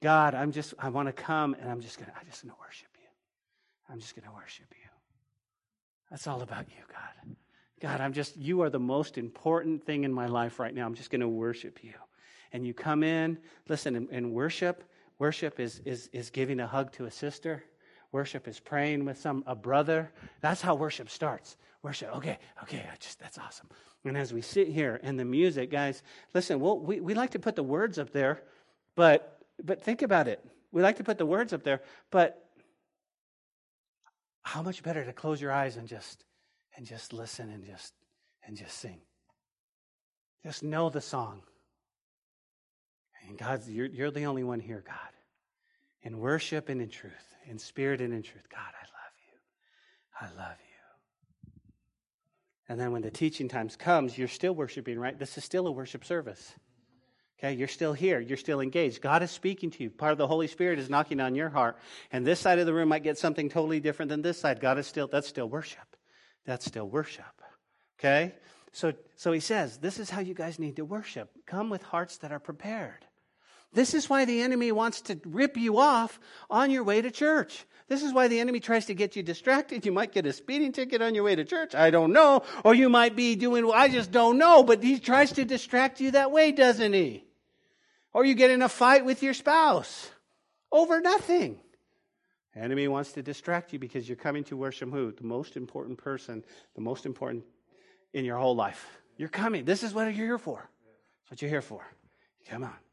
God, 0.00 0.34
I'm 0.34 0.52
just, 0.52 0.74
I 0.78 0.88
want 0.90 1.08
to 1.08 1.12
come 1.12 1.54
and 1.54 1.68
I'm 1.68 1.80
just 1.80 1.98
going 1.98 2.10
to, 2.10 2.16
I'm 2.16 2.26
just 2.26 2.42
going 2.42 2.54
to 2.54 2.60
worship 2.60 2.88
you. 3.00 3.08
I'm 3.92 3.98
just 3.98 4.14
going 4.14 4.28
to 4.28 4.34
worship 4.34 4.66
you. 4.70 4.88
That's 6.10 6.28
all 6.28 6.42
about 6.42 6.68
you, 6.68 6.82
God. 6.88 7.36
God, 7.80 8.00
I'm 8.00 8.12
just, 8.12 8.36
you 8.36 8.62
are 8.62 8.70
the 8.70 8.78
most 8.78 9.18
important 9.18 9.84
thing 9.84 10.04
in 10.04 10.12
my 10.12 10.26
life 10.26 10.60
right 10.60 10.74
now. 10.74 10.86
I'm 10.86 10.94
just 10.94 11.10
going 11.10 11.20
to 11.20 11.28
worship 11.28 11.82
you. 11.82 11.92
And 12.52 12.64
you 12.66 12.72
come 12.72 13.02
in, 13.02 13.38
listen, 13.68 13.96
and, 13.96 14.08
and 14.10 14.32
worship 14.32 14.84
Worship 15.18 15.58
is, 15.60 15.80
is, 15.84 16.08
is 16.12 16.30
giving 16.30 16.60
a 16.60 16.66
hug 16.66 16.92
to 16.92 17.06
a 17.06 17.10
sister. 17.10 17.64
Worship 18.12 18.46
is 18.48 18.60
praying 18.60 19.04
with 19.04 19.18
some 19.18 19.42
a 19.46 19.54
brother. 19.54 20.12
That's 20.40 20.60
how 20.60 20.74
worship 20.74 21.10
starts. 21.10 21.56
Worship, 21.82 22.14
okay, 22.16 22.38
okay, 22.62 22.84
I 22.90 22.96
just 22.98 23.18
that's 23.18 23.38
awesome. 23.38 23.68
And 24.04 24.16
as 24.16 24.32
we 24.32 24.40
sit 24.40 24.68
here 24.68 25.00
and 25.02 25.18
the 25.18 25.24
music, 25.24 25.70
guys, 25.70 26.02
listen, 26.34 26.60
we'll, 26.60 26.78
we 26.78 27.00
we 27.00 27.14
like 27.14 27.30
to 27.30 27.38
put 27.38 27.56
the 27.56 27.62
words 27.62 27.98
up 27.98 28.12
there, 28.12 28.42
but 28.94 29.40
but 29.62 29.82
think 29.82 30.02
about 30.02 30.28
it. 30.28 30.44
We 30.72 30.82
like 30.82 30.96
to 30.96 31.04
put 31.04 31.18
the 31.18 31.26
words 31.26 31.52
up 31.52 31.62
there, 31.62 31.82
but 32.10 32.46
how 34.42 34.62
much 34.62 34.82
better 34.82 35.04
to 35.04 35.12
close 35.12 35.40
your 35.40 35.52
eyes 35.52 35.76
and 35.76 35.88
just 35.88 36.24
and 36.76 36.86
just 36.86 37.12
listen 37.12 37.50
and 37.50 37.64
just 37.64 37.92
and 38.46 38.56
just 38.56 38.78
sing. 38.78 39.00
Just 40.44 40.62
know 40.62 40.88
the 40.88 41.00
song. 41.00 41.42
And 43.28 43.38
God, 43.38 43.66
you're, 43.66 43.86
you're 43.86 44.10
the 44.10 44.24
only 44.24 44.44
one 44.44 44.60
here, 44.60 44.82
God. 44.86 44.96
In 46.02 46.18
worship 46.18 46.68
and 46.68 46.80
in 46.80 46.88
truth, 46.88 47.12
in 47.46 47.58
spirit 47.58 48.00
and 48.00 48.12
in 48.12 48.22
truth. 48.22 48.48
God, 48.48 48.60
I 48.60 48.84
love 48.84 49.12
you. 49.26 50.38
I 50.38 50.48
love 50.48 50.56
you. 50.58 50.66
And 52.68 52.80
then 52.80 52.92
when 52.92 53.02
the 53.02 53.10
teaching 53.10 53.48
times 53.48 53.76
comes, 53.76 54.16
you're 54.16 54.28
still 54.28 54.54
worshiping, 54.54 54.98
right? 54.98 55.18
This 55.18 55.36
is 55.38 55.44
still 55.44 55.66
a 55.66 55.72
worship 55.72 56.04
service. 56.04 56.52
Okay, 57.38 57.52
you're 57.52 57.68
still 57.68 57.92
here. 57.92 58.18
You're 58.18 58.38
still 58.38 58.60
engaged. 58.60 59.02
God 59.02 59.22
is 59.22 59.30
speaking 59.30 59.70
to 59.72 59.82
you. 59.82 59.90
Part 59.90 60.12
of 60.12 60.18
the 60.18 60.26
Holy 60.26 60.46
Spirit 60.46 60.78
is 60.78 60.88
knocking 60.88 61.20
on 61.20 61.34
your 61.34 61.50
heart. 61.50 61.76
And 62.10 62.26
this 62.26 62.40
side 62.40 62.58
of 62.58 62.66
the 62.66 62.72
room 62.72 62.88
might 62.88 63.02
get 63.02 63.18
something 63.18 63.50
totally 63.50 63.78
different 63.78 64.08
than 64.08 64.22
this 64.22 64.38
side. 64.40 64.58
God 64.58 64.78
is 64.78 64.86
still, 64.86 65.06
that's 65.06 65.28
still 65.28 65.48
worship. 65.48 65.96
That's 66.46 66.64
still 66.64 66.88
worship. 66.88 67.24
Okay? 67.98 68.34
So, 68.72 68.94
so 69.16 69.32
he 69.32 69.40
says, 69.40 69.78
this 69.78 69.98
is 69.98 70.08
how 70.08 70.20
you 70.20 70.34
guys 70.34 70.58
need 70.58 70.76
to 70.76 70.84
worship. 70.84 71.30
Come 71.46 71.68
with 71.68 71.82
hearts 71.82 72.18
that 72.18 72.32
are 72.32 72.38
prepared. 72.38 73.04
This 73.76 73.92
is 73.92 74.08
why 74.08 74.24
the 74.24 74.40
enemy 74.40 74.72
wants 74.72 75.02
to 75.02 75.20
rip 75.26 75.58
you 75.58 75.76
off 75.76 76.18
on 76.48 76.70
your 76.70 76.82
way 76.82 77.02
to 77.02 77.10
church. 77.10 77.66
This 77.88 78.02
is 78.02 78.10
why 78.10 78.26
the 78.26 78.40
enemy 78.40 78.58
tries 78.58 78.86
to 78.86 78.94
get 78.94 79.16
you 79.16 79.22
distracted. 79.22 79.84
You 79.84 79.92
might 79.92 80.12
get 80.12 80.24
a 80.24 80.32
speeding 80.32 80.72
ticket 80.72 81.02
on 81.02 81.14
your 81.14 81.24
way 81.24 81.36
to 81.36 81.44
church. 81.44 81.74
I 81.74 81.90
don't 81.90 82.14
know. 82.14 82.42
Or 82.64 82.74
you 82.74 82.88
might 82.88 83.14
be 83.14 83.36
doing, 83.36 83.70
I 83.70 83.88
just 83.88 84.10
don't 84.10 84.38
know. 84.38 84.62
But 84.62 84.82
he 84.82 84.98
tries 84.98 85.32
to 85.32 85.44
distract 85.44 86.00
you 86.00 86.12
that 86.12 86.32
way, 86.32 86.52
doesn't 86.52 86.94
he? 86.94 87.26
Or 88.14 88.24
you 88.24 88.32
get 88.32 88.50
in 88.50 88.62
a 88.62 88.68
fight 88.70 89.04
with 89.04 89.22
your 89.22 89.34
spouse 89.34 90.08
over 90.72 91.02
nothing. 91.02 91.60
The 92.54 92.62
enemy 92.62 92.88
wants 92.88 93.12
to 93.12 93.22
distract 93.22 93.74
you 93.74 93.78
because 93.78 94.08
you're 94.08 94.16
coming 94.16 94.44
to 94.44 94.56
worship 94.56 94.90
who? 94.90 95.12
The 95.12 95.22
most 95.22 95.54
important 95.54 95.98
person, 95.98 96.44
the 96.76 96.80
most 96.80 97.04
important 97.04 97.44
in 98.14 98.24
your 98.24 98.38
whole 98.38 98.56
life. 98.56 98.88
You're 99.18 99.28
coming. 99.28 99.66
This 99.66 99.82
is 99.82 99.92
what 99.92 100.04
you're 100.04 100.12
here 100.12 100.38
for. 100.38 100.66
That's 101.24 101.32
what 101.32 101.42
you're 101.42 101.50
here 101.50 101.60
for. 101.60 101.86
Come 102.48 102.64
on. 102.64 102.85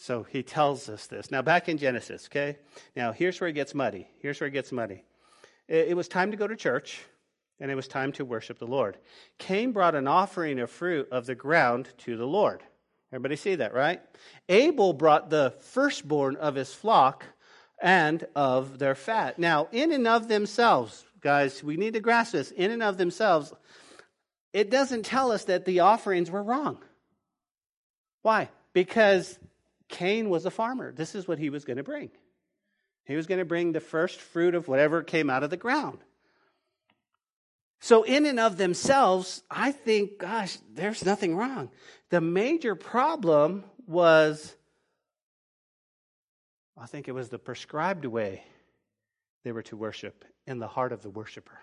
So 0.00 0.22
he 0.22 0.44
tells 0.44 0.88
us 0.88 1.08
this. 1.08 1.32
Now, 1.32 1.42
back 1.42 1.68
in 1.68 1.76
Genesis, 1.76 2.28
okay? 2.30 2.56
Now, 2.94 3.10
here's 3.10 3.40
where 3.40 3.50
it 3.50 3.54
gets 3.54 3.74
muddy. 3.74 4.06
Here's 4.20 4.40
where 4.40 4.46
it 4.46 4.52
gets 4.52 4.70
muddy. 4.70 5.02
It, 5.66 5.88
it 5.88 5.96
was 5.96 6.06
time 6.06 6.30
to 6.30 6.36
go 6.36 6.46
to 6.46 6.54
church, 6.54 7.00
and 7.58 7.68
it 7.68 7.74
was 7.74 7.88
time 7.88 8.12
to 8.12 8.24
worship 8.24 8.60
the 8.60 8.66
Lord. 8.66 8.96
Cain 9.38 9.72
brought 9.72 9.96
an 9.96 10.06
offering 10.06 10.60
of 10.60 10.70
fruit 10.70 11.08
of 11.10 11.26
the 11.26 11.34
ground 11.34 11.88
to 11.98 12.16
the 12.16 12.28
Lord. 12.28 12.62
Everybody 13.12 13.34
see 13.34 13.56
that, 13.56 13.74
right? 13.74 14.00
Abel 14.48 14.92
brought 14.92 15.30
the 15.30 15.52
firstborn 15.58 16.36
of 16.36 16.54
his 16.54 16.72
flock 16.72 17.24
and 17.82 18.24
of 18.36 18.78
their 18.78 18.94
fat. 18.94 19.36
Now, 19.36 19.66
in 19.72 19.92
and 19.92 20.06
of 20.06 20.28
themselves, 20.28 21.04
guys, 21.20 21.60
we 21.64 21.76
need 21.76 21.94
to 21.94 22.00
grasp 22.00 22.32
this. 22.32 22.52
In 22.52 22.70
and 22.70 22.84
of 22.84 22.98
themselves, 22.98 23.52
it 24.52 24.70
doesn't 24.70 25.06
tell 25.06 25.32
us 25.32 25.46
that 25.46 25.64
the 25.64 25.80
offerings 25.80 26.30
were 26.30 26.42
wrong. 26.42 26.78
Why? 28.22 28.48
Because 28.72 29.36
Cain 29.88 30.28
was 30.28 30.46
a 30.46 30.50
farmer. 30.50 30.92
This 30.92 31.14
is 31.14 31.26
what 31.26 31.38
he 31.38 31.50
was 31.50 31.64
going 31.64 31.78
to 31.78 31.82
bring. 31.82 32.10
He 33.04 33.16
was 33.16 33.26
going 33.26 33.38
to 33.38 33.44
bring 33.44 33.72
the 33.72 33.80
first 33.80 34.20
fruit 34.20 34.54
of 34.54 34.68
whatever 34.68 35.02
came 35.02 35.30
out 35.30 35.42
of 35.42 35.50
the 35.50 35.56
ground. 35.56 35.98
So, 37.80 38.02
in 38.02 38.26
and 38.26 38.40
of 38.40 38.56
themselves, 38.56 39.42
I 39.50 39.72
think, 39.72 40.18
gosh, 40.18 40.58
there's 40.74 41.04
nothing 41.04 41.36
wrong. 41.36 41.70
The 42.10 42.20
major 42.20 42.74
problem 42.74 43.64
was, 43.86 44.54
I 46.76 46.86
think 46.86 47.08
it 47.08 47.12
was 47.12 47.28
the 47.28 47.38
prescribed 47.38 48.04
way 48.04 48.42
they 49.44 49.52
were 49.52 49.62
to 49.62 49.76
worship 49.76 50.24
in 50.46 50.58
the 50.58 50.66
heart 50.66 50.92
of 50.92 51.02
the 51.02 51.10
worshiper. 51.10 51.58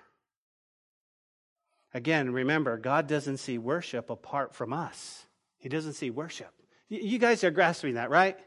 Again, 1.93 2.32
remember, 2.32 2.78
God 2.78 3.07
doesn't 3.07 3.38
see 3.38 3.57
worship 3.57 4.09
apart 4.09 4.53
from 4.53 4.73
us. 4.73 5.26
He 5.59 5.69
doesn't 5.69 5.93
see 5.93 6.09
worship. 6.09 6.51
You 6.90 7.18
guys 7.18 7.44
are 7.44 7.52
grasping 7.52 7.96
that, 7.96 8.10
right? 8.10 8.38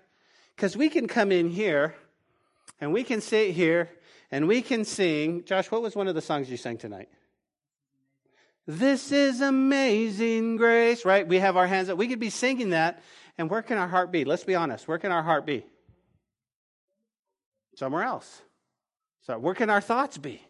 Because 0.54 0.76
we 0.76 0.88
can 0.88 1.08
come 1.08 1.32
in 1.32 1.50
here 1.50 1.94
and 2.80 2.92
we 2.92 3.04
can 3.04 3.20
sit 3.20 3.52
here 3.52 3.90
and 4.30 4.46
we 4.46 4.62
can 4.62 4.84
sing. 4.84 5.44
Josh, 5.44 5.70
what 5.70 5.82
was 5.82 5.96
one 5.96 6.08
of 6.08 6.14
the 6.14 6.20
songs 6.20 6.50
you 6.50 6.56
sang 6.56 6.78
tonight? 6.78 7.08
This 8.66 9.12
is 9.12 9.40
amazing 9.40 10.56
grace, 10.56 11.04
right? 11.04 11.26
We 11.26 11.38
have 11.38 11.56
our 11.56 11.66
hands 11.66 11.88
up. 11.88 11.96
We 11.96 12.06
could 12.06 12.20
be 12.20 12.28
singing 12.28 12.70
that, 12.70 13.02
and 13.38 13.48
where 13.48 13.62
can 13.62 13.78
our 13.78 13.88
heart 13.88 14.12
be? 14.12 14.26
Let's 14.26 14.44
be 14.44 14.54
honest. 14.54 14.86
Where 14.86 14.98
can 14.98 15.10
our 15.10 15.22
heart 15.22 15.46
be? 15.46 15.64
Somewhere 17.76 18.02
else. 18.02 18.42
So, 19.22 19.38
where 19.38 19.54
can 19.54 19.70
our 19.70 19.80
thoughts 19.80 20.18
be? 20.18 20.42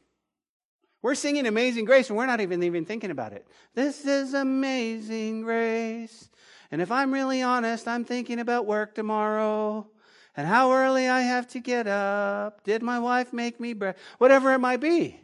We're 1.01 1.14
singing 1.14 1.47
Amazing 1.47 1.84
Grace, 1.84 2.09
and 2.09 2.18
we're 2.18 2.26
not 2.26 2.41
even 2.41 2.61
even 2.64 2.84
thinking 2.84 3.12
about 3.12 3.32
it. 3.32 3.47
This 3.74 4.05
is 4.05 4.34
amazing 4.34 5.43
grace. 5.43 6.28
And 6.70 6.82
if 6.82 6.90
I'm 6.90 7.12
really 7.12 7.42
honest, 7.42 7.88
I'm 7.88 8.04
thinking 8.04 8.40
about 8.40 8.66
work 8.66 8.94
tomorrow 8.94 9.86
and 10.36 10.46
how 10.46 10.72
early 10.72 11.08
I 11.08 11.22
have 11.22 11.48
to 11.48 11.60
get 11.60 11.86
up. 11.86 12.62
Did 12.64 12.82
my 12.82 12.98
wife 12.98 13.32
make 13.32 13.58
me 13.58 13.72
bread? 13.72 13.96
Whatever 14.18 14.52
it 14.52 14.58
might 14.58 14.80
be. 14.80 15.20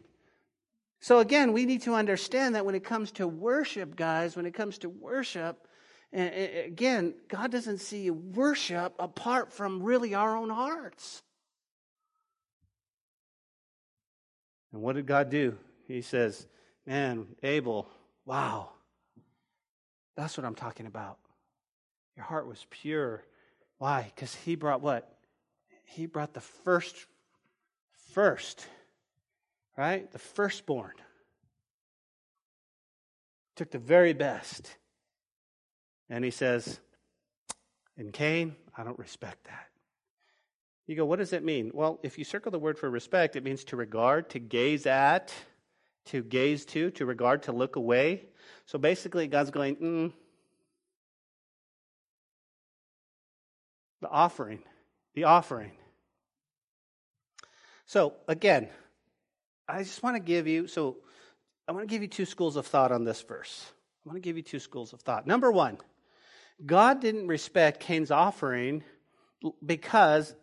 So 1.00 1.18
again, 1.18 1.52
we 1.52 1.66
need 1.66 1.82
to 1.82 1.94
understand 1.94 2.54
that 2.54 2.64
when 2.64 2.74
it 2.74 2.82
comes 2.82 3.12
to 3.12 3.28
worship, 3.28 3.94
guys, 3.94 4.36
when 4.36 4.46
it 4.46 4.54
comes 4.54 4.78
to 4.78 4.88
worship, 4.88 5.68
again, 6.12 7.14
God 7.28 7.50
doesn't 7.50 7.78
see 7.78 8.10
worship 8.10 8.94
apart 8.98 9.52
from 9.52 9.82
really 9.82 10.14
our 10.14 10.34
own 10.34 10.48
hearts. 10.48 11.22
And 14.72 14.80
what 14.80 14.96
did 14.96 15.06
God 15.06 15.28
do? 15.28 15.58
He 15.86 16.00
says, 16.00 16.46
Man, 16.86 17.26
Abel, 17.42 17.88
wow. 18.24 18.70
That's 20.16 20.36
what 20.36 20.44
I'm 20.44 20.54
talking 20.54 20.86
about. 20.86 21.18
Your 22.16 22.24
heart 22.24 22.46
was 22.46 22.66
pure. 22.70 23.24
Why? 23.78 24.10
Because 24.14 24.34
he 24.34 24.54
brought 24.54 24.80
what? 24.80 25.16
He 25.84 26.06
brought 26.06 26.34
the 26.34 26.40
first, 26.40 26.94
first 28.12 28.66
right? 29.76 30.10
The 30.10 30.18
firstborn. 30.18 30.92
Took 33.56 33.70
the 33.70 33.78
very 33.78 34.12
best. 34.12 34.76
And 36.08 36.24
he 36.24 36.30
says, 36.30 36.80
in 37.96 38.12
Cain, 38.12 38.56
I 38.76 38.84
don't 38.84 38.98
respect 38.98 39.44
that. 39.44 39.66
You 40.86 40.96
go, 40.96 41.06
what 41.06 41.18
does 41.18 41.30
that 41.30 41.44
mean? 41.44 41.70
Well, 41.72 41.98
if 42.02 42.18
you 42.18 42.24
circle 42.24 42.52
the 42.52 42.58
word 42.58 42.78
for 42.78 42.90
respect, 42.90 43.36
it 43.36 43.44
means 43.44 43.64
to 43.64 43.76
regard, 43.76 44.28
to 44.30 44.38
gaze 44.38 44.86
at, 44.86 45.32
to 46.06 46.22
gaze 46.22 46.66
to, 46.66 46.90
to 46.90 47.06
regard, 47.06 47.44
to 47.44 47.52
look 47.52 47.76
away. 47.76 48.26
So 48.66 48.78
basically, 48.78 49.26
God's 49.26 49.50
going, 49.50 49.76
mm. 49.76 50.12
The 54.04 54.10
offering, 54.10 54.62
the 55.14 55.24
offering. 55.24 55.72
So 57.86 58.12
again, 58.28 58.68
I 59.66 59.82
just 59.82 60.02
want 60.02 60.16
to 60.16 60.20
give 60.20 60.46
you, 60.46 60.66
so 60.66 60.98
I 61.66 61.72
want 61.72 61.88
to 61.88 61.90
give 61.90 62.02
you 62.02 62.08
two 62.08 62.26
schools 62.26 62.56
of 62.56 62.66
thought 62.66 62.92
on 62.92 63.04
this 63.04 63.22
verse. 63.22 63.64
I 64.04 64.10
want 64.10 64.16
to 64.16 64.20
give 64.20 64.36
you 64.36 64.42
two 64.42 64.58
schools 64.58 64.92
of 64.92 65.00
thought. 65.00 65.26
Number 65.26 65.50
one, 65.50 65.78
God 66.66 67.00
didn't 67.00 67.28
respect 67.28 67.80
Cain's 67.80 68.10
offering 68.10 68.84
because 69.64 70.34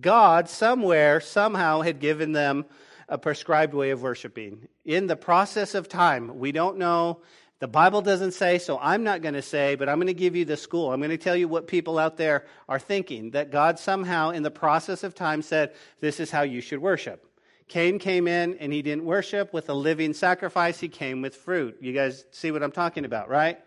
God 0.00 0.48
somewhere, 0.48 1.20
somehow, 1.20 1.82
had 1.82 2.00
given 2.00 2.32
them 2.32 2.64
a 3.06 3.18
prescribed 3.18 3.74
way 3.74 3.90
of 3.90 4.00
worshiping. 4.00 4.66
In 4.86 5.08
the 5.08 5.16
process 5.16 5.74
of 5.74 5.90
time, 5.90 6.38
we 6.38 6.52
don't 6.52 6.78
know. 6.78 7.20
The 7.62 7.68
Bible 7.68 8.02
doesn't 8.02 8.32
say, 8.32 8.58
so 8.58 8.76
I'm 8.82 9.04
not 9.04 9.22
going 9.22 9.34
to 9.34 9.40
say, 9.40 9.76
but 9.76 9.88
I'm 9.88 9.98
going 9.98 10.08
to 10.08 10.14
give 10.14 10.34
you 10.34 10.44
the 10.44 10.56
school. 10.56 10.92
I'm 10.92 10.98
going 10.98 11.10
to 11.10 11.16
tell 11.16 11.36
you 11.36 11.46
what 11.46 11.68
people 11.68 11.96
out 11.96 12.16
there 12.16 12.44
are 12.68 12.80
thinking 12.80 13.30
that 13.30 13.52
God 13.52 13.78
somehow, 13.78 14.30
in 14.30 14.42
the 14.42 14.50
process 14.50 15.04
of 15.04 15.14
time, 15.14 15.42
said, 15.42 15.72
this 16.00 16.18
is 16.18 16.28
how 16.28 16.42
you 16.42 16.60
should 16.60 16.80
worship. 16.80 17.24
Cain 17.68 18.00
came 18.00 18.26
in 18.26 18.56
and 18.58 18.72
he 18.72 18.82
didn't 18.82 19.04
worship 19.04 19.52
with 19.52 19.68
a 19.68 19.74
living 19.74 20.12
sacrifice, 20.12 20.80
he 20.80 20.88
came 20.88 21.22
with 21.22 21.36
fruit. 21.36 21.76
You 21.80 21.92
guys 21.92 22.24
see 22.32 22.50
what 22.50 22.64
I'm 22.64 22.72
talking 22.72 23.04
about, 23.04 23.28
right? 23.28 23.60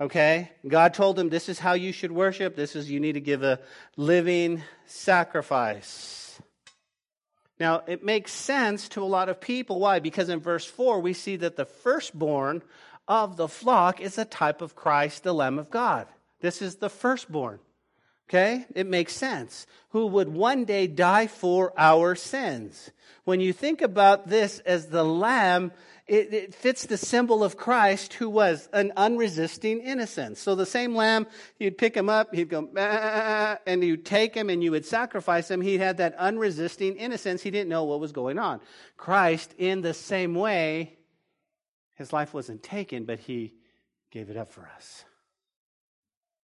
Okay? 0.00 0.52
God 0.68 0.94
told 0.94 1.18
him 1.18 1.28
this 1.28 1.48
is 1.48 1.58
how 1.58 1.72
you 1.72 1.90
should 1.90 2.12
worship. 2.12 2.54
This 2.54 2.76
is 2.76 2.92
you 2.92 3.00
need 3.00 3.14
to 3.14 3.20
give 3.20 3.42
a 3.42 3.58
living 3.96 4.62
sacrifice. 4.86 6.40
Now, 7.58 7.82
it 7.86 8.04
makes 8.04 8.32
sense 8.32 8.88
to 8.90 9.02
a 9.02 9.04
lot 9.04 9.28
of 9.28 9.40
people. 9.40 9.80
Why? 9.80 9.98
Because 9.98 10.28
in 10.28 10.40
verse 10.40 10.64
4, 10.64 11.00
we 11.00 11.12
see 11.12 11.36
that 11.36 11.56
the 11.56 11.64
firstborn 11.64 12.62
of 13.08 13.36
the 13.36 13.48
flock 13.48 14.00
is 14.00 14.18
a 14.18 14.24
type 14.24 14.62
of 14.62 14.74
Christ, 14.74 15.22
the 15.22 15.34
Lamb 15.34 15.58
of 15.58 15.70
God. 15.70 16.06
This 16.40 16.62
is 16.62 16.76
the 16.76 16.90
firstborn. 16.90 17.60
Okay? 18.28 18.66
It 18.74 18.86
makes 18.86 19.14
sense. 19.14 19.66
Who 19.90 20.06
would 20.06 20.28
one 20.28 20.64
day 20.64 20.86
die 20.86 21.26
for 21.26 21.72
our 21.76 22.14
sins. 22.14 22.90
When 23.24 23.40
you 23.40 23.52
think 23.52 23.82
about 23.82 24.28
this 24.28 24.58
as 24.60 24.86
the 24.86 25.04
lamb, 25.04 25.72
it, 26.06 26.32
it, 26.32 26.54
fits 26.54 26.86
the 26.86 26.96
symbol 26.96 27.44
of 27.44 27.56
Christ 27.56 28.14
who 28.14 28.28
was 28.28 28.68
an 28.72 28.92
unresisting 28.96 29.80
innocence. 29.80 30.40
So 30.40 30.54
the 30.54 30.66
same 30.66 30.96
lamb, 30.96 31.26
you'd 31.58 31.78
pick 31.78 31.96
him 31.96 32.08
up, 32.08 32.34
he'd 32.34 32.48
go, 32.48 32.68
ah, 32.76 33.58
and 33.66 33.84
you'd 33.84 34.04
take 34.04 34.34
him 34.34 34.50
and 34.50 34.64
you 34.64 34.72
would 34.72 34.86
sacrifice 34.86 35.50
him. 35.50 35.60
He 35.60 35.78
had 35.78 35.98
that 35.98 36.14
unresisting 36.16 36.96
innocence. 36.96 37.42
He 37.42 37.50
didn't 37.50 37.68
know 37.68 37.84
what 37.84 38.00
was 38.00 38.12
going 38.12 38.38
on. 38.38 38.60
Christ, 38.96 39.54
in 39.58 39.82
the 39.82 39.94
same 39.94 40.34
way, 40.34 40.98
his 41.94 42.12
life 42.12 42.34
wasn't 42.34 42.62
taken, 42.62 43.04
but 43.04 43.20
he 43.20 43.54
gave 44.10 44.30
it 44.30 44.36
up 44.36 44.52
for 44.52 44.68
us. 44.76 45.04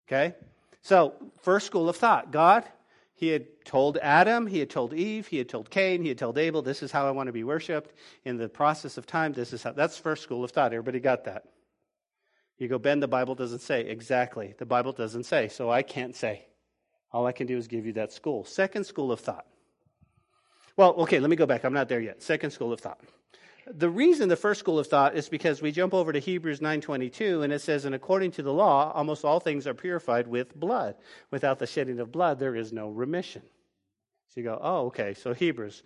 Okay? 0.08 0.36
So, 0.82 1.16
first 1.42 1.66
school 1.66 1.90
of 1.90 1.98
thought 1.98 2.32
God, 2.32 2.64
he 3.14 3.30
had 3.30 3.48
told 3.66 3.98
Adam, 3.98 4.48
he 4.48 4.60
had 4.60 4.70
told 4.70 4.94
Eve, 4.94 5.28
he 5.28 5.38
had 5.38 5.50
told 5.50 5.70
Cain, 5.70 6.02
he 6.02 6.10
had 6.10 6.18
told 6.18 6.38
Abel, 6.38 6.62
this 6.62 6.84
is 6.84 6.92
how 6.92 7.08
I 7.08 7.12
want 7.12 7.28
to 7.28 7.34
be 7.34 7.44
worshiped. 7.44 7.94
In 8.24 8.38
the 8.38 8.48
process 8.48 8.98
of 8.98 9.06
time, 9.08 9.34
this 9.34 9.54
is 9.54 9.64
how. 9.64 9.72
That's 9.72 9.98
first 9.98 10.24
school 10.24 10.44
of 10.44 10.52
thought. 10.52 10.72
Everybody 10.72 11.00
got 11.00 11.26
that? 11.26 11.44
You 12.58 12.68
go, 12.68 12.80
Ben, 12.80 13.00
the 13.00 13.08
Bible 13.08 13.36
doesn't 13.36 13.62
say. 13.62 13.82
Exactly. 13.82 14.54
The 14.58 14.66
Bible 14.66 14.92
doesn't 14.92 15.24
say, 15.24 15.48
so 15.48 15.70
I 15.70 15.82
can't 15.82 16.16
say. 16.16 16.46
All 17.12 17.26
I 17.26 17.32
can 17.32 17.48
do 17.48 17.58
is 17.58 17.68
give 17.68 17.86
you 17.86 17.94
that 17.94 18.12
school. 18.12 18.44
Second 18.44 18.86
school 18.86 19.12
of 19.12 19.20
thought. 19.20 19.46
Well, 20.76 20.94
okay, 21.00 21.20
let 21.20 21.30
me 21.30 21.36
go 21.36 21.46
back. 21.46 21.64
I'm 21.64 21.74
not 21.74 21.90
there 21.90 22.00
yet. 22.00 22.22
Second 22.22 22.52
school 22.52 22.72
of 22.72 22.80
thought. 22.80 23.02
The 23.70 23.90
reason 23.90 24.30
the 24.30 24.36
first 24.36 24.60
school 24.60 24.80
of 24.80 24.88
thought 24.88 25.16
is 25.16 25.28
because 25.28 25.62
we 25.62 25.72
jump 25.72 25.94
over 25.94 26.14
to 26.14 26.20
Hebrews 26.20 26.62
9:22 26.62 27.44
and 27.44 27.52
it 27.52 27.60
says 27.60 27.86
and 27.86 27.94
according 27.94 28.32
to 28.32 28.44
the 28.44 28.54
law 28.54 28.92
almost 28.94 29.26
all 29.26 29.40
things 29.40 29.68
are 29.68 29.74
purified 29.74 30.28
with 30.28 30.56
blood. 30.56 30.96
Without 31.32 31.60
the 31.60 31.68
shedding 31.68 32.00
of 32.00 32.12
blood 32.12 32.40
there 32.40 32.56
is 32.56 32.72
no 32.72 32.90
remission. 32.90 33.44
So 34.30 34.40
you 34.40 34.44
go, 34.44 34.60
"Oh, 34.62 34.86
okay. 34.88 35.14
So 35.14 35.34
Hebrews." 35.34 35.84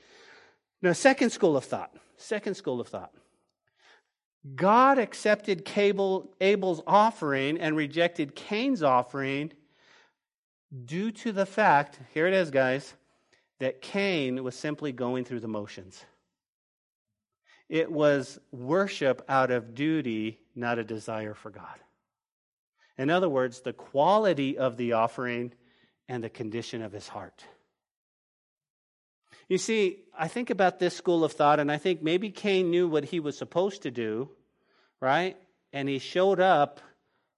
Now, 0.82 0.94
second 0.94 1.30
school 1.30 1.56
of 1.56 1.64
thought. 1.64 1.96
Second 2.18 2.56
school 2.56 2.82
of 2.82 2.88
thought. 2.88 3.14
God 4.56 4.98
accepted 4.98 5.70
Abel's 6.40 6.82
offering 6.88 7.60
and 7.60 7.76
rejected 7.76 8.36
Cain's 8.36 8.82
offering 8.82 9.54
due 10.86 11.12
to 11.12 11.32
the 11.32 11.46
fact, 11.46 12.00
here 12.14 12.26
it 12.26 12.34
is, 12.34 12.50
guys, 12.50 12.96
that 13.60 13.82
Cain 13.82 14.44
was 14.44 14.56
simply 14.56 14.92
going 14.92 15.26
through 15.26 15.42
the 15.42 15.48
motions. 15.48 16.06
It 17.72 17.90
was 17.90 18.38
worship 18.52 19.24
out 19.30 19.50
of 19.50 19.74
duty, 19.74 20.42
not 20.54 20.78
a 20.78 20.84
desire 20.84 21.34
for 21.34 21.50
God. 21.50 21.80
In 22.98 23.10
other 23.10 23.30
words, 23.30 23.62
the 23.62 23.72
quality 23.72 24.58
of 24.58 24.76
the 24.76 24.92
offering 24.92 25.54
and 26.10 26.22
the 26.22 26.30
condition 26.30 26.82
of 26.82 26.92
his 26.92 27.08
heart. 27.08 27.46
You 29.48 29.58
see, 29.58 30.00
I 30.14 30.28
think 30.28 30.50
about 30.50 30.80
this 30.80 30.98
school 30.98 31.24
of 31.24 31.32
thought, 31.32 31.62
and 31.62 31.72
I 31.72 31.78
think 31.78 32.04
maybe 32.04 32.30
Cain 32.30 32.72
knew 32.72 32.90
what 32.90 33.06
he 33.06 33.22
was 33.22 33.38
supposed 33.38 33.84
to 33.84 33.92
do, 33.92 34.30
right? 35.00 35.38
And 35.72 35.88
he 35.88 36.00
showed 36.00 36.42
up 36.42 36.82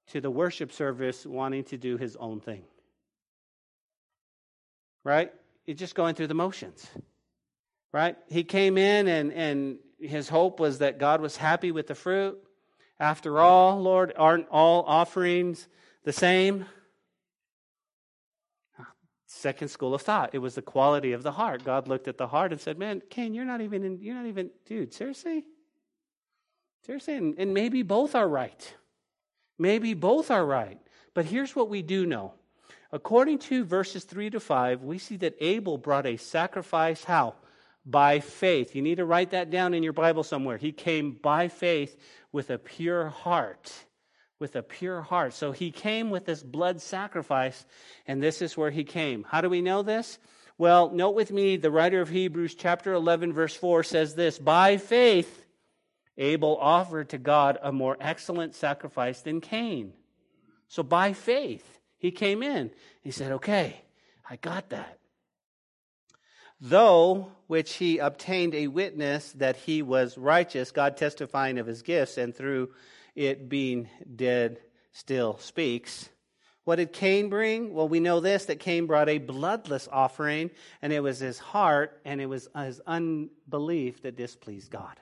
to 0.08 0.20
the 0.20 0.32
worship 0.32 0.72
service 0.72 1.28
wanting 1.28 1.66
to 1.66 1.78
do 1.78 1.96
his 1.96 2.16
own 2.16 2.40
thing. 2.40 2.64
Right? 5.04 5.32
He's 5.64 5.78
just 5.78 5.94
going 5.94 6.16
through 6.16 6.28
the 6.28 6.34
motions. 6.34 6.88
Right? 7.92 8.18
He 8.30 8.44
came 8.44 8.80
in 8.80 9.08
and, 9.08 9.32
and 9.32 9.78
his 10.04 10.30
hope 10.30 10.60
was 10.60 10.80
that 10.80 11.00
God 11.00 11.22
was 11.22 11.38
happy 11.38 11.72
with 11.72 11.88
the 11.88 11.96
fruit. 11.96 12.38
After 13.00 13.40
all, 13.40 13.82
Lord, 13.82 14.14
aren't 14.16 14.48
all 14.50 14.84
offerings 14.84 15.68
the 16.04 16.14
same? 16.14 16.66
Second 19.26 19.70
school 19.70 19.96
of 19.96 20.02
thought. 20.02 20.30
It 20.34 20.40
was 20.40 20.56
the 20.56 20.62
quality 20.62 21.12
of 21.14 21.24
the 21.24 21.32
heart. 21.32 21.64
God 21.64 21.88
looked 21.88 22.08
at 22.08 22.18
the 22.18 22.28
heart 22.28 22.52
and 22.52 22.62
said, 22.62 22.78
Man, 22.78 23.02
Cain, 23.10 23.34
you're 23.34 23.46
not 23.46 23.62
even 23.62 23.84
in, 23.84 24.00
you're 24.00 24.16
not 24.16 24.28
even, 24.28 24.52
dude, 24.66 24.94
seriously? 24.94 25.44
Seriously? 26.86 27.16
And, 27.16 27.36
and 27.38 27.54
maybe 27.54 27.82
both 27.82 28.16
are 28.16 28.28
right. 28.28 28.76
Maybe 29.58 29.94
both 29.94 30.30
are 30.30 30.46
right. 30.46 30.80
But 31.14 31.26
here's 31.26 31.56
what 31.56 31.70
we 31.70 31.82
do 31.82 32.06
know. 32.06 32.34
According 32.92 33.40
to 33.40 33.64
verses 33.64 34.04
3 34.04 34.30
to 34.32 34.40
5, 34.40 34.84
we 34.84 35.00
see 35.00 35.16
that 35.18 35.36
Abel 35.40 35.78
brought 35.78 36.06
a 36.06 36.18
sacrifice 36.18 37.04
how? 37.04 37.36
By 37.86 38.20
faith. 38.20 38.76
You 38.76 38.82
need 38.82 38.96
to 38.96 39.06
write 39.06 39.32
that 39.32 39.50
down 39.50 39.74
in 39.74 39.84
your 39.84 39.94
Bible 39.94 40.24
somewhere. 40.24 40.58
He 40.58 40.72
came 40.72 41.12
by 41.12 41.48
faith 41.48 42.00
with 42.32 42.50
a 42.50 42.58
pure 42.58 43.10
heart. 43.10 43.72
With 44.40 44.56
a 44.56 44.64
pure 44.64 45.02
heart. 45.02 45.34
So 45.34 45.52
he 45.52 45.72
came 45.72 46.10
with 46.10 46.26
this 46.26 46.44
blood 46.44 46.82
sacrifice, 46.82 47.66
and 48.08 48.22
this 48.22 48.42
is 48.42 48.58
where 48.58 48.72
he 48.72 48.84
came. 48.84 49.26
How 49.28 49.42
do 49.42 49.50
we 49.50 49.62
know 49.62 49.84
this? 49.84 50.20
Well, 50.58 50.92
note 50.92 51.16
with 51.16 51.32
me, 51.32 51.58
the 51.58 51.72
writer 51.72 52.02
of 52.02 52.10
Hebrews, 52.10 52.56
chapter 52.56 52.94
11, 52.94 53.34
verse 53.34 53.56
4 53.56 53.84
says 53.84 54.16
this 54.16 54.38
By 54.38 54.78
faith, 54.78 55.44
Abel 56.18 56.58
offered 56.60 57.10
to 57.10 57.18
God 57.18 57.58
a 57.62 57.72
more 57.72 57.98
excellent 58.00 58.54
sacrifice 58.54 59.22
than 59.22 59.42
Cain. 59.42 59.94
So 60.68 60.84
by 60.84 61.14
faith, 61.14 61.80
he 61.98 62.12
came 62.12 62.44
in. 62.44 62.72
He 63.02 63.12
said, 63.12 63.32
Okay, 63.34 63.82
I 64.30 64.36
got 64.38 64.70
that. 64.70 65.00
Though 66.66 67.34
which 67.48 67.74
he 67.74 67.98
obtained 67.98 68.56
a 68.56 68.68
witness 68.68 69.34
that 69.34 69.58
he 69.58 69.82
was 69.82 70.18
righteous, 70.18 70.72
God 70.72 70.96
testifying 70.96 71.60
of 71.60 71.68
his 71.68 71.82
gifts, 71.82 72.18
and 72.18 72.34
through 72.34 72.70
it 73.16 73.50
being 73.50 73.90
dead 74.16 74.60
still 74.94 75.38
speaks. 75.40 76.08
What 76.64 76.78
did 76.78 76.94
Cain 76.94 77.28
bring? 77.28 77.74
Well, 77.74 77.90
we 77.90 78.00
know 78.00 78.22
this 78.22 78.46
that 78.46 78.62
Cain 78.62 78.86
brought 78.86 79.10
a 79.10 79.18
bloodless 79.18 79.90
offering, 79.92 80.52
and 80.82 80.94
it 80.94 81.02
was 81.02 81.20
his 81.20 81.38
heart 81.38 82.00
and 82.06 82.22
it 82.22 82.28
was 82.28 82.48
his 82.56 82.80
unbelief 82.88 84.02
that 84.04 84.16
displeased 84.16 84.72
God. 84.72 84.98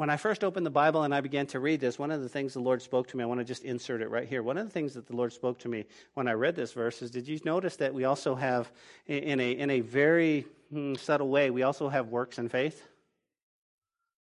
When 0.00 0.08
I 0.08 0.16
first 0.16 0.44
opened 0.44 0.64
the 0.64 0.70
Bible 0.70 1.02
and 1.02 1.14
I 1.14 1.20
began 1.20 1.44
to 1.48 1.60
read 1.60 1.78
this, 1.78 1.98
one 1.98 2.10
of 2.10 2.22
the 2.22 2.28
things 2.30 2.54
the 2.54 2.60
Lord 2.60 2.80
spoke 2.80 3.06
to 3.08 3.18
me, 3.18 3.22
I 3.22 3.26
want 3.26 3.38
to 3.40 3.44
just 3.44 3.64
insert 3.64 4.00
it 4.00 4.08
right 4.08 4.26
here. 4.26 4.42
One 4.42 4.56
of 4.56 4.64
the 4.64 4.72
things 4.72 4.94
that 4.94 5.06
the 5.06 5.14
Lord 5.14 5.30
spoke 5.30 5.58
to 5.58 5.68
me 5.68 5.84
when 6.14 6.26
I 6.26 6.32
read 6.32 6.56
this 6.56 6.72
verse 6.72 7.02
is 7.02 7.10
did 7.10 7.28
you 7.28 7.38
notice 7.44 7.76
that 7.76 7.92
we 7.92 8.04
also 8.04 8.34
have, 8.34 8.72
in 9.06 9.38
a, 9.40 9.50
in 9.52 9.68
a 9.68 9.80
very 9.80 10.46
hmm, 10.72 10.94
subtle 10.94 11.28
way, 11.28 11.50
we 11.50 11.64
also 11.64 11.90
have 11.90 12.08
works 12.08 12.38
and 12.38 12.50
faith? 12.50 12.82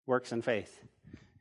Works 0.05 0.33
and 0.33 0.45
faith. 0.45 0.81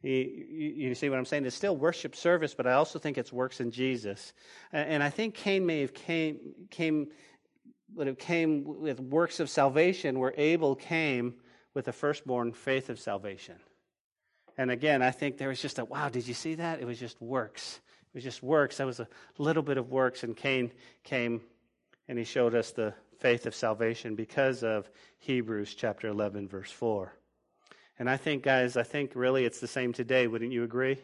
You, 0.04 0.94
see 0.94 1.10
what 1.10 1.18
I'm 1.18 1.26
saying? 1.26 1.48
It's 1.48 1.56
still 1.56 1.76
worship 1.76 2.16
service, 2.16 2.54
but 2.54 2.68
I 2.68 2.74
also 2.74 3.00
think 3.00 3.18
it's 3.18 3.34
works 3.34 3.60
in 3.60 3.72
Jesus. 3.72 4.34
And 4.72 5.02
I 5.02 5.10
think 5.10 5.34
Cain 5.34 5.66
may 5.66 5.82
have 5.82 5.96
came, 5.96 6.38
came 6.70 7.08
would 7.96 8.06
have 8.06 8.20
came 8.20 8.82
with 8.82 9.00
works 9.00 9.40
of 9.40 9.50
salvation, 9.50 10.20
where 10.20 10.36
Abel 10.38 10.76
came 10.76 11.34
with 11.74 11.86
the 11.86 11.92
firstborn 11.92 12.54
faith 12.54 12.92
of 12.92 13.00
salvation. 13.00 13.56
And 14.58 14.72
again, 14.72 15.02
I 15.02 15.12
think 15.12 15.38
there 15.38 15.50
was 15.50 15.62
just 15.62 15.80
a 15.80 15.86
wow, 15.86 16.10
did 16.10 16.28
you 16.28 16.34
see 16.34 16.56
that? 16.56 16.82
It 16.82 16.86
was 16.86 17.00
just 17.00 17.22
works. 17.22 17.80
It 18.02 18.16
was 18.16 18.24
just 18.24 18.42
works. 18.42 18.78
That 18.78 18.88
was 18.88 19.00
a 19.00 19.08
little 19.38 19.64
bit 19.64 19.78
of 19.78 19.90
works, 19.90 20.24
and 20.24 20.36
Cain 20.36 20.72
came 21.04 21.42
and 22.08 22.18
he 22.18 22.24
showed 22.24 22.56
us 22.56 22.72
the 22.72 22.94
faith 23.20 23.46
of 23.46 23.54
salvation 23.54 24.16
because 24.16 24.64
of 24.64 24.90
Hebrews 25.20 25.76
chapter 25.76 26.08
11, 26.08 26.48
verse 26.48 26.72
4. 26.72 27.14
And 28.00 28.10
I 28.10 28.18
think, 28.18 28.44
guys, 28.44 28.78
I 28.78 28.84
think 28.84 29.12
really 29.16 29.46
it's 29.46 29.60
the 29.60 29.68
same 29.68 29.92
today. 29.92 30.28
Wouldn't 30.28 30.52
you 30.52 30.64
agree? 30.64 30.98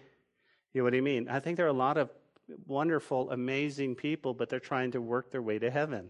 You 0.74 0.82
know 0.82 0.86
what 0.86 0.96
I 0.96 1.02
mean? 1.02 1.28
I 1.28 1.40
think 1.40 1.58
there 1.58 1.66
are 1.66 1.70
a 1.70 1.74
lot 1.74 1.98
of 1.98 2.10
wonderful, 2.68 3.32
amazing 3.32 3.96
people, 3.96 4.34
but 4.34 4.50
they're 4.50 4.60
trying 4.60 4.92
to 4.92 5.02
work 5.02 5.32
their 5.32 5.42
way 5.42 5.60
to 5.60 5.70
heaven. 5.70 6.10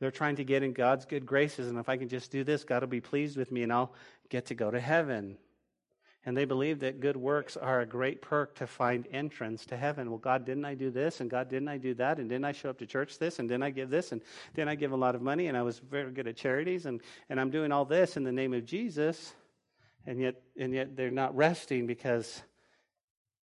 They're 0.00 0.10
trying 0.10 0.36
to 0.36 0.44
get 0.44 0.62
in 0.62 0.72
God's 0.72 1.04
good 1.04 1.26
graces, 1.26 1.68
and 1.68 1.78
if 1.78 1.88
I 1.88 1.96
can 1.96 2.08
just 2.08 2.32
do 2.32 2.42
this, 2.42 2.64
God 2.64 2.82
will 2.82 2.88
be 2.88 3.00
pleased 3.00 3.36
with 3.36 3.52
me 3.52 3.62
and 3.62 3.72
I'll 3.72 3.92
get 4.28 4.46
to 4.46 4.54
go 4.54 4.70
to 4.70 4.80
heaven. 4.80 5.36
And 6.24 6.36
they 6.36 6.44
believe 6.44 6.80
that 6.80 7.00
good 7.00 7.16
works 7.16 7.56
are 7.56 7.80
a 7.80 7.86
great 7.86 8.22
perk 8.22 8.54
to 8.56 8.66
find 8.66 9.08
entrance 9.10 9.66
to 9.66 9.76
heaven. 9.76 10.08
Well, 10.08 10.18
God, 10.18 10.44
didn't 10.44 10.64
I 10.64 10.74
do 10.74 10.88
this? 10.88 11.20
And 11.20 11.28
God, 11.28 11.48
didn't 11.48 11.68
I 11.68 11.78
do 11.78 11.94
that? 11.94 12.18
And 12.18 12.28
didn't 12.28 12.44
I 12.44 12.52
show 12.52 12.70
up 12.70 12.78
to 12.78 12.86
church 12.86 13.18
this? 13.18 13.40
And 13.40 13.48
didn't 13.48 13.64
I 13.64 13.70
give 13.70 13.90
this? 13.90 14.12
And 14.12 14.22
didn't 14.54 14.68
I 14.68 14.76
give 14.76 14.92
a 14.92 14.96
lot 14.96 15.16
of 15.16 15.22
money? 15.22 15.48
And 15.48 15.56
I 15.56 15.62
was 15.62 15.80
very 15.80 16.12
good 16.12 16.28
at 16.28 16.36
charities. 16.36 16.86
And, 16.86 17.00
and 17.28 17.40
I'm 17.40 17.50
doing 17.50 17.72
all 17.72 17.84
this 17.84 18.16
in 18.16 18.22
the 18.22 18.30
name 18.30 18.54
of 18.54 18.64
Jesus. 18.64 19.34
And 20.06 20.20
yet, 20.20 20.40
and 20.56 20.72
yet 20.72 20.96
they're 20.96 21.10
not 21.10 21.34
resting 21.34 21.88
because 21.88 22.42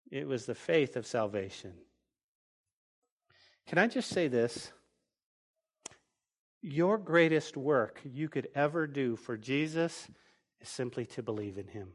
it 0.09 0.27
was 0.27 0.47
the 0.47 0.55
faith 0.55 0.95
of 0.95 1.05
salvation. 1.05 1.73
Can 3.67 3.77
I 3.77 3.87
just 3.87 4.09
say 4.09 4.27
this? 4.27 4.71
Your 6.61 6.97
greatest 6.97 7.55
work 7.55 7.99
you 8.03 8.29
could 8.29 8.47
ever 8.55 8.87
do 8.87 9.15
for 9.15 9.37
Jesus 9.37 10.07
is 10.59 10.69
simply 10.69 11.05
to 11.07 11.21
believe 11.21 11.59
in 11.59 11.67
him. 11.67 11.89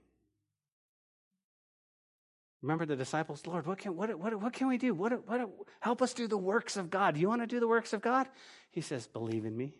Remember 2.62 2.84
the 2.84 2.96
disciples, 2.96 3.46
Lord, 3.46 3.66
what 3.66 3.78
can, 3.78 3.96
what, 3.96 4.18
what, 4.18 4.34
what 4.40 4.52
can 4.52 4.66
we 4.66 4.78
do? 4.78 4.92
What, 4.92 5.26
what, 5.28 5.48
help 5.80 6.02
us 6.02 6.12
do 6.12 6.26
the 6.26 6.36
works 6.36 6.76
of 6.76 6.90
God. 6.90 7.14
Do 7.14 7.20
You 7.20 7.28
want 7.28 7.42
to 7.42 7.46
do 7.46 7.60
the 7.60 7.68
works 7.68 7.92
of 7.92 8.02
God? 8.02 8.26
He 8.70 8.80
says, 8.80 9.06
believe 9.06 9.44
in 9.44 9.56
me. 9.56 9.74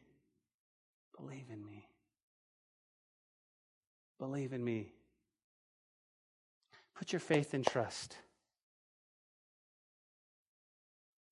Believe 1.17 1.47
in 1.53 1.65
me. 1.65 1.89
Believe 4.19 4.53
in 4.53 4.65
me. 4.65 4.93
Put 6.95 7.13
your 7.13 7.21
faith 7.21 7.55
and 7.55 7.67
trust. 7.67 8.17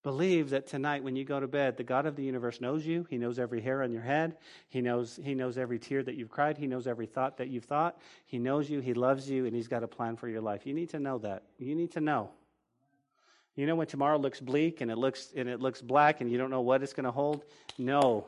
Believe 0.06 0.50
that 0.50 0.68
tonight 0.68 1.02
when 1.02 1.16
you 1.16 1.24
go 1.24 1.40
to 1.40 1.48
bed, 1.48 1.76
the 1.76 1.82
God 1.82 2.06
of 2.06 2.14
the 2.14 2.22
universe 2.22 2.60
knows 2.60 2.86
you. 2.86 3.04
He 3.10 3.18
knows 3.18 3.40
every 3.40 3.60
hair 3.60 3.82
on 3.82 3.90
your 3.90 4.02
head. 4.02 4.36
He 4.68 4.80
knows, 4.80 5.18
he 5.20 5.34
knows 5.34 5.58
every 5.58 5.80
tear 5.80 6.00
that 6.04 6.14
you've 6.14 6.30
cried. 6.30 6.56
He 6.56 6.68
knows 6.68 6.86
every 6.86 7.06
thought 7.06 7.38
that 7.38 7.48
you've 7.48 7.64
thought. 7.64 7.98
He 8.24 8.38
knows 8.38 8.70
you. 8.70 8.78
He 8.78 8.94
loves 8.94 9.28
you, 9.28 9.46
and 9.46 9.56
He's 9.56 9.66
got 9.66 9.82
a 9.82 9.88
plan 9.88 10.14
for 10.14 10.28
your 10.28 10.40
life. 10.40 10.64
You 10.64 10.74
need 10.74 10.90
to 10.90 11.00
know 11.00 11.18
that. 11.18 11.42
You 11.58 11.74
need 11.74 11.90
to 11.94 12.00
know. 12.00 12.30
You 13.56 13.66
know 13.66 13.74
when 13.74 13.88
tomorrow 13.88 14.16
looks 14.16 14.38
bleak 14.40 14.80
and 14.80 14.92
it 14.92 14.96
looks 14.96 15.32
and 15.34 15.48
it 15.48 15.58
looks 15.58 15.82
black 15.82 16.20
and 16.20 16.30
you 16.30 16.38
don't 16.38 16.50
know 16.50 16.60
what 16.60 16.84
it's 16.84 16.92
going 16.92 17.02
to 17.02 17.10
hold? 17.10 17.44
Know. 17.76 18.26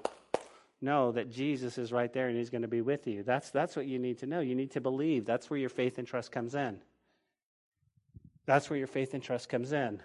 Know 0.81 1.13
that 1.13 1.31
Jesus 1.31 1.79
is 1.79 1.93
right 1.93 2.13
there 2.13 2.27
and 2.27 2.37
he's 2.37 2.51
going 2.51 2.63
to 2.63 2.67
be 2.67 2.81
with 2.81 3.07
you. 3.07 3.23
That's 3.23 3.51
that's 3.51 3.77
what 3.77 3.87
you 3.87 4.01
need 4.01 4.19
to 4.19 4.27
know. 4.27 4.41
You 4.41 4.57
need 4.57 4.73
to 4.73 4.81
believe. 4.81 5.27
That's 5.27 5.49
where 5.49 5.61
your 5.61 5.69
faith 5.69 5.99
and 5.99 6.09
trust 6.09 6.33
comes 6.33 6.57
in. 6.57 6.81
That's 8.47 8.69
where 8.69 8.81
your 8.81 8.89
faith 8.89 9.15
and 9.15 9.23
trust 9.23 9.49
comes 9.49 9.71
in. 9.71 10.03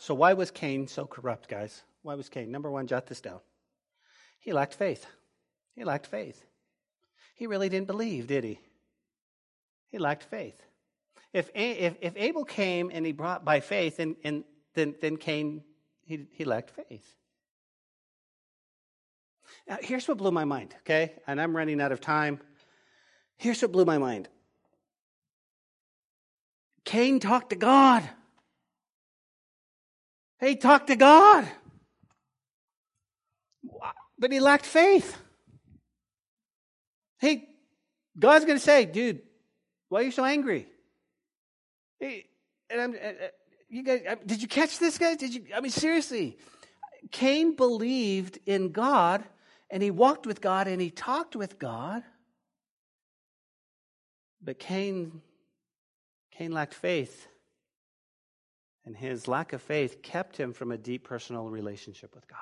So, 0.00 0.14
why 0.14 0.32
was 0.32 0.50
Cain 0.50 0.88
so 0.88 1.04
corrupt, 1.04 1.46
guys? 1.46 1.82
Why 2.00 2.14
was 2.14 2.30
Cain? 2.30 2.50
Number 2.50 2.70
one, 2.70 2.86
jot 2.86 3.06
this 3.06 3.20
down. 3.20 3.40
He 4.38 4.54
lacked 4.54 4.72
faith. 4.72 5.04
He 5.74 5.84
lacked 5.84 6.06
faith. 6.06 6.42
He 7.34 7.46
really 7.46 7.68
didn't 7.68 7.86
believe, 7.86 8.26
did 8.26 8.42
he? 8.42 8.58
He 9.90 9.98
lacked 9.98 10.24
faith. 10.24 10.58
If, 11.34 11.50
if, 11.54 11.96
if 12.00 12.14
Abel 12.16 12.46
came 12.46 12.90
and 12.90 13.04
he 13.04 13.12
brought 13.12 13.44
by 13.44 13.60
faith, 13.60 13.98
and, 13.98 14.16
and 14.24 14.44
then, 14.72 14.94
then 15.02 15.18
Cain, 15.18 15.62
he, 16.06 16.26
he 16.32 16.46
lacked 16.46 16.70
faith. 16.70 17.14
Now, 19.68 19.76
here's 19.82 20.08
what 20.08 20.16
blew 20.16 20.30
my 20.30 20.46
mind, 20.46 20.74
okay? 20.78 21.12
And 21.26 21.38
I'm 21.38 21.54
running 21.54 21.78
out 21.78 21.92
of 21.92 22.00
time. 22.00 22.40
Here's 23.36 23.60
what 23.60 23.72
blew 23.72 23.84
my 23.84 23.98
mind 23.98 24.28
Cain 26.86 27.20
talked 27.20 27.50
to 27.50 27.56
God. 27.56 28.08
He 30.40 30.56
talked 30.56 30.86
to 30.88 30.96
God. 30.96 31.46
But 34.18 34.32
he 34.32 34.40
lacked 34.40 34.66
faith. 34.66 35.16
Hey, 37.18 37.48
God's 38.18 38.44
going 38.44 38.58
to 38.58 38.64
say, 38.64 38.86
dude, 38.86 39.20
why 39.88 40.00
are 40.00 40.04
you 40.04 40.10
so 40.10 40.24
angry? 40.24 40.66
Hey, 41.98 42.26
and 42.70 42.80
I'm, 42.80 42.94
you 43.68 43.82
guys, 43.82 44.00
did 44.24 44.40
you 44.40 44.48
catch 44.48 44.78
this, 44.78 44.98
guys? 44.98 45.16
Did 45.16 45.34
you? 45.34 45.44
I 45.54 45.60
mean, 45.60 45.70
seriously, 45.70 46.38
Cain 47.10 47.56
believed 47.56 48.38
in 48.46 48.72
God, 48.72 49.24
and 49.70 49.82
he 49.82 49.90
walked 49.90 50.26
with 50.26 50.40
God, 50.40 50.66
and 50.66 50.80
he 50.80 50.90
talked 50.90 51.36
with 51.36 51.58
God. 51.58 52.02
But 54.42 54.58
Cain, 54.58 55.20
Cain 56.32 56.52
lacked 56.52 56.74
faith. 56.74 57.28
And 58.86 58.96
his 58.96 59.28
lack 59.28 59.52
of 59.52 59.60
faith 59.60 60.02
kept 60.02 60.36
him 60.36 60.52
from 60.52 60.72
a 60.72 60.78
deep 60.78 61.04
personal 61.04 61.48
relationship 61.48 62.14
with 62.14 62.26
God. 62.26 62.38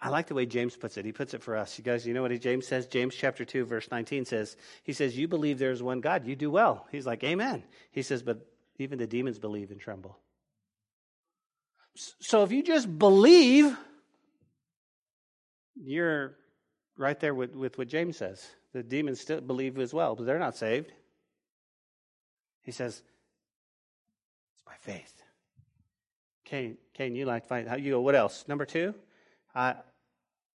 I 0.00 0.08
like 0.08 0.26
the 0.26 0.34
way 0.34 0.46
James 0.46 0.76
puts 0.76 0.96
it. 0.96 1.04
He 1.04 1.12
puts 1.12 1.32
it 1.32 1.42
for 1.42 1.56
us. 1.56 1.78
You 1.78 1.84
guys, 1.84 2.06
you 2.06 2.12
know 2.12 2.22
what 2.22 2.38
James 2.40 2.66
says? 2.66 2.86
James 2.86 3.14
chapter 3.14 3.44
2, 3.44 3.64
verse 3.64 3.88
19 3.90 4.24
says, 4.24 4.56
He 4.82 4.92
says, 4.92 5.16
You 5.16 5.28
believe 5.28 5.58
there 5.58 5.70
is 5.70 5.82
one 5.82 6.00
God. 6.00 6.26
You 6.26 6.34
do 6.34 6.50
well. 6.50 6.86
He's 6.90 7.06
like, 7.06 7.22
Amen. 7.22 7.62
He 7.92 8.02
says, 8.02 8.22
But 8.22 8.44
even 8.78 8.98
the 8.98 9.06
demons 9.06 9.38
believe 9.38 9.70
and 9.70 9.80
tremble. 9.80 10.18
So 12.20 12.42
if 12.42 12.52
you 12.52 12.62
just 12.62 12.98
believe, 12.98 13.76
you're 15.76 16.36
right 16.96 17.18
there 17.18 17.34
with, 17.34 17.54
with 17.54 17.78
what 17.78 17.88
James 17.88 18.16
says. 18.16 18.44
The 18.72 18.82
demons 18.82 19.20
still 19.20 19.40
believe 19.40 19.78
as 19.78 19.94
well, 19.94 20.14
but 20.14 20.26
they're 20.26 20.38
not 20.38 20.56
saved. 20.56 20.92
He 22.66 22.72
says, 22.72 23.00
It's 24.52 24.62
by 24.62 24.74
faith. 24.80 25.22
Cain, 26.44 26.76
Cain, 26.94 27.14
you 27.14 27.24
like 27.24 27.46
fight. 27.46 27.68
How 27.68 27.76
you 27.76 27.92
go, 27.92 28.00
what 28.00 28.16
else? 28.16 28.44
Number 28.48 28.66
two, 28.66 28.92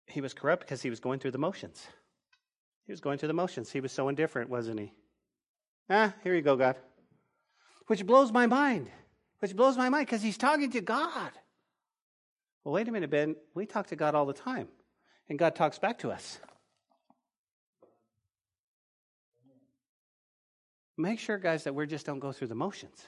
he 0.06 0.20
was 0.20 0.32
corrupt 0.32 0.62
because 0.62 0.80
he 0.80 0.88
was 0.88 1.00
going 1.00 1.18
through 1.18 1.32
the 1.32 1.38
motions. 1.38 1.84
He 2.86 2.92
was 2.92 3.00
going 3.00 3.18
through 3.18 3.28
the 3.28 3.34
motions. 3.34 3.72
He 3.72 3.80
was 3.80 3.90
so 3.90 4.08
indifferent, 4.08 4.48
wasn't 4.48 4.78
he? 4.78 4.92
Ah, 5.90 6.14
here 6.22 6.34
you 6.34 6.42
go, 6.42 6.56
God. 6.56 6.76
Which 7.88 8.06
blows 8.06 8.32
my 8.32 8.46
mind. 8.46 8.88
Which 9.40 9.54
blows 9.54 9.76
my 9.76 9.88
mind 9.88 10.06
because 10.06 10.22
he's 10.22 10.38
talking 10.38 10.70
to 10.70 10.80
God. 10.80 11.32
Well, 12.62 12.74
wait 12.74 12.88
a 12.88 12.92
minute, 12.92 13.10
Ben. 13.10 13.34
We 13.54 13.66
talk 13.66 13.88
to 13.88 13.96
God 13.96 14.14
all 14.14 14.26
the 14.26 14.32
time, 14.32 14.68
and 15.28 15.38
God 15.38 15.56
talks 15.56 15.78
back 15.78 15.98
to 16.00 16.10
us. 16.12 16.38
Make 20.96 21.18
sure, 21.18 21.38
guys, 21.38 21.64
that 21.64 21.74
we 21.74 21.86
just 21.86 22.06
don't 22.06 22.18
go 22.18 22.32
through 22.32 22.48
the 22.48 22.54
motions. 22.54 23.04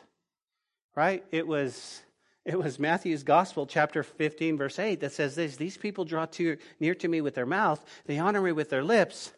Right? 0.95 1.24
It 1.30 1.47
was 1.47 2.03
it 2.49 2.59
was 2.59 2.78
Matthew's 2.78 3.24
Gospel, 3.24 3.66
chapter 3.66 4.03
15, 4.03 4.57
verse 4.57 4.78
8, 4.78 5.01
that 5.01 5.12
says 5.12 5.34
this 5.34 5.57
These 5.57 5.76
people 5.76 6.07
draw 6.07 6.24
to, 6.24 6.57
near 6.80 6.95
to 6.95 7.07
me 7.07 7.20
with 7.20 7.34
their 7.34 7.45
mouth, 7.45 7.84
they 8.07 8.18
honor 8.18 8.41
me 8.41 8.53
with 8.53 8.70
their 8.70 8.82
lips, 8.82 9.32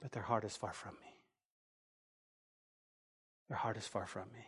but 0.00 0.10
their 0.10 0.24
heart 0.24 0.42
is 0.42 0.56
far 0.56 0.72
from 0.72 0.94
me. 1.00 1.14
Their 3.48 3.58
heart 3.58 3.76
is 3.76 3.86
far 3.86 4.06
from 4.06 4.24
me. 4.34 4.44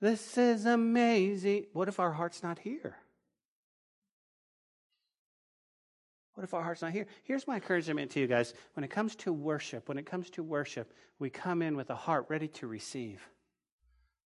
This 0.00 0.38
is 0.38 0.64
amazing. 0.64 1.66
What 1.74 1.88
if 1.88 2.00
our 2.00 2.12
heart's 2.12 2.42
not 2.42 2.60
here? 2.60 2.96
What 6.36 6.44
if 6.44 6.52
our 6.52 6.62
heart's 6.62 6.82
not 6.82 6.92
here? 6.92 7.06
Here's 7.24 7.46
my 7.46 7.54
encouragement 7.54 8.10
to 8.10 8.20
you 8.20 8.26
guys. 8.26 8.52
When 8.74 8.84
it 8.84 8.90
comes 8.90 9.16
to 9.16 9.32
worship, 9.32 9.88
when 9.88 9.96
it 9.96 10.04
comes 10.04 10.28
to 10.30 10.42
worship, 10.42 10.92
we 11.18 11.30
come 11.30 11.62
in 11.62 11.76
with 11.76 11.88
a 11.88 11.94
heart 11.94 12.26
ready 12.28 12.46
to 12.48 12.66
receive, 12.66 13.26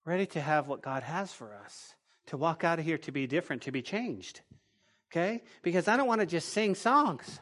ready 0.04 0.26
to 0.26 0.40
have 0.40 0.66
what 0.66 0.82
God 0.82 1.04
has 1.04 1.32
for 1.32 1.54
us, 1.54 1.94
to 2.26 2.36
walk 2.36 2.64
out 2.64 2.80
of 2.80 2.84
here 2.84 2.98
to 2.98 3.12
be 3.12 3.28
different, 3.28 3.62
to 3.62 3.70
be 3.70 3.80
changed. 3.80 4.40
Okay? 5.12 5.44
Because 5.62 5.86
I 5.86 5.96
don't 5.96 6.08
want 6.08 6.20
to 6.20 6.26
just 6.26 6.48
sing 6.48 6.74
songs. 6.74 7.38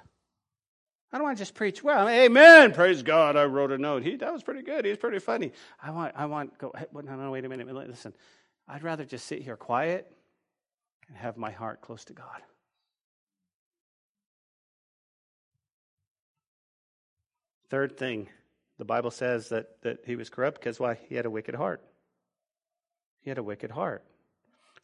I 1.11 1.17
don't 1.17 1.25
want 1.25 1.39
to 1.39 1.43
just 1.43 1.55
preach. 1.55 1.83
Well, 1.83 2.07
amen. 2.07 2.75
Praise 2.75 3.03
God. 3.03 3.37
I 3.37 3.47
wrote 3.47 3.73
a 3.73 3.79
note. 3.79 4.03
He 4.03 4.17
that 4.17 4.31
was 4.31 4.43
pretty 4.43 4.61
good. 4.61 4.85
He's 4.85 4.99
pretty 4.99 5.19
funny. 5.19 5.53
I 5.83 5.93
want. 5.93 6.13
I 6.15 6.27
want. 6.27 6.59
Go. 6.59 6.75
No, 6.93 7.01
no. 7.01 7.31
Wait 7.31 7.47
a 7.47 7.49
minute. 7.49 7.67
Listen. 7.67 8.13
I'd 8.69 8.83
rather 8.83 9.07
just 9.07 9.25
sit 9.25 9.41
here 9.41 9.57
quiet 9.57 10.13
and 11.09 11.17
have 11.17 11.39
my 11.39 11.51
heart 11.51 11.81
close 11.81 12.05
to 12.07 12.13
God. 12.13 12.43
Third 17.71 17.97
thing, 17.97 18.29
the 18.79 18.85
Bible 18.85 19.11
says 19.11 19.49
that, 19.51 19.83
that 19.83 19.99
he 20.07 20.17
was 20.17 20.31
corrupt 20.31 20.61
because 20.61 20.81
why? 20.81 20.99
He 21.09 21.15
had 21.15 21.27
a 21.27 21.31
wicked 21.31 21.55
heart. 21.55 21.83
He 23.21 23.31
had 23.31 23.39
a 23.39 23.43
wicked 23.43 23.71
heart. 23.71 24.05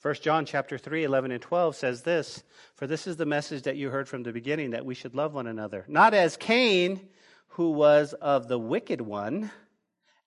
1 0.02 0.14
John 0.16 0.44
chapter 0.44 0.76
3, 0.76 1.04
11 1.04 1.30
and 1.30 1.40
12 1.40 1.76
says 1.76 2.02
this, 2.02 2.42
For 2.74 2.86
this 2.86 3.06
is 3.06 3.16
the 3.16 3.24
message 3.24 3.62
that 3.62 3.76
you 3.76 3.88
heard 3.88 4.06
from 4.06 4.22
the 4.22 4.32
beginning, 4.32 4.72
that 4.72 4.84
we 4.84 4.94
should 4.94 5.14
love 5.14 5.32
one 5.32 5.46
another. 5.46 5.86
Not 5.88 6.12
as 6.12 6.36
Cain, 6.36 7.00
who 7.48 7.70
was 7.70 8.12
of 8.12 8.48
the 8.48 8.58
wicked 8.58 9.00
one, 9.00 9.50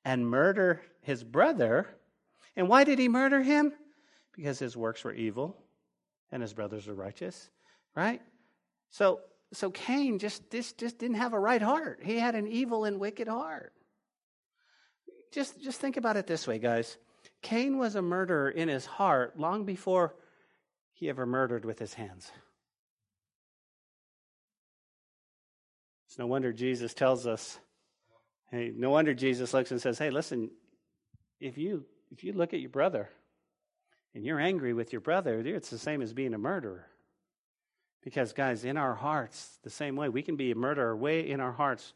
and 0.03 0.27
murder 0.27 0.81
his 1.01 1.23
brother. 1.23 1.87
And 2.55 2.67
why 2.67 2.85
did 2.85 2.97
he 2.97 3.07
murder 3.07 3.41
him? 3.41 3.73
Because 4.33 4.57
his 4.57 4.75
works 4.75 5.03
were 5.03 5.13
evil 5.13 5.55
and 6.31 6.41
his 6.41 6.53
brothers 6.53 6.87
were 6.87 6.93
righteous, 6.93 7.49
right? 7.95 8.21
So 8.89 9.21
so 9.53 9.69
Cain 9.71 10.19
just, 10.19 10.51
just, 10.51 10.77
just 10.77 10.97
didn't 10.97 11.17
have 11.17 11.33
a 11.33 11.39
right 11.39 11.61
heart. 11.61 11.99
He 12.03 12.17
had 12.17 12.35
an 12.35 12.47
evil 12.47 12.83
and 12.85 12.99
wicked 12.99 13.27
heart. 13.27 13.73
Just, 15.31 15.61
just 15.61 15.79
think 15.79 15.97
about 15.97 16.17
it 16.17 16.27
this 16.27 16.47
way, 16.47 16.59
guys. 16.59 16.97
Cain 17.41 17.77
was 17.77 17.95
a 17.95 18.01
murderer 18.01 18.49
in 18.49 18.67
his 18.67 18.85
heart 18.85 19.39
long 19.39 19.65
before 19.65 20.15
he 20.93 21.09
ever 21.09 21.25
murdered 21.25 21.63
with 21.63 21.79
his 21.79 21.93
hands. 21.93 22.31
It's 26.07 26.17
no 26.17 26.27
wonder 26.27 26.51
Jesus 26.51 26.93
tells 26.93 27.27
us, 27.27 27.59
hey, 28.51 28.71
no 28.75 28.89
wonder 28.89 29.13
Jesus 29.13 29.53
looks 29.53 29.71
and 29.71 29.81
says, 29.81 29.97
hey, 29.99 30.09
listen, 30.09 30.49
if 31.39 31.57
you, 31.57 31.85
if 32.11 32.23
you 32.23 32.33
look 32.33 32.53
at 32.53 32.59
your 32.59 32.69
brother 32.69 33.09
and 34.15 34.25
you're 34.25 34.39
angry 34.39 34.73
with 34.73 34.91
your 34.91 35.01
brother, 35.01 35.39
it's 35.39 35.69
the 35.69 35.77
same 35.77 36.01
as 36.01 36.13
being 36.13 36.33
a 36.33 36.39
murderer. 36.39 36.87
Because, 38.03 38.33
guys, 38.33 38.63
in 38.63 38.77
our 38.77 38.95
hearts, 38.95 39.59
the 39.63 39.69
same 39.69 39.95
way, 39.95 40.09
we 40.09 40.21
can 40.21 40.35
be 40.35 40.51
a 40.51 40.55
murderer 40.55 40.95
way 40.95 41.29
in 41.29 41.39
our 41.39 41.51
hearts 41.51 41.93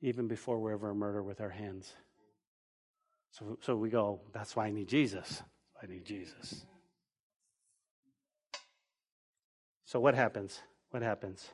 even 0.00 0.26
before 0.26 0.58
we're 0.58 0.72
ever 0.72 0.90
a 0.90 0.94
murderer 0.94 1.22
with 1.22 1.40
our 1.40 1.50
hands. 1.50 1.92
So, 3.30 3.58
so 3.60 3.76
we 3.76 3.88
go, 3.88 4.20
that's 4.32 4.56
why 4.56 4.66
I 4.66 4.70
need 4.70 4.88
Jesus. 4.88 5.42
I 5.82 5.86
need 5.86 6.04
Jesus. 6.04 6.66
So, 9.84 10.00
what 10.00 10.14
happens? 10.14 10.60
What 10.90 11.02
happens? 11.02 11.48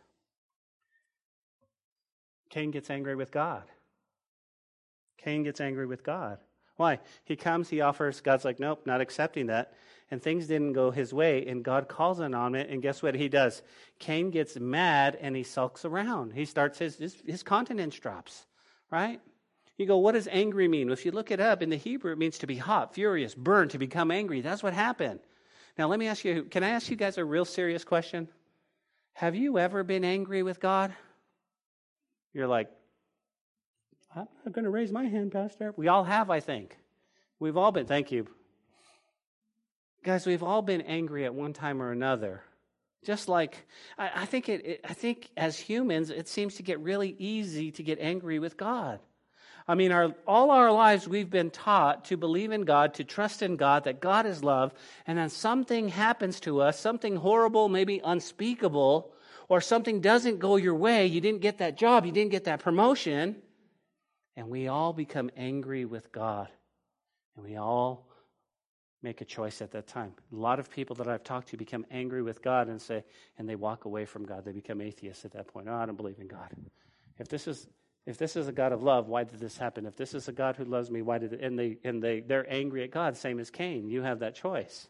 Cain 2.51 2.71
gets 2.71 2.91
angry 2.91 3.15
with 3.15 3.31
God. 3.31 3.65
Cain 5.19 5.43
gets 5.43 5.61
angry 5.61 5.87
with 5.87 6.03
God. 6.03 6.39
Why? 6.79 7.01
He 7.25 7.37
comes, 7.37 7.69
he 7.69 7.83
offers, 7.83 8.23
God's 8.23 8.47
like, 8.47 8.59
nope, 8.59 8.87
not 8.87 9.03
accepting 9.03 9.49
that 9.49 9.75
and 10.11 10.23
things 10.23 10.47
didn't 10.47 10.73
go 10.73 10.91
his 10.91 11.13
way, 11.13 11.47
and 11.47 11.63
God 11.63 11.89
calls 11.89 12.21
in 12.21 12.35
on 12.35 12.55
it, 12.55 12.71
and 12.71 12.81
guess 12.81 13.03
what 13.03 13.15
he 13.15 13.29
does? 13.29 13.63
Cain 13.99 14.31
gets 14.31 14.59
mad 14.59 15.19
and 15.21 15.37
he 15.37 15.43
sulks 15.43 15.85
around. 15.85 16.33
He 16.33 16.45
starts 16.45 16.79
his 16.79 16.97
his, 16.97 17.17
his 17.27 17.43
countenance 17.43 17.99
drops, 17.99 18.47
right? 18.91 19.21
You 19.77 19.87
go, 19.87 19.99
what 19.99 20.13
does 20.13 20.27
angry 20.29 20.67
mean? 20.67 20.89
Well, 20.89 20.95
if 20.95 21.05
you 21.05 21.13
look 21.13 21.31
it 21.31 21.41
up 21.41 21.63
in 21.63 21.71
the 21.71 21.77
Hebrew, 21.77 22.13
it 22.13 22.19
means 22.19 22.39
to 22.39 22.47
be 22.47 22.57
hot, 22.57 22.95
furious, 22.95 23.35
burn, 23.35 23.69
to 23.69 23.79
become 23.79 24.11
angry. 24.11 24.41
That's 24.41 24.63
what 24.63 24.73
happened. 24.73 25.21
Now, 25.77 25.87
let 25.87 26.01
me 26.01 26.09
ask 26.09 26.25
you, 26.25 26.45
can 26.45 26.65
I 26.65 26.71
ask 26.71 26.91
you 26.91 26.97
guys 26.97 27.19
a 27.19 27.25
real 27.25 27.45
serious 27.45 27.85
question? 27.85 28.29
Have 29.13 29.37
you 29.37 29.59
ever 29.59 29.85
been 29.85 30.05
angry 30.05 30.43
with 30.43 30.59
God? 30.59 30.93
You're 32.33 32.49
like, 32.49 32.71
I'm 34.21 34.29
not 34.47 34.55
going 34.55 34.65
to 34.65 34.71
raise 34.71 34.91
my 34.91 35.05
hand, 35.05 35.33
Pastor. 35.33 35.73
We 35.77 35.89
all 35.89 36.05
have, 36.05 36.31
I 36.31 36.41
think. 36.41 36.77
We've 37.39 37.57
all 37.57 37.73
been. 37.73 37.87
Thank 37.87 38.11
you. 38.11 38.27
Guys, 40.03 40.27
we've 40.27 40.43
all 40.43 40.63
been 40.63 40.81
angry 40.83 41.25
at 41.25 41.35
one 41.35 41.53
time 41.53 41.83
or 41.83 41.93
another. 41.93 42.43
Just 43.05 43.29
like 43.29 43.67
I, 43.97 44.11
I 44.17 44.25
think 44.27 44.49
it, 44.49 44.67
it, 44.67 44.81
I 44.89 44.95
think 44.95 45.31
as 45.37 45.57
humans, 45.57 46.11
it 46.11 46.29
seems 46.29 46.57
to 46.57 46.63
get 46.63 46.81
really 46.81 47.15
easy 47.19 47.71
to 47.73 47.83
get 47.83 47.99
angry 48.01 48.39
with 48.39 48.57
God. 48.57 49.01
I 49.69 49.75
mean, 49.75 49.93
our, 49.93 50.15
all 50.27 50.51
our 50.51 50.73
lives 50.73 51.07
we've 51.07 51.29
been 51.29 51.51
taught 51.51 52.07
to 52.07 52.17
believe 52.17 52.53
in 52.53 52.63
God, 52.63 52.95
to 52.95 53.05
trust 53.05 53.43
in 53.43 53.57
God, 53.57 53.85
that 53.85 54.01
God 54.01 54.25
is 54.25 54.43
love, 54.43 54.73
and 55.07 55.19
then 55.19 55.29
something 55.29 55.89
happens 55.89 56.41
to 56.41 56.63
us, 56.63 56.81
something 56.81 57.17
horrible, 57.17 57.69
maybe 57.69 58.01
unspeakable, 58.03 59.13
or 59.49 59.61
something 59.61 60.01
doesn't 60.01 60.39
go 60.39 60.57
your 60.57 60.75
way. 60.75 61.07
You 61.07 61.21
didn't 61.21 61.43
get 61.43 61.59
that 61.59 61.77
job, 61.77 62.07
you 62.07 62.13
didn't 62.13 62.31
get 62.31 62.45
that 62.45 62.61
promotion, 62.61 63.37
and 64.39 64.49
we 64.49 64.69
all 64.69 64.93
become 64.93 65.33
angry 65.37 65.85
with 65.85 66.13
God. 66.13 66.49
And 67.35 67.45
we 67.45 67.57
all 67.57 68.07
make 69.03 69.21
a 69.21 69.25
choice 69.25 69.61
at 69.61 69.73
that 69.73 69.89
time. 69.89 70.13
A 70.33 70.37
lot 70.37 70.61
of 70.61 70.71
people 70.71 70.95
that 70.97 71.09
I've 71.09 71.25
talked 71.25 71.49
to 71.49 71.57
become 71.57 71.85
angry 71.91 72.23
with 72.23 72.41
God 72.41 72.69
and 72.69 72.81
say, 72.81 73.03
and 73.37 73.49
they 73.49 73.57
walk 73.57 73.85
away 73.85 74.05
from 74.05 74.25
God. 74.25 74.45
They 74.45 74.53
become 74.53 74.81
atheists 74.81 75.25
at 75.25 75.33
that 75.33 75.49
point. 75.49 75.67
Oh, 75.69 75.75
I 75.75 75.87
don't 75.87 75.97
believe 75.97 76.21
in 76.21 76.29
God. 76.29 76.53
If 77.19 77.27
this 77.27 77.49
is 77.49 77.67
if 78.07 78.17
this 78.17 78.37
is 78.37 78.47
a 78.47 78.53
God 78.53 78.71
of 78.71 78.81
love, 78.81 79.09
why 79.09 79.25
did 79.25 79.41
this 79.41 79.59
happen? 79.59 79.85
If 79.87 79.97
this 79.97 80.15
is 80.15 80.29
a 80.29 80.33
God 80.33 80.57
who 80.57 80.65
loves 80.65 80.89
me, 80.89 81.03
why 81.03 81.19
did 81.19 81.33
it? 81.33 81.41
And 81.41 81.59
they 81.59 81.79
and 81.83 82.01
they 82.01 82.21
they're 82.21 82.47
angry 82.49 82.85
at 82.85 82.93
God, 82.93 83.17
same 83.17 83.41
as 83.41 83.51
Cain. 83.51 83.89
You 83.89 84.03
have 84.03 84.21
that 84.21 84.37
choice. 84.37 84.87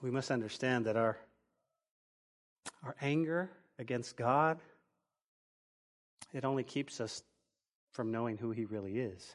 We 0.00 0.10
must 0.10 0.30
understand 0.30 0.86
that 0.86 0.96
our 0.96 1.18
our 2.84 2.94
anger 3.00 3.50
against 3.78 4.16
God 4.16 4.60
it 6.34 6.44
only 6.44 6.64
keeps 6.64 7.00
us 7.00 7.22
from 7.92 8.10
knowing 8.10 8.36
who 8.36 8.50
he 8.50 8.64
really 8.64 8.98
is. 8.98 9.34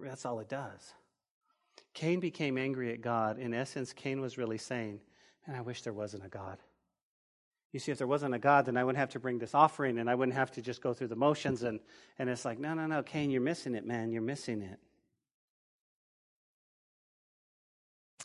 That's 0.00 0.26
all 0.26 0.40
it 0.40 0.48
does. 0.48 0.92
Cain 1.94 2.20
became 2.20 2.58
angry 2.58 2.92
at 2.92 3.00
God. 3.00 3.38
In 3.38 3.54
essence, 3.54 3.92
Cain 3.92 4.20
was 4.20 4.36
really 4.36 4.58
saying, 4.58 5.00
Man, 5.46 5.56
I 5.56 5.62
wish 5.62 5.82
there 5.82 5.94
wasn't 5.94 6.26
a 6.26 6.28
God. 6.28 6.58
You 7.72 7.80
see, 7.80 7.92
if 7.92 7.98
there 7.98 8.06
wasn't 8.06 8.34
a 8.34 8.38
God, 8.38 8.66
then 8.66 8.76
I 8.76 8.84
wouldn't 8.84 8.98
have 8.98 9.10
to 9.10 9.20
bring 9.20 9.38
this 9.38 9.54
offering 9.54 9.98
and 9.98 10.10
I 10.10 10.14
wouldn't 10.14 10.36
have 10.36 10.50
to 10.52 10.62
just 10.62 10.82
go 10.82 10.92
through 10.92 11.08
the 11.08 11.16
motions. 11.16 11.62
And, 11.62 11.80
and 12.18 12.28
it's 12.28 12.44
like, 12.44 12.58
no, 12.58 12.74
no, 12.74 12.86
no, 12.86 13.02
Cain, 13.02 13.30
you're 13.30 13.40
missing 13.40 13.74
it, 13.74 13.86
man. 13.86 14.10
You're 14.10 14.20
missing 14.20 14.62
it. 14.62 14.78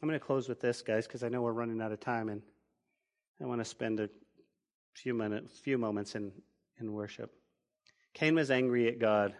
I'm 0.01 0.09
going 0.09 0.19
to 0.19 0.25
close 0.25 0.49
with 0.49 0.59
this, 0.59 0.81
guys, 0.81 1.07
because 1.07 1.23
I 1.23 1.29
know 1.29 1.41
we're 1.41 1.53
running 1.53 1.81
out 1.81 1.93
of 1.93 1.99
time 1.99 2.27
and 2.29 2.41
I 3.41 3.45
want 3.45 3.61
to 3.61 3.65
spend 3.65 3.99
a 3.99 4.09
few 4.93 5.13
minutes, 5.13 5.59
few 5.59 5.77
moments 5.77 6.15
in 6.15 6.31
in 6.79 6.91
worship. 6.93 7.31
Cain 8.13 8.35
was 8.35 8.51
angry 8.51 8.87
at 8.87 8.99
God. 8.99 9.33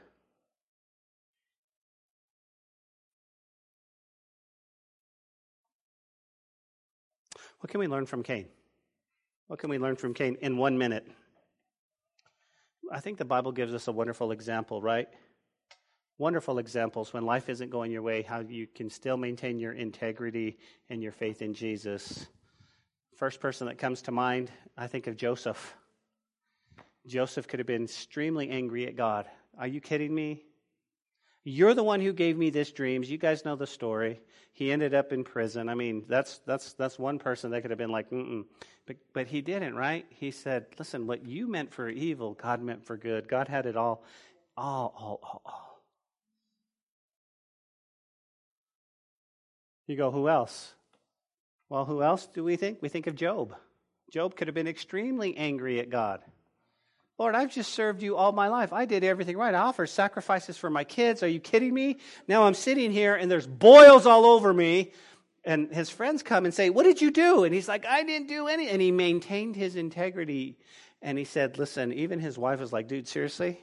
What 7.60 7.70
can 7.70 7.80
we 7.80 7.88
learn 7.88 8.06
from 8.06 8.24
Cain? 8.24 8.48
What 9.48 9.60
can 9.60 9.70
we 9.70 9.78
learn 9.78 9.96
from 9.96 10.14
Cain 10.14 10.38
in 10.42 10.58
one 10.58 10.78
minute? 10.78 11.08
I 12.92 13.00
think 13.00 13.18
the 13.18 13.26
Bible 13.26 13.52
gives 13.52 13.74
us 13.74 13.88
a 13.88 13.92
wonderful 13.92 14.32
example, 14.32 14.82
right? 14.82 15.08
Wonderful 16.18 16.60
examples 16.60 17.14
when 17.14 17.26
life 17.26 17.50
isn't 17.50 17.70
going 17.70 17.92
your 17.92 18.02
way, 18.02 18.22
how 18.22 18.42
you 18.42 18.68
can 18.68 18.90
still 18.90 19.18
maintain 19.18 19.60
your 19.60 19.72
integrity 19.74 20.58
and 20.90 21.02
your 21.02 21.12
faith 21.12 21.42
in 21.42 21.54
Jesus. 21.54 22.28
First 23.16 23.40
person 23.40 23.68
that 23.68 23.78
comes 23.78 24.04
to 24.04 24.12
mind, 24.12 24.52
I 24.78 24.88
think 24.88 25.08
of 25.08 25.16
Joseph. 25.16 25.76
Joseph 27.06 27.48
could 27.48 27.60
have 27.60 27.68
been 27.68 27.84
extremely 27.84 28.50
angry 28.50 28.88
at 28.88 28.96
God. 28.96 29.28
Are 29.58 29.68
you 29.68 29.82
kidding 29.82 30.14
me? 30.14 30.44
You're 31.44 31.74
the 31.74 31.84
one 31.84 32.00
who 32.00 32.14
gave 32.14 32.38
me 32.38 32.50
this 32.50 32.72
dreams. 32.72 33.12
You 33.12 33.18
guys 33.18 33.44
know 33.44 33.56
the 33.56 33.68
story. 33.68 34.22
He 34.54 34.72
ended 34.72 34.94
up 34.94 35.12
in 35.12 35.24
prison. 35.24 35.68
I 35.68 35.76
mean, 35.76 36.06
that's 36.08 36.40
that's 36.46 36.74
that's 36.74 36.98
one 36.98 37.20
person 37.20 37.52
that 37.52 37.62
could 37.62 37.72
have 37.72 37.78
been 37.78 37.92
like, 37.92 38.10
mm 38.10 38.46
but 38.86 38.98
but 39.14 39.28
he 39.28 39.42
didn't, 39.42 39.76
right? 39.76 40.06
He 40.10 40.32
said, 40.32 40.68
"Listen, 40.78 41.08
what 41.08 41.26
you 41.26 41.48
meant 41.48 41.74
for 41.74 41.90
evil, 41.90 42.34
God 42.34 42.62
meant 42.62 42.86
for 42.86 42.98
good. 42.98 43.28
God 43.28 43.48
had 43.48 43.66
it 43.66 43.76
all, 43.78 44.04
all, 44.56 44.94
all, 44.98 45.20
all, 45.24 45.42
all." 45.46 45.74
You 49.88 49.98
go, 49.98 50.12
who 50.12 50.30
else? 50.30 50.74
Well, 51.74 51.86
who 51.86 52.04
else 52.04 52.28
do 52.28 52.44
we 52.44 52.56
think? 52.56 52.84
We 52.84 52.90
think 52.90 53.08
of 53.08 53.16
Job. 53.16 53.56
Job 54.12 54.36
could 54.36 54.48
have 54.48 54.54
been 54.54 54.68
extremely 54.68 55.36
angry 55.36 55.80
at 55.80 55.90
God. 55.90 56.22
Lord, 57.18 57.34
I've 57.34 57.52
just 57.52 57.74
served 57.74 58.04
you 58.04 58.16
all 58.16 58.32
my 58.32 58.48
life. 58.48 58.72
I 58.72 58.86
did 58.86 59.04
everything 59.04 59.38
right. 59.38 59.56
I 59.56 59.58
offered 59.58 59.90
sacrifices 59.90 60.56
for 60.56 60.70
my 60.70 60.84
kids. 60.84 61.24
Are 61.24 61.28
you 61.28 61.40
kidding 61.40 61.74
me? 61.74 61.98
Now 62.28 62.44
I'm 62.44 62.54
sitting 62.54 62.92
here 62.92 63.16
and 63.16 63.32
there's 63.32 63.48
boils 63.48 64.06
all 64.06 64.28
over 64.28 64.54
me. 64.54 64.92
And 65.46 65.74
his 65.74 65.90
friends 65.90 66.22
come 66.22 66.46
and 66.46 66.54
say, 66.54 66.70
What 66.70 66.84
did 66.84 67.02
you 67.02 67.10
do? 67.10 67.44
And 67.44 67.56
he's 67.56 67.68
like, 67.68 67.88
I 67.88 68.04
didn't 68.04 68.28
do 68.28 68.48
any. 68.48 68.70
And 68.70 68.80
he 68.80 68.92
maintained 68.92 69.56
his 69.56 69.76
integrity. 69.76 70.60
And 71.02 71.18
he 71.18 71.24
said, 71.24 71.58
Listen, 71.58 71.92
even 71.92 72.20
his 72.20 72.38
wife 72.38 72.60
was 72.60 72.72
like, 72.72 72.88
Dude, 72.88 73.08
seriously? 73.08 73.60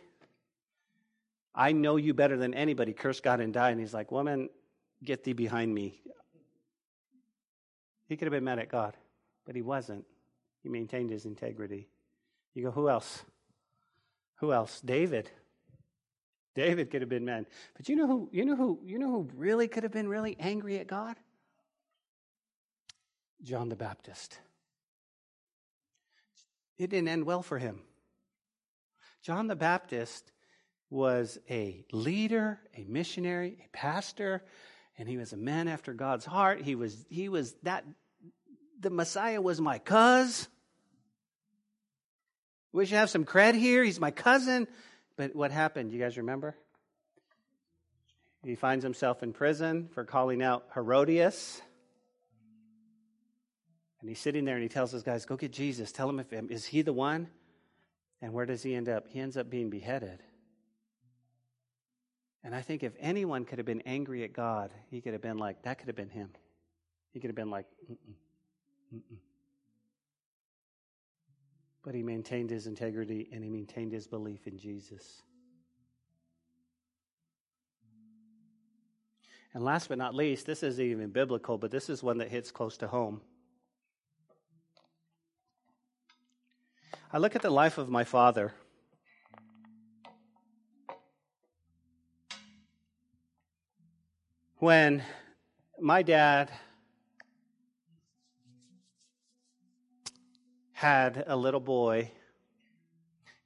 I 1.55 1.71
know 1.71 1.95
you 1.95 2.13
better 2.13 2.37
than 2.37 2.55
anybody. 2.55 2.93
Curse 2.93 3.21
God 3.21 3.39
and 3.39 3.55
die. 3.55 3.71
And 3.71 3.79
he's 3.79 3.95
like, 3.95 4.11
Woman, 4.11 4.49
get 5.05 5.23
thee 5.23 5.33
behind 5.33 5.73
me. 5.73 6.01
He 8.11 8.17
could 8.17 8.27
have 8.27 8.33
been 8.33 8.45
mad 8.45 8.59
at 8.59 8.69
God, 8.69 8.97
but 9.47 9.55
he 9.55 9.63
wasn't. 9.63 10.05
He 10.65 10.69
maintained 10.69 11.11
his 11.11 11.27
integrity. 11.27 11.87
You 12.55 12.65
go, 12.65 12.73
Who 12.73 12.89
else? 12.89 13.23
Who 14.41 14.53
else? 14.53 14.81
David. 14.81 15.31
David 16.57 16.91
could 16.91 17.03
have 17.03 17.09
been 17.09 17.25
mad. 17.25 17.47
But 17.77 17.89
you 17.89 17.95
know 17.95 18.09
who 18.09 18.29
you 18.33 18.45
know 18.45 18.57
who 18.57 18.81
you 18.85 18.99
know 18.99 19.11
who 19.13 19.31
really 19.37 19.69
could 19.69 19.85
have 19.85 19.93
been 19.93 20.09
really 20.09 20.37
angry 20.41 20.81
at 20.81 20.89
God? 20.89 21.17
John 23.45 23.69
the 23.69 23.77
Baptist. 23.77 24.41
It 26.79 26.91
didn't 26.91 27.09
end 27.09 27.25
well 27.25 27.43
for 27.43 27.59
him. 27.59 27.81
John 29.23 29.47
the 29.47 29.55
Baptist 29.55 30.33
was 30.91 31.39
a 31.49 31.85
leader, 31.93 32.59
a 32.77 32.85
missionary, 32.89 33.59
a 33.65 33.69
pastor, 33.69 34.43
and 35.01 35.09
he 35.09 35.17
was 35.17 35.33
a 35.33 35.37
man 35.39 35.67
after 35.67 35.95
God's 35.95 36.27
heart. 36.27 36.61
He 36.61 36.75
was 36.75 37.07
he 37.09 37.31
was 37.31 37.55
that 37.63 37.85
the 38.79 38.91
Messiah 38.91 39.41
was 39.41 39.59
my 39.59 39.79
cuz. 39.79 40.47
We 42.71 42.85
should 42.85 42.99
have 42.99 43.09
some 43.09 43.25
cred 43.25 43.55
here. 43.55 43.83
He's 43.83 43.99
my 43.99 44.11
cousin. 44.11 44.69
But 45.17 45.35
what 45.35 45.53
happened? 45.53 45.91
You 45.91 45.99
guys 45.99 46.19
remember? 46.19 46.55
He 48.45 48.55
finds 48.55 48.85
himself 48.85 49.23
in 49.23 49.33
prison 49.33 49.89
for 49.95 50.05
calling 50.05 50.43
out 50.43 50.67
Herodias. 50.75 51.63
And 54.01 54.09
he's 54.09 54.21
sitting 54.21 54.45
there 54.45 54.55
and 54.55 54.63
he 54.63 54.69
tells 54.69 54.93
his 54.93 55.03
guys, 55.03 55.25
Go 55.25 55.37
get 55.37 55.51
Jesus. 55.51 55.93
Tell 55.93 56.11
him 56.11 56.21
if 56.21 56.31
is 56.31 56.67
he 56.67 56.83
the 56.83 56.93
one? 56.93 57.29
And 58.21 58.35
where 58.35 58.45
does 58.45 58.63
he 58.63 58.75
end 58.75 58.91
up? 58.91 59.07
He 59.09 59.19
ends 59.19 59.39
up 59.39 59.49
being 59.49 59.71
beheaded. 59.71 60.23
And 62.43 62.55
I 62.55 62.63
think 62.63 62.83
if 62.83 62.93
anyone 62.99 63.45
could 63.45 63.59
have 63.59 63.67
been 63.67 63.83
angry 63.83 64.25
at 64.25 64.33
God, 64.33 64.73
he 64.91 65.01
could 65.01 65.13
have 65.13 65.23
been 65.23 65.39
like, 65.39 65.63
that 65.63 65.79
could 65.79 65.89
have 65.89 65.97
been 65.97 66.09
him. 66.09 66.31
He 67.13 67.21
could 67.21 67.29
have 67.29 67.37
been 67.37 67.51
like, 67.51 67.67
mm-mm, 67.91 68.15
mm-mm. 68.95 69.19
But 71.83 71.95
he 71.95 72.03
maintained 72.03 72.51
his 72.51 72.67
integrity 72.67 73.29
and 73.33 73.43
he 73.43 73.51
maintained 73.51 73.93
his 73.93 74.07
belief 74.07 74.47
in 74.47 74.59
Jesus. 74.59 75.23
And 79.53 79.65
last 79.65 79.89
but 79.89 79.99
not 79.99 80.15
least, 80.15 80.47
this 80.47 80.63
isn't 80.63 80.85
even 80.85 81.11
biblical, 81.11 81.59
but 81.59 81.71
this 81.71 81.91
is 81.91 82.03
one 82.03 82.19
that 82.19 82.29
hits 82.29 82.51
close 82.51 82.77
to 82.79 82.89
home. 82.89 83.21
I 87.13 87.19
look 87.19 87.35
at 87.35 87.43
the 87.43 87.51
life 87.51 87.77
of 87.77 87.89
my 87.89 88.05
father. 88.05 88.53
When 94.61 95.03
my 95.81 96.03
dad 96.03 96.51
had 100.73 101.25
a 101.27 101.35
little 101.35 101.61
boy. 101.61 102.11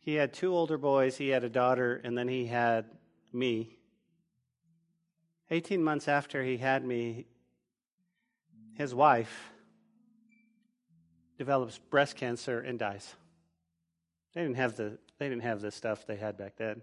He 0.00 0.14
had 0.14 0.34
two 0.34 0.52
older 0.52 0.76
boys, 0.76 1.16
he 1.16 1.28
had 1.28 1.44
a 1.44 1.48
daughter, 1.48 2.00
and 2.02 2.18
then 2.18 2.26
he 2.26 2.46
had 2.46 2.86
me. 3.32 3.76
18 5.52 5.84
months 5.84 6.08
after 6.08 6.42
he 6.42 6.56
had 6.56 6.84
me, 6.84 7.26
his 8.76 8.92
wife 8.92 9.52
develops 11.38 11.78
breast 11.78 12.16
cancer 12.16 12.58
and 12.58 12.76
dies. 12.76 13.14
They 14.34 14.42
didn't 14.42 14.56
have 14.56 14.76
the 14.76 14.98
they 15.18 15.28
didn't 15.28 15.44
have 15.44 15.60
the 15.60 15.70
stuff 15.70 16.08
they 16.08 16.16
had 16.16 16.36
back 16.36 16.56
then. 16.56 16.82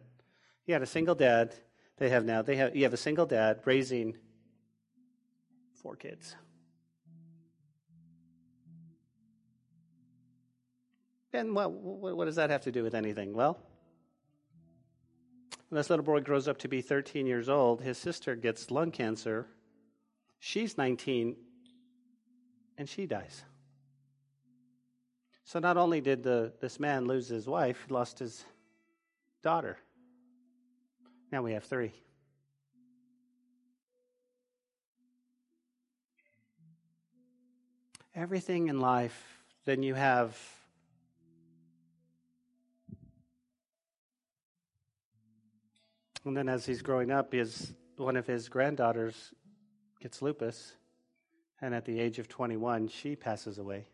He 0.63 0.71
had 0.71 0.81
a 0.81 0.85
single 0.85 1.15
dad. 1.15 1.53
They 2.01 2.09
have 2.09 2.25
now. 2.25 2.41
They 2.41 2.55
have 2.55 2.75
you 2.75 2.81
have 2.81 2.93
a 2.93 2.97
single 2.97 3.27
dad 3.27 3.59
raising 3.63 4.17
four 5.83 5.95
kids. 5.95 6.35
And 11.31 11.53
what, 11.53 11.71
what 11.71 12.25
does 12.25 12.37
that 12.37 12.49
have 12.49 12.61
to 12.61 12.71
do 12.71 12.81
with 12.81 12.95
anything? 12.95 13.33
Well, 13.33 13.59
when 15.69 15.77
this 15.77 15.91
little 15.91 16.03
boy 16.03 16.21
grows 16.21 16.47
up 16.47 16.57
to 16.59 16.67
be 16.67 16.81
13 16.81 17.27
years 17.27 17.49
old, 17.49 17.83
his 17.83 17.99
sister 17.99 18.35
gets 18.35 18.71
lung 18.71 18.89
cancer. 18.89 19.45
She's 20.39 20.79
19, 20.79 21.35
and 22.79 22.89
she 22.89 23.05
dies. 23.05 23.43
So 25.43 25.59
not 25.59 25.77
only 25.77 26.01
did 26.01 26.23
the, 26.23 26.51
this 26.61 26.79
man 26.79 27.05
lose 27.05 27.27
his 27.27 27.45
wife, 27.45 27.85
he 27.87 27.93
lost 27.93 28.17
his 28.17 28.43
daughter. 29.43 29.77
Now 31.31 31.41
we 31.41 31.53
have 31.53 31.63
three. 31.63 31.93
Everything 38.13 38.67
in 38.67 38.79
life, 38.79 39.39
then 39.65 39.83
you 39.83 39.93
have 39.93 40.37
And 46.25 46.37
then 46.37 46.49
as 46.49 46.65
he's 46.65 46.81
growing 46.81 47.11
up, 47.11 47.33
his, 47.33 47.73
one 47.97 48.15
of 48.15 48.27
his 48.27 48.47
granddaughters 48.47 49.33
gets 49.99 50.21
lupus. 50.21 50.73
And 51.61 51.73
at 51.75 51.85
the 51.85 51.99
age 51.99 52.19
of 52.19 52.27
21, 52.27 52.87
she 52.87 53.15
passes 53.15 53.57
away. 53.57 53.85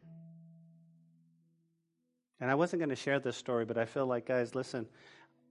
And 2.39 2.51
I 2.51 2.55
wasn't 2.55 2.81
going 2.81 2.89
to 2.89 2.95
share 2.95 3.19
this 3.19 3.35
story, 3.35 3.65
but 3.65 3.77
I 3.77 3.85
feel 3.85 4.05
like, 4.05 4.25
guys, 4.25 4.55
listen. 4.55 4.87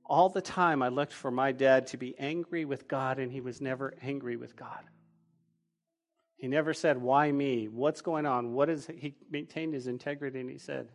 All 0.08 0.28
the 0.28 0.40
time 0.40 0.82
I 0.82 0.88
looked 0.88 1.12
for 1.12 1.30
my 1.30 1.52
dad 1.52 1.88
to 1.88 1.96
be 1.96 2.16
angry 2.18 2.64
with 2.64 2.86
God, 2.86 3.18
and 3.18 3.32
he 3.32 3.40
was 3.40 3.60
never 3.60 3.94
angry 4.00 4.36
with 4.36 4.54
God. 4.54 4.84
He 6.36 6.48
never 6.48 6.74
said, 6.74 7.00
Why 7.00 7.32
me? 7.32 7.68
What's 7.68 8.02
going 8.02 8.26
on? 8.26 8.52
What 8.52 8.68
is 8.68 8.86
he 8.86 9.14
maintained 9.30 9.74
his 9.74 9.86
integrity 9.86 10.40
and 10.40 10.50
he 10.50 10.58
said, 10.58 10.88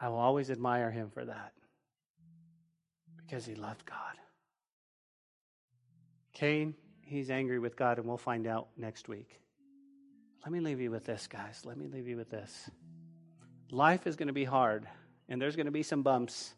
I 0.00 0.08
will 0.08 0.18
always 0.18 0.50
admire 0.50 0.90
him 0.90 1.10
for 1.10 1.24
that 1.24 1.52
because 3.18 3.44
he 3.44 3.54
loved 3.54 3.84
God. 3.84 4.16
Cain, 6.32 6.74
he's 7.02 7.30
angry 7.30 7.58
with 7.58 7.76
God, 7.76 7.98
and 7.98 8.06
we'll 8.06 8.16
find 8.16 8.46
out 8.46 8.68
next 8.78 9.08
week. 9.08 9.40
Let 10.42 10.52
me 10.52 10.60
leave 10.60 10.80
you 10.80 10.90
with 10.90 11.04
this, 11.04 11.26
guys. 11.26 11.62
Let 11.66 11.76
me 11.76 11.86
leave 11.86 12.08
you 12.08 12.16
with 12.16 12.30
this. 12.30 12.70
Life 13.70 14.06
is 14.06 14.16
going 14.16 14.28
to 14.28 14.34
be 14.34 14.44
hard, 14.44 14.88
and 15.28 15.40
there's 15.40 15.54
going 15.54 15.66
to 15.66 15.72
be 15.72 15.82
some 15.82 16.02
bumps, 16.02 16.54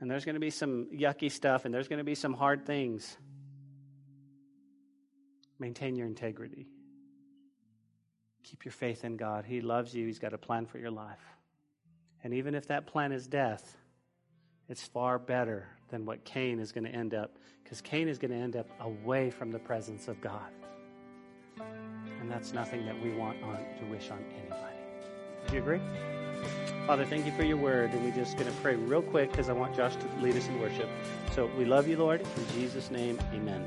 and 0.00 0.10
there's 0.10 0.24
going 0.24 0.34
to 0.34 0.40
be 0.40 0.50
some 0.50 0.88
yucky 0.92 1.30
stuff, 1.30 1.64
and 1.64 1.72
there's 1.72 1.88
going 1.88 1.98
to 1.98 2.04
be 2.04 2.14
some 2.14 2.34
hard 2.34 2.66
things. 2.66 3.16
Maintain 5.58 5.96
your 5.96 6.06
integrity. 6.06 6.66
Keep 8.44 8.64
your 8.64 8.72
faith 8.72 9.04
in 9.04 9.16
God. 9.16 9.44
He 9.46 9.60
loves 9.60 9.94
you, 9.94 10.06
He's 10.06 10.18
got 10.18 10.34
a 10.34 10.38
plan 10.38 10.66
for 10.66 10.78
your 10.78 10.90
life. 10.90 11.22
And 12.22 12.34
even 12.34 12.54
if 12.54 12.66
that 12.68 12.86
plan 12.86 13.12
is 13.12 13.26
death, 13.26 13.76
it's 14.68 14.82
far 14.82 15.18
better 15.18 15.68
than 15.88 16.04
what 16.04 16.24
Cain 16.24 16.60
is 16.60 16.72
going 16.72 16.84
to 16.84 16.90
end 16.90 17.14
up, 17.14 17.36
because 17.62 17.80
Cain 17.80 18.08
is 18.08 18.18
going 18.18 18.30
to 18.30 18.36
end 18.36 18.56
up 18.56 18.68
away 18.80 19.30
from 19.30 19.50
the 19.50 19.58
presence 19.58 20.06
of 20.08 20.20
God. 20.20 20.50
And 22.20 22.30
that's 22.30 22.52
nothing 22.52 22.84
that 22.86 23.00
we 23.02 23.14
want 23.14 23.42
on, 23.42 23.56
to 23.56 23.84
wish 23.90 24.10
on 24.10 24.24
anybody. 24.38 24.76
Do 25.48 25.54
you 25.54 25.62
agree? 25.62 26.21
Father, 26.86 27.06
thank 27.06 27.24
you 27.24 27.32
for 27.32 27.44
your 27.44 27.56
word. 27.56 27.92
And 27.92 28.04
we're 28.04 28.10
just 28.10 28.36
going 28.36 28.50
to 28.50 28.56
pray 28.60 28.74
real 28.74 29.02
quick 29.02 29.30
because 29.30 29.48
I 29.48 29.52
want 29.52 29.76
Josh 29.76 29.94
to 29.96 30.06
lead 30.20 30.36
us 30.36 30.48
in 30.48 30.60
worship. 30.60 30.88
So 31.32 31.46
we 31.56 31.64
love 31.64 31.86
you, 31.86 31.96
Lord. 31.96 32.20
In 32.20 32.48
Jesus' 32.54 32.90
name, 32.90 33.20
amen. 33.32 33.66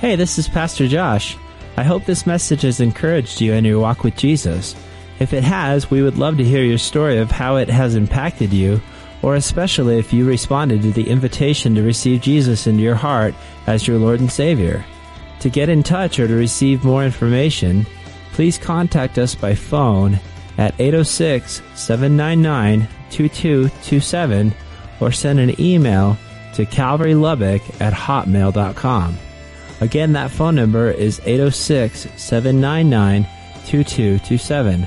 Hey, 0.00 0.14
this 0.14 0.38
is 0.38 0.46
Pastor 0.46 0.86
Josh. 0.88 1.36
I 1.76 1.82
hope 1.82 2.04
this 2.04 2.26
message 2.26 2.62
has 2.62 2.80
encouraged 2.80 3.40
you 3.40 3.54
in 3.54 3.64
your 3.64 3.80
walk 3.80 4.04
with 4.04 4.16
Jesus. 4.16 4.74
If 5.18 5.32
it 5.32 5.44
has, 5.44 5.90
we 5.90 6.02
would 6.02 6.18
love 6.18 6.36
to 6.36 6.44
hear 6.44 6.62
your 6.62 6.78
story 6.78 7.18
of 7.18 7.30
how 7.30 7.56
it 7.56 7.68
has 7.68 7.94
impacted 7.94 8.52
you, 8.52 8.80
or 9.22 9.34
especially 9.34 9.98
if 9.98 10.12
you 10.12 10.26
responded 10.26 10.82
to 10.82 10.92
the 10.92 11.08
invitation 11.08 11.74
to 11.74 11.82
receive 11.82 12.20
Jesus 12.20 12.66
into 12.66 12.82
your 12.82 12.94
heart 12.94 13.34
as 13.66 13.86
your 13.86 13.98
Lord 13.98 14.20
and 14.20 14.30
Savior. 14.30 14.84
To 15.40 15.50
get 15.50 15.68
in 15.68 15.82
touch 15.82 16.18
or 16.18 16.28
to 16.28 16.34
receive 16.34 16.84
more 16.84 17.04
information, 17.04 17.86
please 18.32 18.58
contact 18.58 19.18
us 19.18 19.34
by 19.34 19.54
phone 19.54 20.20
at 20.58 20.78
806 20.78 21.62
799 21.74 22.88
2227 23.10 24.54
or 25.00 25.12
send 25.12 25.38
an 25.38 25.60
email 25.60 26.16
to 26.54 26.64
calvarylubbock 26.64 27.80
at 27.80 27.92
hotmail.com. 27.92 29.16
Again, 29.80 30.12
that 30.14 30.30
phone 30.30 30.54
number 30.54 30.90
is 30.90 31.20
806 31.24 32.08
799 32.16 33.24
2227. 33.66 34.86